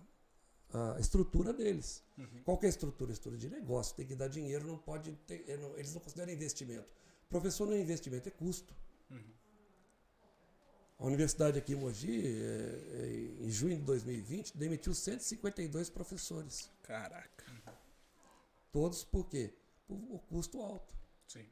[0.97, 2.03] a estrutura deles.
[2.45, 3.13] Qual que é a estrutura?
[3.13, 3.95] Estrutura de negócio.
[3.95, 6.89] Tem que dar dinheiro, não pode ter, não- eles não consideram investimento.
[7.29, 8.75] Professor não é investimento, é custo.
[10.99, 16.69] A universidade aqui em Mogi, eh, eh, em junho de 2020, demitiu 152 professores.
[16.83, 17.45] Caraca.
[18.71, 19.55] Todos por quê?
[19.89, 20.93] Por o custo alto.
[21.27, 21.47] Sim.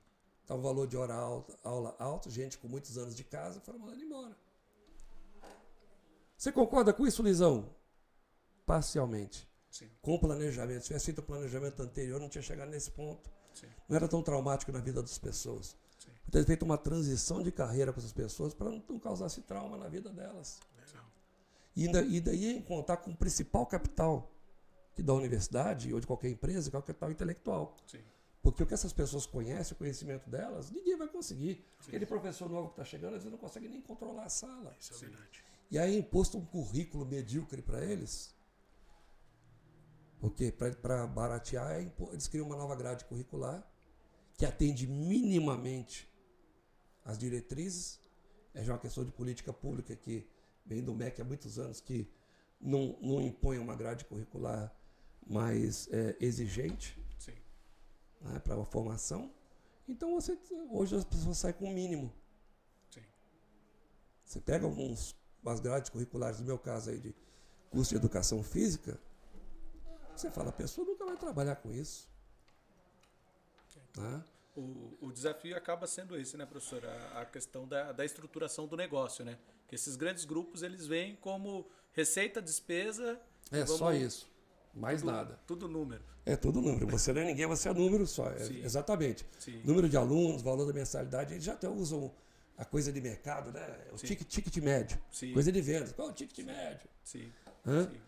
[0.49, 3.81] Tá o valor de hora alta, aula alto, gente com muitos anos de casa foram
[3.81, 4.35] mandando embora.
[6.39, 7.69] Você concorda com isso, Lisão?
[8.65, 9.47] Parcialmente.
[9.70, 9.91] Sim.
[10.01, 10.81] Com o planejamento.
[10.81, 13.31] Se tivesse feito o planejamento anterior, não tinha chegado nesse ponto.
[13.53, 13.66] Sim.
[13.87, 15.77] Não era tão traumático na vida das pessoas.
[15.99, 16.12] Sim.
[16.31, 19.89] Ter feito uma transição de carreira com essas pessoas para não, não causasse trauma na
[19.89, 20.61] vida delas.
[21.77, 24.33] E, ainda, e daí em contar com o principal capital
[24.95, 27.77] que da universidade ou de qualquer empresa, que é o capital intelectual.
[27.87, 28.03] Sim.
[28.43, 31.65] Porque o que essas pessoas conhecem, o conhecimento delas, ninguém vai conseguir.
[31.86, 34.74] Aquele professor novo que está chegando, eles não conseguem nem controlar a sala.
[34.78, 35.44] Isso é verdade.
[35.70, 38.35] E aí é imposto um currículo medíocre para eles.
[40.20, 43.66] Porque para baratear, é eles criam uma nova grade curricular
[44.36, 46.09] que atende minimamente
[47.05, 48.01] as diretrizes.
[48.55, 50.27] É já uma questão de política pública que
[50.65, 52.10] vem do MEC há muitos anos, que
[52.60, 54.74] não, não impõe uma grade curricular
[55.27, 56.98] mais é, exigente Sim.
[58.20, 59.32] Né, para a formação.
[59.89, 60.39] Então você
[60.70, 62.12] hoje as pessoas saem com o mínimo.
[62.90, 63.03] Sim.
[64.24, 65.16] Você pega alguns
[65.47, 67.15] as grades curriculares, no meu caso aí de
[67.70, 69.01] curso de educação física,
[70.15, 72.09] você fala, a pessoa nunca vai trabalhar com isso.
[73.97, 74.24] Né?
[74.57, 76.85] O, o desafio acaba sendo esse, né, professor?
[76.85, 79.39] A, a questão da, da estruturação do negócio, né?
[79.69, 83.20] Que esses grandes grupos, eles vêm como receita, despesa...
[83.51, 84.28] É vamos- só isso.
[84.78, 85.38] Mais tudo- nada.
[85.46, 86.02] Tudo número.
[86.24, 86.86] É tudo número.
[86.88, 88.30] Você não é ninguém, você é número só.
[88.30, 89.24] É- exatamente.
[89.38, 89.62] Sim.
[89.64, 92.12] Número de alunos, valor da mensalidade, eles já até usam
[92.56, 93.66] a coisa de mercado, né?
[93.92, 94.98] O ticket, ticket médio.
[95.10, 95.32] Sim.
[95.32, 95.92] Coisa de vendas.
[95.92, 96.88] Qual é o ticket médio?
[97.05, 97.32] Sim,
[97.66, 97.88] Hã?
[97.90, 97.98] sim,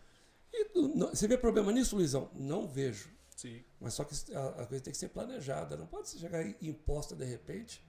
[0.53, 2.29] E não- você vê problema nisso, Luizão?
[2.35, 3.09] Não vejo.
[3.35, 3.63] sim.
[3.79, 5.75] Mas só que a, a coisa tem que ser planejada.
[5.75, 7.83] Não pode chegar imposta de repente.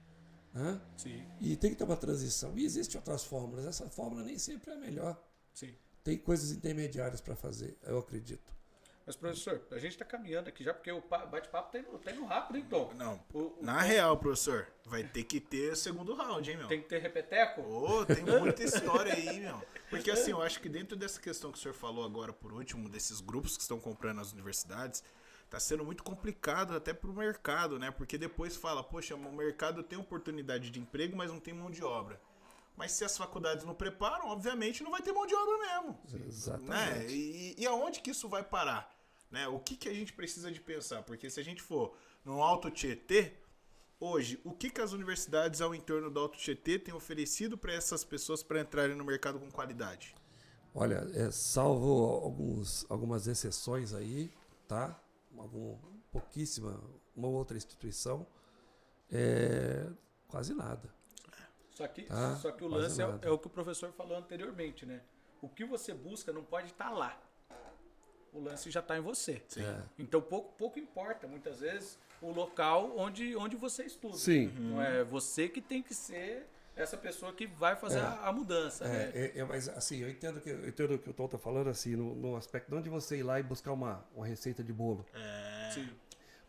[0.53, 0.79] Né?
[0.97, 2.53] Sim, E tem que ter uma transição.
[2.57, 3.65] E existem outras fórmulas.
[3.65, 5.21] Essa fórmula nem sempre é a melhor.
[5.53, 5.73] sim.
[6.03, 8.51] Tem coisas intermediárias para fazer, eu acredito.
[9.05, 12.11] Mas, professor, a gente está caminhando aqui já, porque o pa- bate-papo tá indo, tá
[12.11, 12.89] indo rápido, então.
[12.95, 16.67] Não, O- o- na real, professor, vai ter que ter segundo round, hein, meu?
[16.69, 17.61] Tem que ter repeteco?
[17.61, 19.61] Ô, tem muita história aí, meu.
[19.89, 22.87] Porque assim, eu acho que dentro dessa questão que o senhor falou agora, por último,
[22.87, 25.03] desses grupos que estão comprando as universidades,
[25.49, 27.91] tá sendo muito complicado até pro mercado, né?
[27.91, 31.83] Porque depois fala, poxa, o mercado tem oportunidade de emprego, mas não tem mão de
[31.83, 32.19] obra.
[32.75, 35.99] Mas se as faculdades não preparam, obviamente não vai ter mão de obra mesmo.
[36.11, 36.25] Né?
[36.27, 37.13] Exatamente.
[37.13, 38.93] E, e aonde que isso vai parar?
[39.29, 39.47] Né?
[39.47, 41.03] O que, que a gente precisa de pensar?
[41.03, 41.95] Porque se a gente for
[42.25, 43.33] no Alto Tietê,
[43.99, 48.03] hoje, o que, que as universidades ao entorno do Alto Tietê têm oferecido para essas
[48.03, 50.15] pessoas para entrarem no mercado com qualidade?
[50.75, 54.31] Olha, é, salvo alguns, algumas exceções aí,
[54.67, 54.99] tá?
[55.37, 55.77] Algum,
[56.11, 56.79] pouquíssima,
[57.15, 58.25] uma outra instituição,
[59.11, 59.87] é,
[60.27, 60.93] quase nada.
[61.73, 64.17] Só que, Tá, só que o quase lance é, é o que o professor falou
[64.17, 65.01] anteriormente, né?
[65.41, 67.19] O que você busca não pode estar lá.
[68.31, 69.43] O lance já está em você.
[69.57, 69.81] É.
[69.99, 74.17] Então pouco, pouco importa, muitas vezes, o local onde, onde você estuda.
[74.17, 74.47] Sim.
[74.57, 78.87] Não é você que tem que ser essa pessoa que vai fazer a, a mudança.
[78.87, 79.11] né?
[79.13, 81.37] É, é, é, mas assim, eu entendo, que, eu entendo o que o Tom está
[81.37, 84.73] falando, assim, no, no aspecto de você ir lá e buscar uma, uma receita de
[84.73, 85.05] bolo.
[85.71, 85.89] Sim.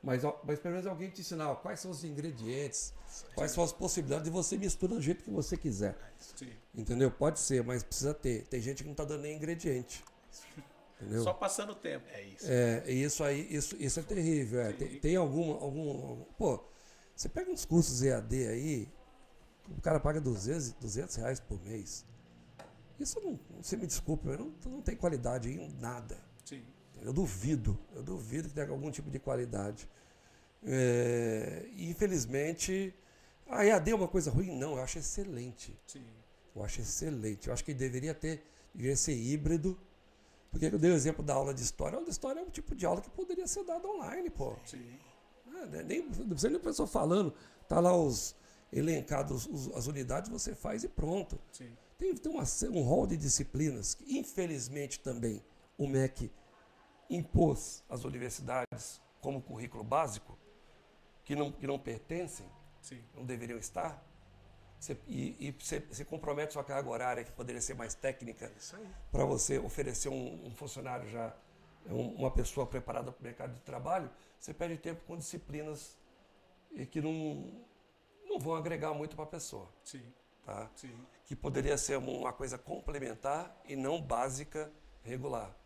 [0.05, 2.93] Mas, mas pelo menos alguém te ensinar quais são os ingredientes,
[3.35, 5.97] quais são as possibilidades de você misturar do jeito que você quiser.
[6.19, 6.51] Sim.
[6.75, 7.11] Entendeu?
[7.11, 8.45] Pode ser, mas precisa ter.
[8.45, 10.05] Tem gente que não tá dando nem ingrediente.
[11.01, 11.23] Entendeu?
[11.23, 12.05] Só passando o tempo.
[12.13, 12.47] É isso.
[12.47, 14.61] É, e isso aí, isso, isso é terrível.
[14.61, 14.73] é.
[14.73, 16.25] Tem, tem algum, algum.
[16.37, 16.63] Pô,
[17.17, 18.89] você pega uns cursos EAD aí,
[19.69, 22.05] o cara paga 200, 200 reais por mês.
[23.01, 26.19] Isso não, você me desculpe, mas não, não tem qualidade em nada.
[26.45, 26.63] Sim.
[27.05, 29.89] Eu duvido, eu duvido que tenha algum tipo de qualidade.
[30.67, 32.95] É, e infelizmente,
[33.47, 34.57] a EAD é uma coisa ruim?
[34.57, 35.79] Não, eu acho excelente.
[35.87, 36.03] Sim.
[36.57, 37.49] Eu acho excelente.
[37.49, 38.43] Eu acho que deveria ter,
[38.75, 39.79] deveria ser híbrido.
[40.51, 41.95] Porque eu dei o exemplo da aula de história.
[41.95, 44.57] A aula de história é um tipo de aula que poderia ser dada online, pô.
[44.65, 44.99] Sim.
[45.71, 47.35] Né, nem, não precisa nem a pessoa falando.
[47.69, 48.35] Tá lá os
[48.73, 51.39] elencados, os- as unidades, você faz e pronto.
[51.53, 51.71] Sim.
[51.99, 55.43] Tem, tem uma, um rol de disciplinas que, infelizmente, também
[55.77, 56.31] o MEC
[57.11, 60.39] impôs às universidades como currículo básico,
[61.25, 62.47] que não, que não pertencem,
[62.81, 63.03] Sim.
[63.15, 64.03] não deveriam estar.
[64.79, 68.53] Você, e e você, você compromete sua carga horária, que poderia ser mais técnica,
[69.11, 71.35] para você oferecer um, um funcionário já,
[71.87, 75.97] um- uma pessoa preparada para o mercado de trabalho, você perde tempo com disciplinas
[76.91, 77.51] que não,
[78.27, 79.69] não vão agregar muito para a pessoa.
[79.83, 80.03] Sim.
[80.45, 80.69] Tá?
[80.77, 80.95] Sim.
[81.25, 84.71] que poderia ser uma coisa complementar e não básica
[85.03, 85.57] regular.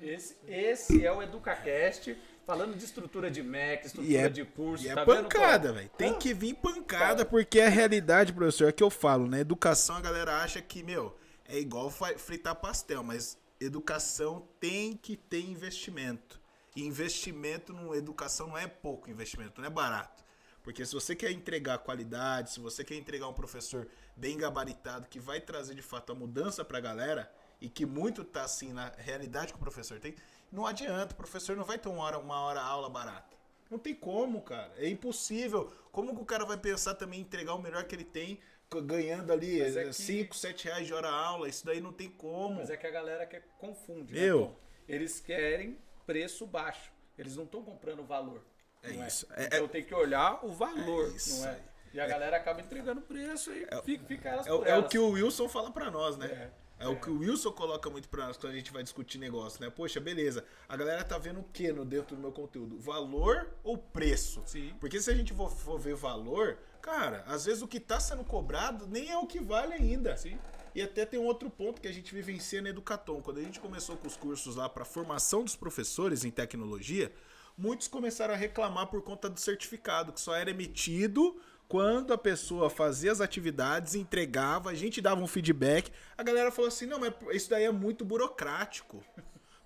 [0.00, 2.16] Esse, esse é o EducaCast,
[2.46, 4.84] falando de estrutura de MEC, estrutura E é, de curso.
[4.84, 5.90] e é tá vendo, pancada, velho.
[5.90, 9.40] Tem que vir pancada, porque é a realidade, professor, é que eu falo, né?
[9.40, 11.16] Educação, a galera acha que, meu,
[11.46, 16.40] é igual fritar pastel, mas educação tem que ter investimento.
[16.76, 20.22] E investimento no educação não é pouco investimento, não é barato.
[20.62, 25.18] Porque se você quer entregar qualidade, se você quer entregar um professor bem gabaritado que
[25.18, 29.52] vai trazer de fato a mudança pra galera e que muito tá assim na realidade
[29.52, 30.14] que o professor tem,
[30.50, 33.36] não adianta, o professor não vai ter uma hora, uma hora aula barata.
[33.70, 34.72] Não tem como, cara.
[34.78, 35.70] É impossível.
[35.92, 38.38] Como que o cara vai pensar também em entregar o melhor que ele tem,
[38.84, 41.48] ganhando ali Mas é que- 5, 7 reais de hora aula?
[41.48, 42.56] Isso daí não tem como.
[42.56, 44.14] Mas é que a galera quer confunde.
[44.14, 44.30] né.
[44.30, 44.56] Tom?
[44.88, 46.90] Eles querem preço baixo.
[47.18, 48.42] Eles não estão comprando valor.
[48.82, 49.26] É não isso.
[49.36, 51.60] É- Então é- tem que olhar o valor, É isso não é?
[51.92, 54.76] E a galera acaba entregando preço e fica, fica elas É, o- por é o
[54.78, 54.90] elas.
[54.90, 56.50] que o Wilson fala pra nós, né?
[56.78, 59.60] É, o que o Wilson coloca muito pra nós quando a gente vai discutir negócio,
[59.60, 59.68] né?
[59.68, 60.44] Poxa, beleza.
[60.68, 62.78] A galera tá vendo o que no dentro do meu conteúdo?
[62.78, 64.42] Valor ou preço?
[64.46, 64.72] Sim.
[64.78, 68.22] Porque se a gente for, for ver valor, cara, às vezes o que tá sendo
[68.24, 70.16] cobrado nem é o que vale ainda.
[70.16, 70.38] Sim.
[70.74, 73.20] E até tem um outro ponto que a gente vivencia na Educatom.
[73.20, 77.12] Quando a gente começou com os cursos lá para formação dos professores em tecnologia,
[77.56, 81.36] muitos começaram a reclamar por conta do certificado, que só era emitido
[81.68, 85.92] quando a pessoa fazia as atividades, entregava, a gente dava um feedback.
[86.16, 89.04] A galera falou assim: não, mas isso daí é muito burocrático.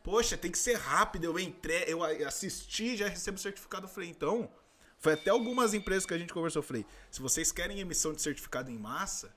[0.03, 1.25] Poxa, tem que ser rápido.
[1.25, 1.85] Eu entre...
[1.87, 3.87] eu assisti já recebo o certificado.
[3.87, 4.51] Eu falei, então.
[4.99, 6.61] Foi até algumas empresas que a gente conversou.
[6.61, 9.35] Eu falei, se vocês querem emissão de certificado em massa,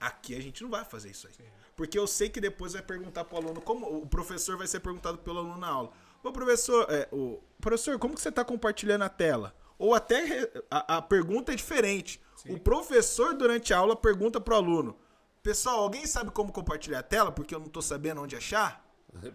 [0.00, 1.34] aqui a gente não vai fazer isso aí.
[1.76, 5.18] Porque eu sei que depois vai perguntar pro aluno, como o professor vai ser perguntado
[5.18, 5.92] pelo aluno na aula.
[6.24, 9.54] Ô professor, é, o, professor, como que você está compartilhando a tela?
[9.78, 12.20] Ou até a, a pergunta é diferente.
[12.48, 14.96] O professor, durante a aula, pergunta pro aluno:
[15.42, 17.30] Pessoal, alguém sabe como compartilhar a tela?
[17.32, 18.84] Porque eu não tô sabendo onde achar?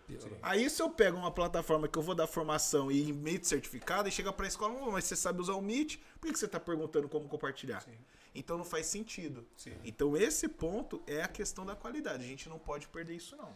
[0.05, 0.37] Piorou.
[0.43, 4.11] Aí se eu pego uma plataforma que eu vou dar formação e emito certificado e
[4.11, 7.09] chega pra escola, "Ô, mas você sabe usar o Meet, por que você tá perguntando
[7.09, 7.83] como compartilhar?
[8.35, 9.45] Então não faz sentido.
[9.83, 12.23] Então esse ponto é a questão da qualidade.
[12.23, 13.55] A gente não pode perder isso não.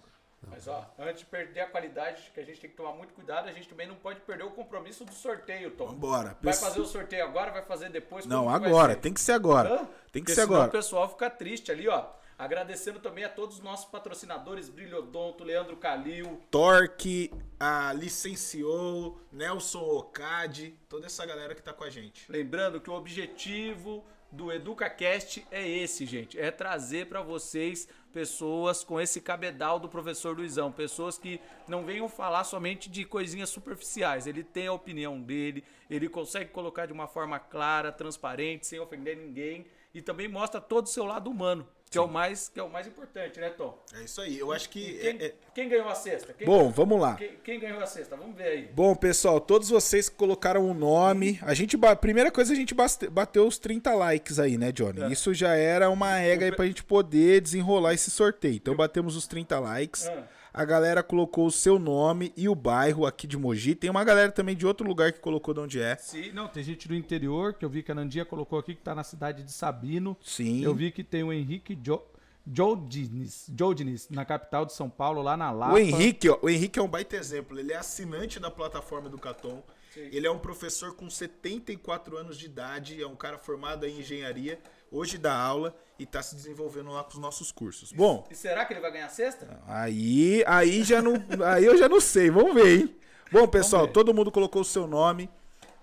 [0.49, 3.47] Mas ó, antes de perder a qualidade, que a gente tem que tomar muito cuidado,
[3.47, 5.87] a gente também não pode perder o compromisso do sorteio, Tom.
[5.87, 6.37] Vambora.
[6.41, 8.25] Vai fazer o sorteio agora, vai fazer depois?
[8.25, 8.95] Não, agora.
[8.95, 9.73] Tem que ser agora.
[9.73, 9.77] Hã?
[10.11, 10.67] Tem que Porque ser agora.
[10.67, 12.05] o pessoal fica triste ali, ó.
[12.37, 20.77] Agradecendo também a todos os nossos patrocinadores, Brilhodonto, Leandro Calil, Torque, a Licenciou, Nelson Ocade,
[20.89, 22.29] toda essa galera que tá com a gente.
[22.29, 26.37] Lembrando que o objetivo do EducaCast é esse, gente.
[26.37, 30.71] É trazer para vocês pessoas com esse cabedal do professor Luizão.
[30.71, 31.37] Pessoas que
[31.67, 34.25] não venham falar somente de coisinhas superficiais.
[34.25, 39.17] Ele tem a opinião dele, ele consegue colocar de uma forma clara, transparente, sem ofender
[39.17, 39.65] ninguém.
[39.93, 42.69] E também mostra todo o seu lado humano, que é, o mais, que é o
[42.69, 43.77] mais importante, né, Tom?
[43.93, 44.37] É isso aí.
[44.37, 44.93] Eu acho que.
[44.95, 46.33] Quem, é- é- quem ganhou a sexta?
[46.33, 47.15] Quem, Bom, vamos lá.
[47.15, 48.17] quem, quem ganhou a sexta?
[48.17, 48.69] Vamos ver aí.
[48.73, 52.75] Bom, pessoal, todos vocês que colocaram o nome, a gente primeira coisa a gente
[53.09, 55.03] bateu os 30 likes aí, né, Johnny?
[55.03, 55.07] É.
[55.07, 58.55] Isso já era uma regra aí pra gente poder desenrolar esse sorteio.
[58.55, 60.07] Então batemos os 30 likes.
[60.07, 60.27] Ah.
[60.57, 63.75] A galera colocou o seu nome e o bairro aqui de Mogi.
[63.75, 65.97] Tem uma galera também de outro lugar que colocou de onde é.
[65.97, 68.81] Sim, não, tem gente do interior, que eu vi que a Nandia colocou aqui, que
[68.81, 70.15] tá na cidade de Sabino.
[70.23, 70.63] Sim.
[70.63, 72.01] Eu vi que tem o Henrique jo
[72.49, 75.73] Jodines, Jodines, na capital de São Paulo, lá na Lapa.
[75.73, 77.59] O Henrique, ó, o Henrique é um baita exemplo.
[77.59, 79.61] Ele é assinante da plataforma do Caton.
[79.97, 84.59] Ele é um professor com 74 anos de idade, é um cara formado em engenharia,
[84.95, 87.91] hoje dá aula e está se desenvolvendo lá com os nossos cursos.
[87.91, 89.59] Bom, E será que ele vai ganhar a sexta?
[89.67, 91.13] aí, aí já não,
[91.45, 92.29] aí eu já não sei.
[92.29, 92.95] Vamos ver, hein?
[93.31, 95.29] Bom, pessoal, todo mundo colocou o seu nome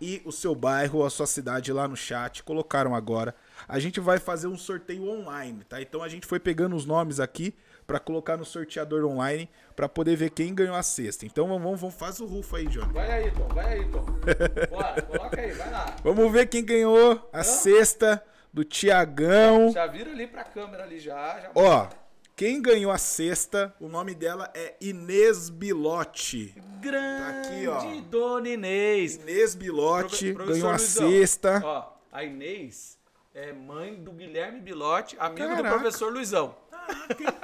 [0.01, 3.35] e o seu bairro, a sua cidade lá no chat, colocaram agora.
[3.69, 5.81] A gente vai fazer um sorteio online, tá?
[5.81, 7.55] Então a gente foi pegando os nomes aqui
[7.87, 11.25] para colocar no sorteador online para poder ver quem ganhou a cesta.
[11.27, 12.93] Então vamos, vamos faz o rufo aí, Johnny.
[12.93, 14.05] Vai aí, Tom, vai aí, Tom.
[14.71, 15.97] Bora, coloca aí, vai lá.
[16.03, 18.23] Vamos ver quem ganhou a cesta
[18.53, 19.73] do Tiagão.
[19.73, 21.41] Já vira ali pra câmera ali já.
[21.41, 21.51] já...
[21.55, 21.89] Ó,
[22.37, 26.55] quem ganhou a cesta, o nome dela é Inês Bilotti.
[26.81, 28.01] Grande Tá aqui, ó.
[28.03, 29.17] Dona Inês.
[29.17, 31.63] Inês Bilotti professor ganhou a Luizão, cesta.
[31.65, 32.99] Ó, a Inês
[33.35, 35.79] é mãe do Guilherme Bilotti, amigo do Caraca.
[35.79, 36.55] professor Luizão.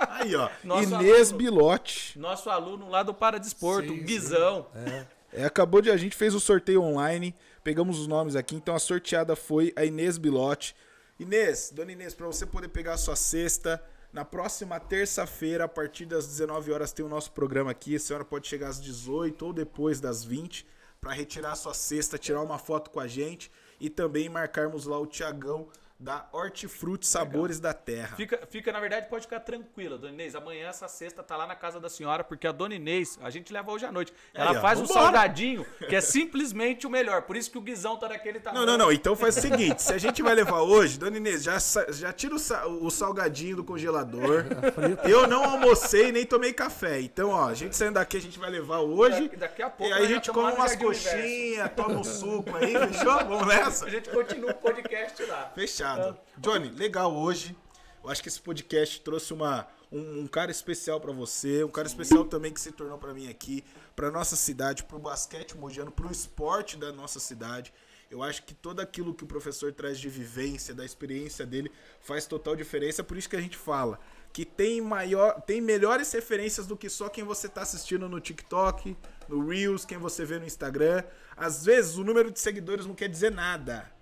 [0.08, 0.48] Aí, ó.
[0.64, 1.38] Nosso Inês aluno.
[1.38, 2.18] Bilotti.
[2.18, 4.66] Nosso aluno lá do Paradesporto, Guizão.
[5.32, 5.90] É, acabou de.
[5.90, 7.34] A gente fez o sorteio online.
[7.62, 8.56] Pegamos os nomes aqui.
[8.56, 10.74] Então a sorteada foi a Inês Bilotti.
[11.18, 13.82] Inês, dona Inês, pra você poder pegar a sua cesta.
[14.12, 17.96] Na próxima terça-feira, a partir das 19 horas, tem o nosso programa aqui.
[17.96, 20.64] A senhora pode chegar às 18 ou depois das 20
[21.00, 23.50] para retirar a sua cesta, tirar uma foto com a gente
[23.80, 25.68] e também marcarmos lá o Tiagão
[25.98, 28.14] da Hortifruti Sabores da Terra.
[28.16, 30.36] Fica, fica, na verdade, pode ficar tranquila, Dona Inês.
[30.36, 33.52] Amanhã, essa sexta, tá lá na casa da senhora, porque a Dona Inês, a gente
[33.52, 34.12] leva hoje à noite.
[34.32, 37.22] Ela Aí, ó, faz um salgadinho, que é simplesmente o melhor.
[37.22, 38.64] Por isso que o Guizão tá daquele tamanho.
[38.64, 38.92] Não, não, não.
[38.92, 41.58] Então faz o seguinte: se a gente vai levar hoje, dona Inês, já,
[41.88, 44.44] já tira o, o salgadinho do congelador.
[45.08, 47.00] Eu não almocei nem tomei café.
[47.00, 49.22] Então, ó, a gente saindo daqui, a gente vai levar hoje.
[49.22, 52.72] Daqui- daqui a pouco E aí a gente come umas coxinhas, toma um suco aí,
[52.88, 53.18] fechou?
[53.24, 53.86] Vamos nessa?
[53.86, 55.50] A gente continua o podcast lá.
[55.54, 55.87] Fechado.
[56.38, 57.56] Johnny, legal hoje.
[58.02, 61.86] Eu acho que esse podcast trouxe uma, um, um cara especial para você, um cara
[61.86, 65.90] especial também que se tornou para mim aqui, para nossa cidade, para o basquete mogiano,
[65.90, 67.72] para o esporte da nossa cidade.
[68.10, 71.70] Eu acho que todo aquilo que o professor traz de vivência, da experiência dele,
[72.00, 73.04] faz total diferença.
[73.04, 73.98] Por isso que a gente fala
[74.32, 78.96] que tem maior, tem melhores referências do que só quem você está assistindo no TikTok,
[79.28, 81.02] no Reels, quem você vê no Instagram.
[81.36, 83.97] Às vezes o número de seguidores não quer dizer nada.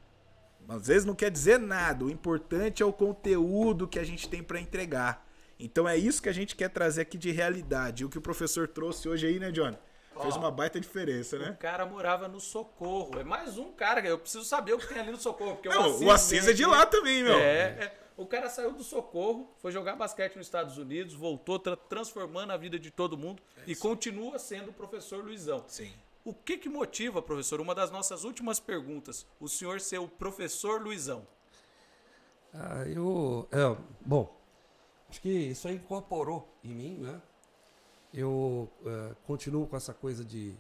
[0.69, 2.05] Às vezes não quer dizer nada.
[2.05, 5.27] O importante é o conteúdo que a gente tem para entregar.
[5.59, 8.05] Então é isso que a gente quer trazer aqui de realidade.
[8.05, 9.79] O que o professor trouxe hoje aí, né, Johnny?
[10.23, 11.51] Fez uma baita diferença, né?
[11.51, 13.19] O cara morava no Socorro.
[13.21, 15.57] É mais um cara, eu preciso saber o que tem ali no Socorro.
[15.57, 17.35] Porque Não, o Assis, o Assis é de lá também, meu.
[17.35, 17.99] É, é.
[18.17, 22.57] O cara saiu do Socorro, foi jogar basquete nos Estados Unidos, voltou tra- transformando a
[22.57, 25.63] vida de todo mundo e continua sendo o professor Luizão.
[25.69, 25.93] Sim.
[26.27, 30.83] O que que motiva, professor, uma das nossas últimas perguntas, o senhor ser o professor
[30.83, 31.25] Luizão?
[32.53, 33.49] Ah, eu.
[33.53, 34.37] É, bom,
[35.09, 37.23] acho que isso aí incorporou em mim, né?
[38.13, 40.57] Eu eh, continuo com essa coisa de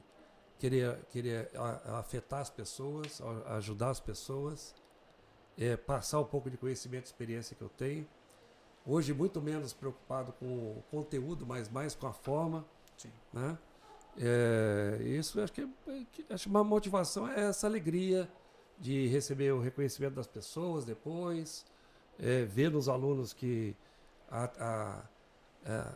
[0.56, 1.50] querer, querer
[1.98, 4.72] afetar as pessoas, ajudar as pessoas,
[5.58, 8.06] eh, passar um pouco de conhecimento e experiência que eu tenho.
[8.86, 12.64] Hoje, muito menos preocupado com o conteúdo, mas mais com a forma.
[12.96, 13.10] Sim.
[13.32, 13.58] Né?
[14.18, 18.28] É, isso acho que, é- que acho que uma motivação é essa alegria
[18.78, 21.64] de receber o reconhecimento das pessoas depois,
[22.18, 23.76] é, ver nos alunos que
[24.30, 25.02] a, a,
[25.66, 25.92] a,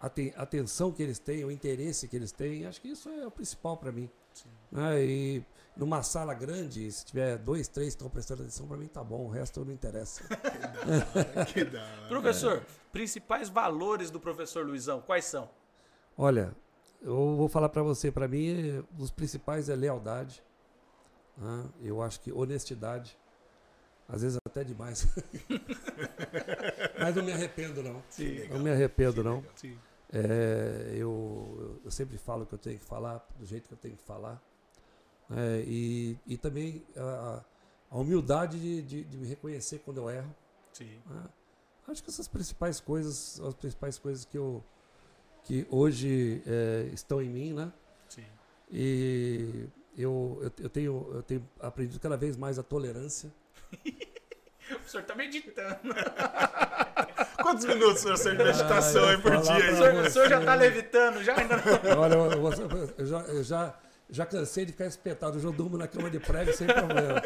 [0.00, 3.08] a aten- a atenção que eles têm, o interesse que eles têm, acho que isso
[3.08, 4.08] é o principal para mim.
[4.70, 5.02] Né?
[5.04, 9.02] E numa sala grande, se tiver dois, três que estão prestando atenção, para mim tá
[9.02, 10.22] bom, o resto não interessa.
[11.52, 12.08] Que da hora.
[12.08, 12.62] Professor,
[12.92, 15.48] principais valores do professor Luizão, quais são?
[16.18, 16.54] Olha,
[17.02, 20.42] eu vou falar para você, para mim, um dos principais é lealdade.
[21.36, 21.64] né?
[21.82, 23.16] Eu acho que honestidade.
[24.08, 25.06] Às vezes até demais.
[26.98, 28.02] Mas não me arrependo, não.
[28.50, 29.44] não me arrependo, não.
[29.56, 29.76] Sim.
[30.12, 33.78] É, eu, eu sempre falo o que eu tenho que falar, do jeito que eu
[33.78, 34.40] tenho que falar.
[35.28, 35.60] né?
[35.66, 37.44] e, e também a,
[37.90, 40.32] a humildade de, de, de me reconhecer quando eu erro.
[40.72, 41.00] Sim.
[41.06, 41.24] né?
[41.88, 44.62] Acho que essas principais coisas as principais coisas que eu
[45.46, 47.72] que hoje é, estão em mim, né?
[48.08, 48.24] Sim.
[48.70, 53.32] E eu, eu, eu tenho eu tenho aprendido cada vez mais a tolerância.
[54.84, 55.78] O senhor tá meditando.
[57.40, 59.72] Quantos minutos, professor, de meditação Ah, aí por dia?
[59.72, 61.62] O senhor, o senhor já tá levitando, já ainda não.
[62.02, 63.78] Olha, eu, eu- já, eu já,
[64.10, 65.38] já cansei de ficar espetado.
[65.38, 67.22] Eu durmo na cama de prego sem problema.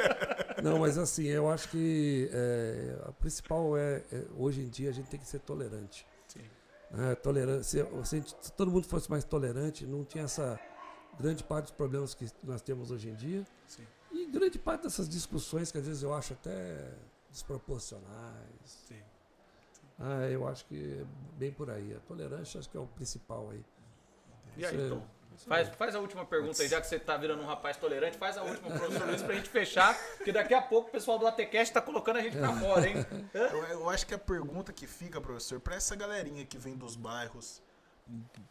[0.62, 4.92] Não, mas assim, eu acho que é, a principal é, é, hoje em dia a
[4.92, 6.06] gente tem que ser tolerante.
[6.90, 6.96] Sim.
[6.96, 7.14] né?
[7.14, 8.22] Tolerância, se,
[8.56, 10.58] todo mundo fosse mais tolerante, não tinha essa
[11.18, 13.46] grande parte dos problemas que nós temos hoje em dia.
[13.66, 13.86] Sim.
[14.12, 16.92] E grande parte dessas discussões que às vezes eu acho até
[17.30, 18.04] desproporcionais.
[18.64, 19.00] Sim.
[19.98, 21.04] Ah, eu acho que é
[21.38, 21.94] bem por aí.
[21.94, 23.64] A tolerância acho que é o principal aí.
[24.56, 25.06] E aí, é- Tom?
[25.46, 28.36] Faz, faz a última pergunta aí, já que você tá virando um rapaz tolerante, faz
[28.36, 31.72] a última, professor Luiz, pra gente fechar, porque daqui a pouco o pessoal do ATCast
[31.72, 33.06] tá colocando a gente pra fora, hein?
[33.32, 36.96] Eu, eu acho que a pergunta que fica, professor, para essa galerinha que vem dos
[36.96, 37.62] bairros,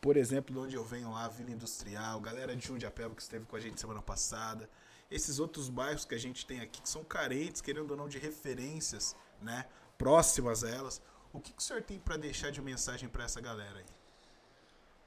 [0.02, 3.56] por exemplo, de onde eu venho lá, Vila Industrial, galera de Jundiapeba que esteve com
[3.56, 4.70] a gente semana passada,
[5.12, 8.18] esses outros bairros que a gente tem aqui que são carentes, querendo ou não, de
[8.18, 9.66] referências, né,
[9.98, 11.02] próximas a elas.
[11.34, 13.86] O que, que o senhor tem para deixar de mensagem para essa galera aí?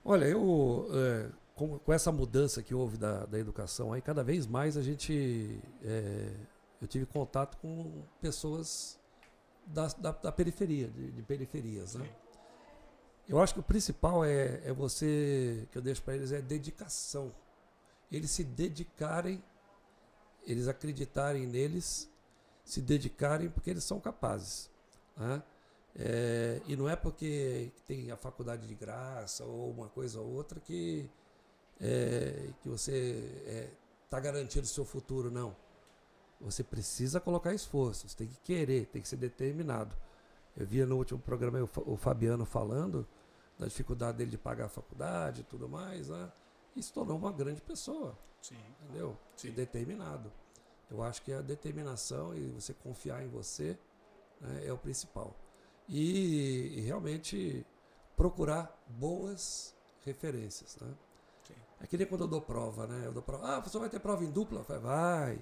[0.05, 4.47] Olha, eu é, com, com essa mudança que houve da, da educação aí, cada vez
[4.47, 6.33] mais a gente é,
[6.81, 8.99] eu tive contato com pessoas
[9.67, 12.09] da, da, da periferia, de, de periferias, né?
[13.29, 17.33] Eu acho que o principal é, é você que eu deixo para eles é dedicação.
[18.11, 19.43] Eles se dedicarem,
[20.45, 22.11] eles acreditarem neles,
[22.65, 24.69] se dedicarem porque eles são capazes,
[25.17, 25.43] né?
[25.95, 30.59] É, e não é porque tem a faculdade de graça ou uma coisa ou outra
[30.59, 31.09] que,
[31.81, 33.73] é, que você
[34.05, 35.57] está garantindo o seu futuro, não.
[36.41, 39.97] Você precisa colocar esforço, você tem que querer, tem que ser determinado.
[40.57, 43.07] Eu via no último programa o Fabiano falando
[43.59, 46.31] da dificuldade dele de pagar a faculdade e tudo mais, né?
[46.75, 48.57] e se tornou uma grande pessoa Sim.
[48.83, 49.17] entendeu?
[49.37, 49.49] Sim.
[49.49, 50.33] E determinado.
[50.91, 53.79] Eu acho que a determinação e você confiar em você
[54.41, 55.35] né, é o principal.
[55.89, 57.65] E, e realmente
[58.17, 59.75] procurar boas
[60.05, 60.93] referências, né?
[61.83, 63.03] É que nem quando eu dou prova, né?
[63.07, 64.61] Eu dou prova, ah, você vai ter prova em dupla?
[64.61, 65.39] Eu falo, vai.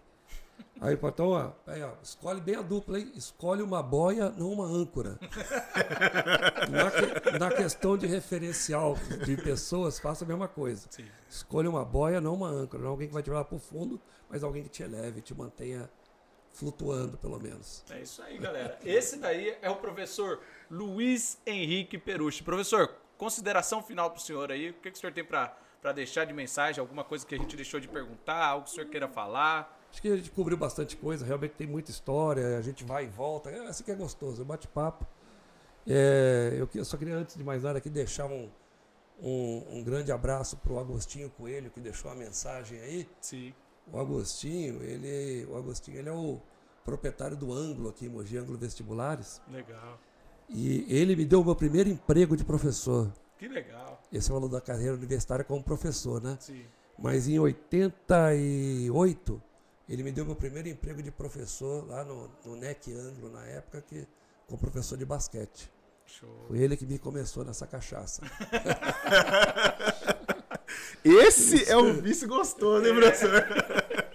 [0.80, 3.12] Aí, então, ó, aí, ó, escolhe bem a dupla, hein?
[3.14, 5.18] Escolhe uma boia, não uma âncora.
[6.70, 10.86] na, que- na questão de referencial de pessoas, faça a mesma coisa.
[10.90, 11.06] Sim.
[11.28, 12.82] Escolha uma boia, não uma âncora.
[12.82, 15.34] Não alguém que vai te levar para o fundo, mas alguém que te eleve, te
[15.34, 15.90] mantenha
[16.52, 17.84] flutuando, pelo menos.
[17.90, 18.78] É isso aí, galera.
[18.84, 20.40] Esse daí é o professor
[20.70, 22.42] Luiz Henrique Perucci.
[22.42, 24.70] Professor, consideração final para o senhor aí.
[24.70, 25.56] O que, que o senhor tem para
[25.92, 26.80] deixar de mensagem?
[26.80, 28.44] Alguma coisa que a gente deixou de perguntar?
[28.44, 29.78] Algo que o senhor queira falar?
[29.90, 33.08] Acho que a gente cobriu bastante coisa, realmente tem muita história, a gente vai e
[33.08, 33.50] volta.
[33.50, 35.06] É assim que é gostoso, é bate-papo.
[35.86, 38.48] É, eu, eu só queria, antes de mais nada, aqui deixar um,
[39.20, 43.08] um, um grande abraço para o Agostinho Coelho, que deixou a mensagem aí.
[43.20, 43.52] Sim.
[43.92, 46.40] O Agostinho, ele, o Agostinho, ele é o
[46.84, 49.42] proprietário do Ângulo aqui, Mogi Ângulo Vestibulares.
[49.50, 49.98] Legal.
[50.48, 53.12] E ele me deu o meu primeiro emprego de professor.
[53.40, 54.00] Que legal.
[54.12, 56.36] Esse é o valor da carreira universitária como professor, né?
[56.38, 56.62] Sim.
[56.98, 59.42] Mas em 88,
[59.88, 63.80] ele me deu meu primeiro emprego de professor lá no, no NEC Ângulo, na época,
[63.80, 64.06] que,
[64.46, 65.72] como professor de basquete.
[66.04, 66.28] Show.
[66.48, 68.20] Foi ele que me começou nessa cachaça.
[71.02, 73.46] Esse é o vice gostoso, hein, professor?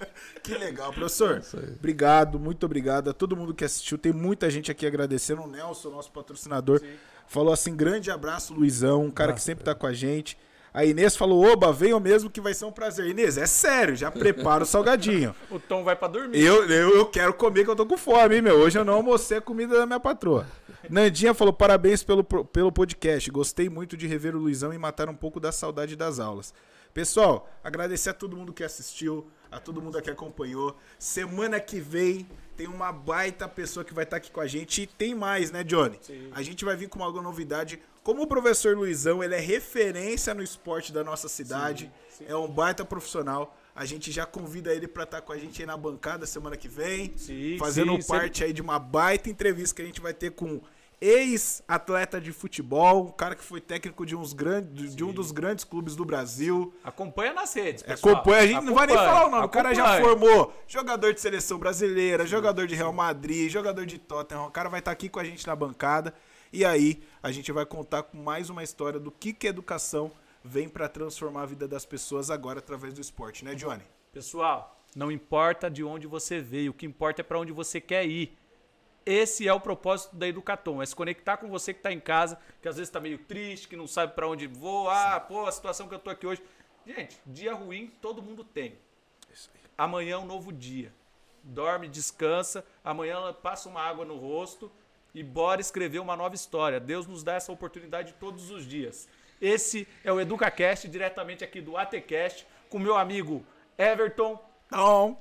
[0.45, 1.41] Que legal, professor.
[1.79, 3.97] Obrigado, muito obrigado a todo mundo que assistiu.
[3.97, 5.41] Tem muita gente aqui agradecendo.
[5.41, 6.79] O Nelson, nosso patrocinador,
[7.27, 10.37] falou assim: grande abraço, Luizão, um cara que Abraço, sempre tá com a gente.
[10.73, 13.07] A Inês falou: Oba, venham mesmo que vai ser um prazer.
[13.07, 15.33] Inês, é sério, já prepara o salgadinho.
[15.49, 16.37] O Tom vai para dormir.
[16.37, 18.57] Eu, eu, eu quero comer, que eu tô com fome, hein, meu.
[18.57, 20.45] Hoje eu não almocei a comida da minha patroa.
[20.89, 23.31] Nandinha falou: parabéns pelo, pelo podcast.
[23.31, 26.53] Gostei muito de rever o Luizão e matar um pouco da saudade das aulas.
[26.93, 30.75] Pessoal, agradecer a todo mundo que assistiu, a todo mundo que acompanhou.
[30.99, 32.27] Semana que vem
[32.57, 34.81] tem uma baita pessoa que vai estar aqui com a gente.
[34.81, 35.97] E tem mais, né, Johnny?
[36.33, 37.79] A gente vai vir com uma novidade.
[38.03, 41.91] Como o professor Luizão, ele é referência no esporte da nossa cidade.
[42.27, 43.55] É um baita profissional.
[43.73, 46.67] A gente já convida ele para estar com a gente aí na bancada semana que
[46.67, 47.13] vem.
[47.17, 50.61] Sim, fazendo sim, parte aí de uma baita entrevista que a gente vai ter com
[50.99, 55.63] ex-atleta de futebol, um cara que foi técnico de, uns grandes, de um dos grandes
[55.63, 56.73] clubes do Brasil.
[56.83, 58.15] Acompanha nas redes, pessoal.
[58.15, 59.45] É, Acompanha, a gente não vai nem Acompanha, falar o nome.
[59.45, 60.17] O cara já acompanha.
[60.17, 64.47] formou jogador de seleção brasileira, jogador de Real Madrid, jogador de Tottenham.
[64.47, 66.13] O cara vai estar aqui com a gente na bancada.
[66.51, 70.11] E aí, a gente vai contar com mais uma história do que, que a educação
[70.43, 73.83] vem para transformar a vida das pessoas agora através do esporte, né, Johnny?
[74.13, 78.05] Pessoal, não importa de onde você veio, o que importa é para onde você quer
[78.05, 78.37] ir.
[79.05, 82.39] Esse é o propósito da Educatom, é se conectar com você que está em casa,
[82.59, 85.51] que às vezes está meio triste, que não sabe para onde vou, ah, pô, a
[85.51, 86.41] situação que eu tô aqui hoje.
[86.87, 88.75] Gente, dia ruim todo mundo tem.
[89.77, 90.91] Amanhã é um novo dia.
[91.43, 94.71] Dorme, descansa, amanhã passa uma água no rosto
[95.13, 96.79] e bora escrever uma nova história.
[96.79, 99.07] Deus nos dá essa oportunidade todos os dias.
[99.39, 103.45] Esse é o EducaCast, diretamente aqui do ATCast, com meu amigo
[103.77, 104.39] Everton
[104.71, 105.19] Não.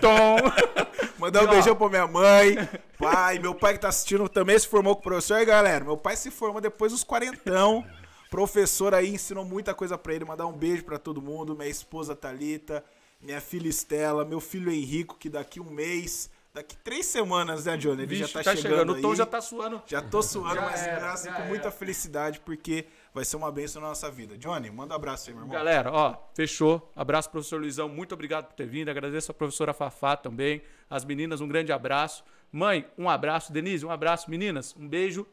[0.00, 0.38] Tom.
[1.18, 2.56] Mandar um ó, beijão pra minha mãe,
[2.98, 5.38] pai, meu pai que tá assistindo também se formou com professor.
[5.40, 7.84] E galera, meu pai se formou depois dos quarentão.
[8.30, 10.24] Professor aí ensinou muita coisa pra ele.
[10.24, 11.56] Mandar um beijo pra todo mundo.
[11.56, 12.84] Minha esposa Thalita,
[13.20, 18.02] minha filha Estela, meu filho Henrico, que daqui um mês, daqui três semanas, né, Johnny?
[18.02, 19.16] Ele Bicho, já tá, chegando, O Tom aí.
[19.16, 19.82] já tá suando.
[19.86, 21.70] Já tô suando, Já mas era, graças com muita era.
[21.70, 22.84] felicidade, porque
[23.14, 24.36] vai ser uma bênção na nossa vida.
[24.36, 25.56] Johnny, manda um abraço aí, meu irmão.
[25.56, 26.92] Galera, ó, fechou.
[26.94, 27.88] Abraço, professor Luizão.
[27.88, 28.90] Muito obrigado por ter vindo.
[28.90, 30.62] Agradeço a professora Fafá também.
[30.90, 32.24] As meninas, um grande abraço.
[32.50, 33.52] Mãe, um abraço.
[33.52, 34.30] Denise, um abraço.
[34.30, 35.26] Meninas, um beijo.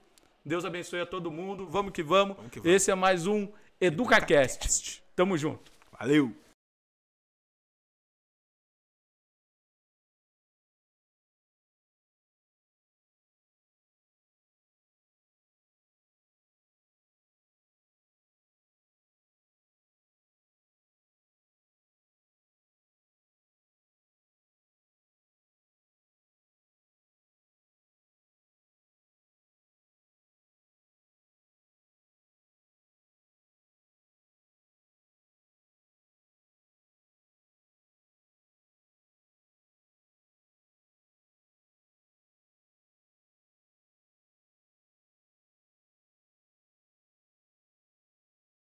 [0.45, 1.68] Deus abençoe a todo mundo.
[1.69, 2.36] Vamos que vamos.
[2.36, 2.76] Vamos que vamos.
[2.76, 3.48] Esse é mais um
[3.80, 5.03] EducaCast.
[5.15, 5.72] Tamo junto.
[5.98, 6.45] Valeu!